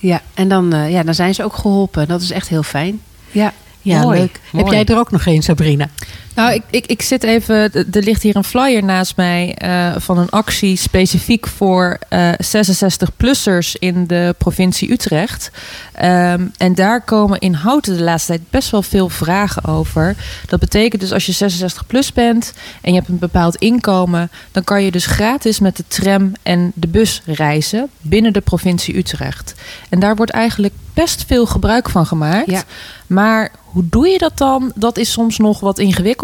ja. 0.00 0.22
en 0.34 0.48
dan, 0.48 0.72
eh, 0.72 0.90
ja, 0.90 1.02
dan 1.02 1.14
zijn 1.14 1.34
ze 1.34 1.44
ook 1.44 1.56
geholpen. 1.56 2.08
Dat 2.08 2.20
is 2.20 2.30
echt 2.30 2.48
heel 2.48 2.62
fijn. 2.62 3.00
Ja, 3.30 3.52
Ja, 3.82 4.00
Mooi, 4.02 4.18
leuk. 4.18 4.40
Heb 4.50 4.60
mooi. 4.64 4.74
jij 4.76 4.84
er 4.84 4.98
ook 4.98 5.10
nog 5.10 5.26
een, 5.26 5.42
Sabrina? 5.42 5.88
Nou, 6.34 6.52
ik, 6.52 6.62
ik, 6.70 6.86
ik 6.86 7.02
zit 7.02 7.22
even. 7.22 7.72
Er 7.72 8.02
ligt 8.02 8.22
hier 8.22 8.36
een 8.36 8.44
flyer 8.44 8.84
naast 8.84 9.16
mij 9.16 9.54
eh, 9.54 9.94
van 9.96 10.18
een 10.18 10.30
actie 10.30 10.76
specifiek 10.76 11.46
voor 11.46 11.98
eh 12.08 12.32
66-plussers 12.32 13.78
in 13.78 14.06
de 14.06 14.34
provincie 14.38 14.92
Utrecht. 14.92 15.50
Ehm, 15.92 16.46
en 16.56 16.74
daar 16.74 17.00
komen 17.00 17.38
in 17.38 17.52
Houten 17.52 17.96
de 17.96 18.02
laatste 18.02 18.32
tijd 18.32 18.50
best 18.50 18.70
wel 18.70 18.82
veel 18.82 19.08
vragen 19.08 19.64
over. 19.64 20.16
Dat 20.46 20.60
betekent 20.60 21.00
dus 21.00 21.12
als 21.12 21.26
je 21.26 21.32
66 21.32 21.86
plus 21.86 22.12
bent 22.12 22.52
en 22.80 22.92
je 22.92 22.98
hebt 22.98 23.10
een 23.10 23.18
bepaald 23.18 23.56
inkomen, 23.56 24.30
dan 24.52 24.64
kan 24.64 24.82
je 24.82 24.90
dus 24.90 25.06
gratis 25.06 25.58
met 25.58 25.76
de 25.76 25.84
tram 25.88 26.32
en 26.42 26.72
de 26.74 26.88
bus 26.88 27.22
reizen 27.24 27.88
binnen 28.00 28.32
de 28.32 28.40
provincie 28.40 28.96
Utrecht. 28.96 29.54
En 29.88 30.00
daar 30.00 30.16
wordt 30.16 30.32
eigenlijk 30.32 30.74
best 30.94 31.24
veel 31.26 31.46
gebruik 31.46 31.90
van 31.90 32.06
gemaakt. 32.06 32.50
Ja. 32.50 32.62
Maar 33.06 33.52
hoe 33.64 33.88
doe 33.88 34.08
je 34.08 34.18
dat 34.18 34.38
dan? 34.38 34.72
Dat 34.74 34.98
is 34.98 35.12
soms 35.12 35.38
nog 35.38 35.60
wat 35.60 35.78
ingewikkeld. 35.78 36.23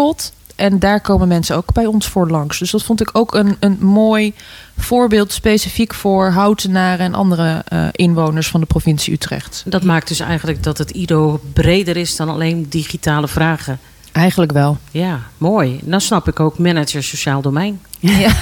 En 0.56 0.78
daar 0.78 1.00
komen 1.00 1.28
mensen 1.28 1.56
ook 1.56 1.72
bij 1.72 1.86
ons 1.86 2.08
voor 2.08 2.30
langs. 2.30 2.58
Dus 2.58 2.70
dat 2.70 2.82
vond 2.82 3.00
ik 3.00 3.10
ook 3.12 3.34
een, 3.34 3.56
een 3.60 3.76
mooi 3.80 4.34
voorbeeld 4.78 5.32
specifiek 5.32 5.94
voor 5.94 6.28
houtenaren 6.28 7.06
en 7.06 7.14
andere 7.14 7.62
eh, 7.68 7.86
inwoners 7.92 8.48
van 8.48 8.60
de 8.60 8.66
provincie 8.66 9.12
Utrecht. 9.12 9.62
Dat 9.66 9.82
maakt 9.82 10.08
dus 10.08 10.20
eigenlijk 10.20 10.62
dat 10.62 10.78
het 10.78 10.90
IDO 10.90 11.40
breder 11.52 11.96
is 11.96 12.16
dan 12.16 12.28
alleen 12.28 12.66
digitale 12.68 13.28
vragen. 13.28 13.78
Eigenlijk 14.12 14.52
wel. 14.52 14.78
Ja, 14.90 15.20
mooi. 15.38 15.80
Dan 15.82 16.00
snap 16.00 16.28
ik 16.28 16.40
ook 16.40 16.58
manager 16.58 17.02
sociaal 17.02 17.42
domein. 17.42 17.80
Ja. 17.98 18.32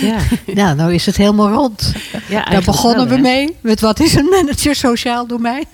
Ja, 0.00 0.18
Nou, 0.54 0.76
nou 0.76 0.94
is 0.94 1.06
het 1.06 1.16
helemaal 1.16 1.50
rond. 1.50 1.92
ja 2.28 2.44
Daar 2.44 2.62
begonnen 2.62 3.08
wel, 3.08 3.16
we 3.16 3.22
mee. 3.22 3.56
Met 3.60 3.80
wat 3.80 4.00
is 4.00 4.14
een 4.14 4.28
manager 4.30 4.74
sociaal 4.74 5.26
domein? 5.26 5.64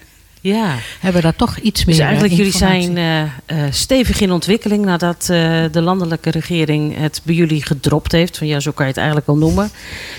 Ja, 0.43 0.77
Hebben 1.01 1.21
we 1.21 1.27
daar 1.27 1.37
toch 1.37 1.59
iets 1.59 1.85
meer 1.85 1.97
dus 1.97 2.05
eigenlijk 2.05 2.35
jullie 2.35 2.57
zijn 2.57 2.97
eh, 2.97 3.23
eh, 3.23 3.29
stevig 3.71 4.21
in 4.21 4.33
ontwikkeling 4.33 4.85
nadat 4.85 5.21
eh, 5.21 5.63
de 5.73 5.81
landelijke 5.81 6.31
regering 6.31 6.97
het 6.97 7.21
bij 7.25 7.35
jullie 7.35 7.65
gedropt 7.65 8.13
heeft. 8.13 8.39
Van 8.39 8.47
ja, 8.47 8.61
zo 8.61 8.71
kan 8.71 8.85
je 8.85 8.91
het 8.91 9.01
eigenlijk 9.01 9.27
wel 9.27 9.37
noemen. 9.37 9.71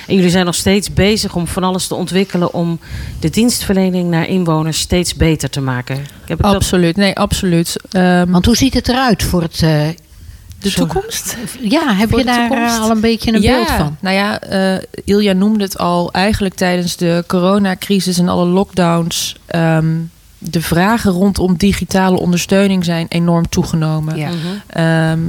En 0.07 0.15
jullie 0.15 0.29
zijn 0.29 0.45
nog 0.45 0.55
steeds 0.55 0.93
bezig 0.93 1.35
om 1.35 1.47
van 1.47 1.63
alles 1.63 1.87
te 1.87 1.95
ontwikkelen 1.95 2.53
om 2.53 2.79
de 3.19 3.29
dienstverlening 3.29 4.09
naar 4.09 4.27
inwoners 4.27 4.79
steeds 4.79 5.15
beter 5.15 5.49
te 5.49 5.61
maken. 5.61 5.95
Ik 5.95 6.03
heb 6.25 6.37
ik 6.37 6.43
dat 6.43 6.55
Absoluut. 6.55 6.95
Nee, 6.95 7.15
absoluut. 7.15 7.75
Ehm, 7.91 8.31
Want 8.31 8.45
hoe 8.45 8.55
ziet 8.55 8.73
het 8.73 8.87
eruit 8.87 9.23
voor 9.23 9.41
het... 9.41 9.63
de 10.63 10.69
zo- 10.69 10.85
toekomst? 10.85 11.37
Ja, 11.61 11.93
heb 11.95 12.09
je 12.09 12.15
de 12.17 12.23
daar 12.23 12.47
toekomst? 12.47 12.75
eh, 12.75 12.81
al 12.81 12.89
een 12.91 13.01
beetje 13.01 13.33
een 13.33 13.41
ja, 13.41 13.53
beeld 13.55 13.67
van? 13.69 13.97
Nou 13.99 14.15
ja, 14.15 14.39
eh, 14.41 14.81
Ilja 15.05 15.33
noemde 15.33 15.63
het 15.63 15.77
al. 15.77 16.11
Eigenlijk 16.11 16.53
tijdens 16.55 16.95
de 16.95 17.23
coronacrisis 17.27 18.17
en 18.17 18.29
alle 18.29 18.45
lockdowns. 18.45 19.35
ehm, 19.45 19.87
de 20.43 20.61
vragen 20.61 21.11
rondom 21.11 21.55
digitale 21.57 22.19
ondersteuning 22.19 22.85
zijn 22.85 23.05
enorm 23.09 23.49
toegenomen. 23.49 24.15
ja. 24.17 24.29
Mhm. 24.29 24.37
Ehm, 24.67 25.19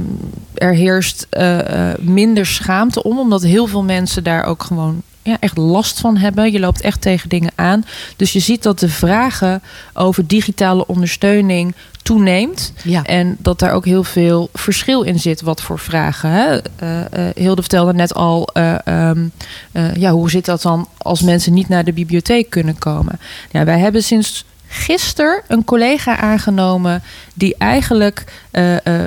er 0.53 0.73
heerst 0.73 1.27
eh, 1.29 1.59
minder 1.99 2.45
schaamte 2.45 3.03
om, 3.03 3.19
omdat 3.19 3.43
heel 3.43 3.67
veel 3.67 3.83
mensen 3.83 4.23
daar 4.23 4.43
ook 4.45 4.63
gewoon 4.63 5.01
ja, 5.21 5.37
echt 5.39 5.57
last 5.57 5.99
van 5.99 6.17
hebben. 6.17 6.51
Je 6.51 6.59
loopt 6.59 6.81
echt 6.81 7.01
tegen 7.01 7.29
dingen 7.29 7.51
aan. 7.55 7.85
Dus 8.15 8.33
je 8.33 8.39
ziet 8.39 8.63
dat 8.63 8.79
de 8.79 8.89
vragen 8.89 9.61
over 9.93 10.27
digitale 10.27 10.87
ondersteuning 10.87 11.75
toeneemt. 12.03 12.73
Ja. 12.83 13.03
En 13.03 13.35
dat 13.39 13.59
daar 13.59 13.73
ook 13.73 13.85
heel 13.85 14.03
veel 14.03 14.49
verschil 14.53 15.01
in 15.01 15.19
zit, 15.19 15.41
wat 15.41 15.61
voor 15.61 15.79
vragen. 15.79 16.29
Hè? 16.29 16.57
Eh, 16.75 16.99
eh, 16.99 17.35
Hilde 17.35 17.61
vertelde 17.61 17.93
net 17.93 18.13
al, 18.13 18.47
eh, 18.53 18.87
ehm, 18.87 19.27
eh, 19.71 19.95
ja, 19.95 20.11
hoe 20.11 20.29
zit 20.29 20.45
dat 20.45 20.61
dan 20.61 20.87
als 20.97 21.21
mensen 21.21 21.53
niet 21.53 21.69
naar 21.69 21.83
de 21.83 21.93
bibliotheek 21.93 22.49
kunnen 22.49 22.77
komen? 22.77 23.19
Ja, 23.51 23.65
wij 23.65 23.79
hebben 23.79 24.03
sinds 24.03 24.45
gisteren 24.67 25.41
een 25.47 25.63
collega 25.63 26.17
aangenomen 26.17 27.03
die 27.33 27.55
eigenlijk 27.57 28.23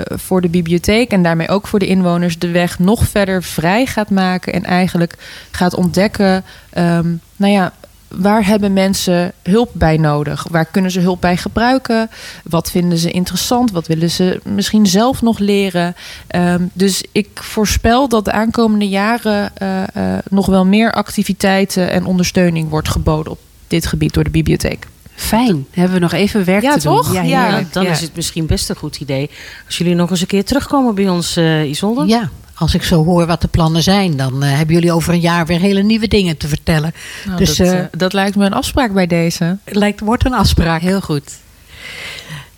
voor 0.09 0.41
de 0.41 0.49
bibliotheek 0.49 1.11
en 1.11 1.23
daarmee 1.23 1.49
ook 1.49 1.67
voor 1.67 1.79
de 1.79 1.87
inwoners 1.87 2.39
de 2.39 2.51
weg 2.51 2.79
nog 2.79 3.07
verder 3.07 3.43
vrij 3.43 3.85
gaat 3.85 4.09
maken 4.09 4.53
en 4.53 4.63
eigenlijk 4.63 5.15
gaat 5.51 5.73
ontdekken, 5.73 6.43
ehm, 6.69 7.07
nou 7.35 7.53
ja, 7.53 7.73
waar 8.07 8.45
hebben 8.45 8.73
mensen 8.73 9.31
hulp 9.43 9.69
bij 9.73 9.97
nodig? 9.97 10.45
Waar 10.51 10.65
kunnen 10.65 10.91
ze 10.91 10.99
hulp 10.99 11.21
bij 11.21 11.37
gebruiken? 11.37 12.09
Wat 12.43 12.71
vinden 12.71 12.97
ze 12.97 13.11
interessant? 13.11 13.71
Wat 13.71 13.87
willen 13.87 14.09
ze 14.11 14.39
misschien 14.43 14.85
zelf 14.85 15.21
nog 15.21 15.39
leren? 15.39 15.95
Ehm, 16.27 16.63
dus 16.73 17.03
ik 17.11 17.27
voorspel 17.33 18.07
dat 18.09 18.25
de 18.25 18.31
aankomende 18.31 18.87
jaren 18.87 19.51
eh, 19.57 19.83
eh, 19.93 20.19
nog 20.29 20.45
wel 20.45 20.65
meer 20.65 20.91
activiteiten 20.91 21.91
en 21.91 22.05
ondersteuning 22.05 22.69
wordt 22.69 22.89
geboden 22.89 23.31
op 23.31 23.39
dit 23.67 23.85
gebied 23.85 24.13
door 24.13 24.23
de 24.23 24.29
bibliotheek. 24.29 24.87
Fijn. 25.15 25.65
Hebben 25.71 25.93
we 25.93 25.99
nog 26.01 26.11
even 26.13 26.45
werk 26.45 26.63
Ja, 26.63 26.73
te 26.73 26.79
doen. 26.87 26.95
toch? 26.95 27.13
Ja. 27.13 27.21
Ja, 27.21 27.43
heerlijk. 27.45 27.73
dan 27.73 27.83
Ja. 27.83 27.91
is 27.91 28.01
het 28.01 28.15
misschien 28.15 28.45
best 28.45 28.69
een 28.69 28.75
goed 28.75 28.99
idee 28.99 29.29
als 29.65 29.77
jullie 29.77 29.95
nog 29.95 30.09
eens 30.09 30.21
een 30.21 30.27
keer 30.27 30.45
terugkomen 30.45 30.95
bij 30.95 31.09
ons, 31.09 31.35
eh 31.35 31.69
Isolde. 31.69 32.05
Ja, 32.05 32.29
als 32.57 32.73
ik 32.73 32.83
zo 32.83 33.03
hoor 33.03 33.25
wat 33.25 33.41
de 33.41 33.47
plannen 33.47 33.83
zijn, 33.83 34.17
dan 34.17 34.43
eh, 34.43 34.57
hebben 34.57 34.75
jullie 34.75 34.91
over 34.91 35.13
een 35.13 35.19
jaar 35.19 35.45
weer 35.45 35.59
hele 35.59 35.83
nieuwe 35.83 36.07
dingen 36.07 36.37
te 36.37 36.47
vertellen. 36.47 36.93
Nou, 37.25 37.37
Dus, 37.37 37.55
dat, 37.55 37.67
eh, 37.67 37.79
eh, 37.79 37.85
dat 37.91 38.13
lijkt 38.13 38.35
me 38.35 38.45
een 38.45 38.53
afspraak 38.53 38.93
bij 38.93 39.07
deze. 39.07 39.57
Het 39.63 39.75
lijkt, 39.75 39.99
wordt 39.99 40.25
een 40.25 40.33
afspraak. 40.33 40.81
Heel 40.81 41.01
goed. 41.01 41.31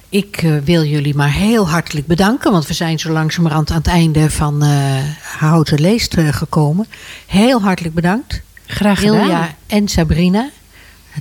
Ik 0.09 0.45
wil 0.63 0.83
jullie 0.83 1.15
maar 1.15 1.31
heel 1.31 1.69
hartelijk 1.69 2.07
bedanken, 2.07 2.51
want 2.51 2.67
we 2.67 2.73
zijn 2.73 2.99
zo 2.99 3.11
langzamerhand 3.11 3.71
aan 3.71 3.77
het 3.77 3.87
einde 3.87 4.29
van 4.29 4.63
Houten 5.37 5.79
Leest 5.79 6.15
gekomen. 6.19 6.87
Heel 7.25 7.61
hartelijk 7.61 7.95
bedankt. 7.95 8.41
Graag 8.65 8.99
gedaan. 8.99 9.21
Ilja 9.21 9.55
en 9.67 9.87
Sabrina. 9.87 10.49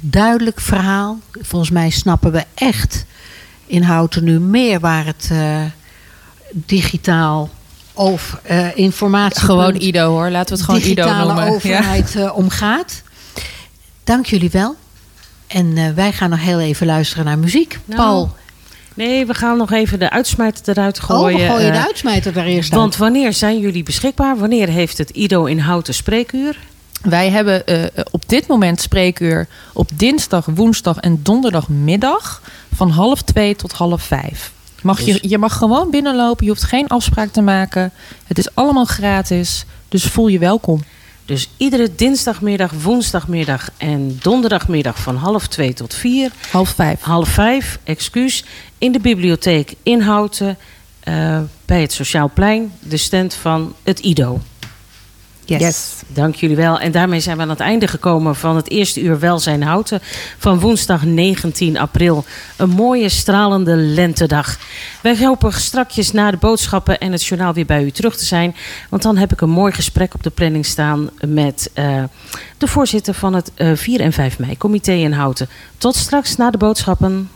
Duidelijk 0.01 0.61
verhaal. 0.61 1.19
Volgens 1.41 1.71
mij 1.71 1.91
snappen 1.91 2.33
we 2.33 2.45
echt 2.55 3.05
in 3.67 3.83
Houten 3.83 4.25
nu 4.25 4.39
meer 4.39 4.81
waar 4.81 5.07
het 5.07 5.31
digitaal 6.53 7.51
of 7.99 8.41
eh, 8.43 8.77
informatie. 8.77 9.41
Gewoon 9.41 9.75
Ido 9.77 10.09
hoor, 10.11 10.31
laten 10.31 10.49
we 10.49 10.55
het 10.55 10.65
gewoon 10.65 10.81
Ido 10.81 11.05
digitale 11.05 11.27
noemen. 11.27 11.45
Ja. 11.45 11.51
overheid 11.51 12.15
eh, 12.17 12.37
omgaat. 12.37 13.03
Dank 14.05 14.27
jullie 14.27 14.51
wel. 14.51 14.77
En 15.47 15.77
eh, 15.77 15.91
wij 15.95 16.13
gaan 16.13 16.31
nog 16.31 16.41
heel 16.41 16.61
even 16.61 16.87
luisteren 16.87 17.25
naar 17.25 17.39
muziek. 17.39 17.79
Nou, 17.85 18.01
Paul, 18.01 18.37
Nee, 18.95 19.27
we 19.27 19.35
gaan 19.35 19.57
nog 19.57 19.73
even 19.73 19.99
de 19.99 20.11
uitsmijter 20.11 20.79
eruit 20.79 20.99
oh, 20.99 21.05
gooien. 21.05 21.39
we 21.39 21.47
gooien 21.47 21.73
de 21.73 21.87
uitsmijter 21.87 22.33
daar 22.33 22.47
eerst 22.47 22.71
uit. 22.73 22.81
Want 22.81 22.97
wanneer 22.97 23.33
zijn 23.33 23.59
jullie 23.59 23.83
beschikbaar? 23.83 24.37
Wanneer 24.39 24.69
heeft 24.69 24.99
het 24.99 25.11
Ido 25.11 25.45
in 25.45 25.59
Houten 25.59 25.95
spreekuur? 25.95 26.59
Wij 27.03 27.31
hebben 27.31 27.67
eh, 27.67 27.85
op 28.11 28.23
dit 28.27 28.47
moment 28.47 28.81
spreekuur 28.81 29.49
op 29.73 29.91
dinsdag, 29.95 30.47
woensdag 30.55 30.97
en 30.97 31.21
donderdagmiddag 31.23 32.43
van 32.75 32.91
half 32.91 33.23
twee 33.23 33.57
tot 33.57 33.73
half 33.73 34.03
vijf. 34.03 34.53
Mag 34.83 35.01
je, 35.01 35.19
je 35.23 35.39
mag 35.39 35.57
gewoon 35.57 35.91
binnenlopen, 35.91 36.45
je 36.45 36.51
hoeft 36.51 36.63
geen 36.65 36.87
afspraak 36.89 37.33
te 37.33 37.41
maken. 37.41 37.93
Het 38.27 38.39
is 38.39 38.55
allemaal 38.55 38.85
gratis, 38.85 39.65
dus 39.89 40.05
voel 40.05 40.29
je 40.29 40.39
welkom. 40.39 40.83
Dus 41.25 41.49
iedere 41.57 41.95
dinsdagmiddag, 41.97 42.73
woensdagmiddag 42.83 43.71
en 43.77 44.19
donderdagmiddag 44.23 44.99
van 44.99 45.17
half 45.17 45.47
twee 45.47 45.73
tot 45.75 45.95
vier. 45.95 46.31
Half 46.51 46.69
vijf. 46.69 47.01
Half 47.01 47.29
vijf, 47.29 47.79
excuus. 47.85 48.45
In 48.79 48.93
de 48.93 49.01
bibliotheek 49.01 49.75
in 49.83 50.01
Houten. 50.01 50.59
eh, 51.01 51.41
bij 51.65 51.81
het 51.81 51.93
Sociaal 51.93 52.31
Plein. 52.35 52.73
De 52.81 52.97
stand 52.97 53.35
van 53.35 53.75
het 53.83 53.99
IDO. 54.01 54.41
Yes. 55.57 55.93
Dank 56.07 56.35
jullie 56.35 56.57
wel. 56.57 56.79
En 56.79 56.93
daarmee 56.93 57.21
zijn 57.21 57.37
we 57.37 57.43
aan 57.43 57.49
het 57.49 57.61
einde 57.61 57.89
gekomen 57.89 58.37
van 58.37 58.57
het 58.57 58.71
eerste 58.71 59.01
uur 59.01 59.19
Welzijn 59.19 59.63
Houten. 59.63 60.01
Van 60.39 60.61
woensdag 60.61 61.05
19 61.05 61.79
april. 61.79 62.25
Een 62.57 62.71
mooie 62.71 63.09
stralende 63.09 63.77
lentedag. 63.77 64.59
Wij 65.01 65.19
hopen 65.19 65.53
strakjes 65.53 66.13
na 66.13 66.31
de 66.31 66.37
boodschappen 66.37 66.99
en 66.99 67.13
het 67.13 67.25
journaal 67.25 67.53
weer 67.53 67.67
bij 67.67 67.85
u 67.85 67.91
terug 67.91 68.17
te 68.17 68.25
zijn. 68.25 68.57
Want 68.91 69.03
dan 69.03 69.17
heb 69.17 69.33
ik 69.33 69.41
een 69.41 69.51
mooi 69.51 69.73
gesprek 69.73 70.15
op 70.15 70.23
de 70.23 70.31
planning 70.31 70.67
staan 70.67 71.11
met 71.27 71.71
eh, 71.75 72.03
de 72.59 72.67
voorzitter 72.67 73.15
van 73.15 73.35
het 73.35 73.51
eh, 73.55 73.71
4 73.75 74.01
en 74.01 74.13
5 74.13 74.39
mei 74.39 74.57
comité 74.57 74.93
in 74.93 75.13
Houten. 75.13 75.49
Tot 75.79 75.97
straks 75.97 76.37
na 76.37 76.51
de 76.51 76.59
boodschappen. 76.59 77.31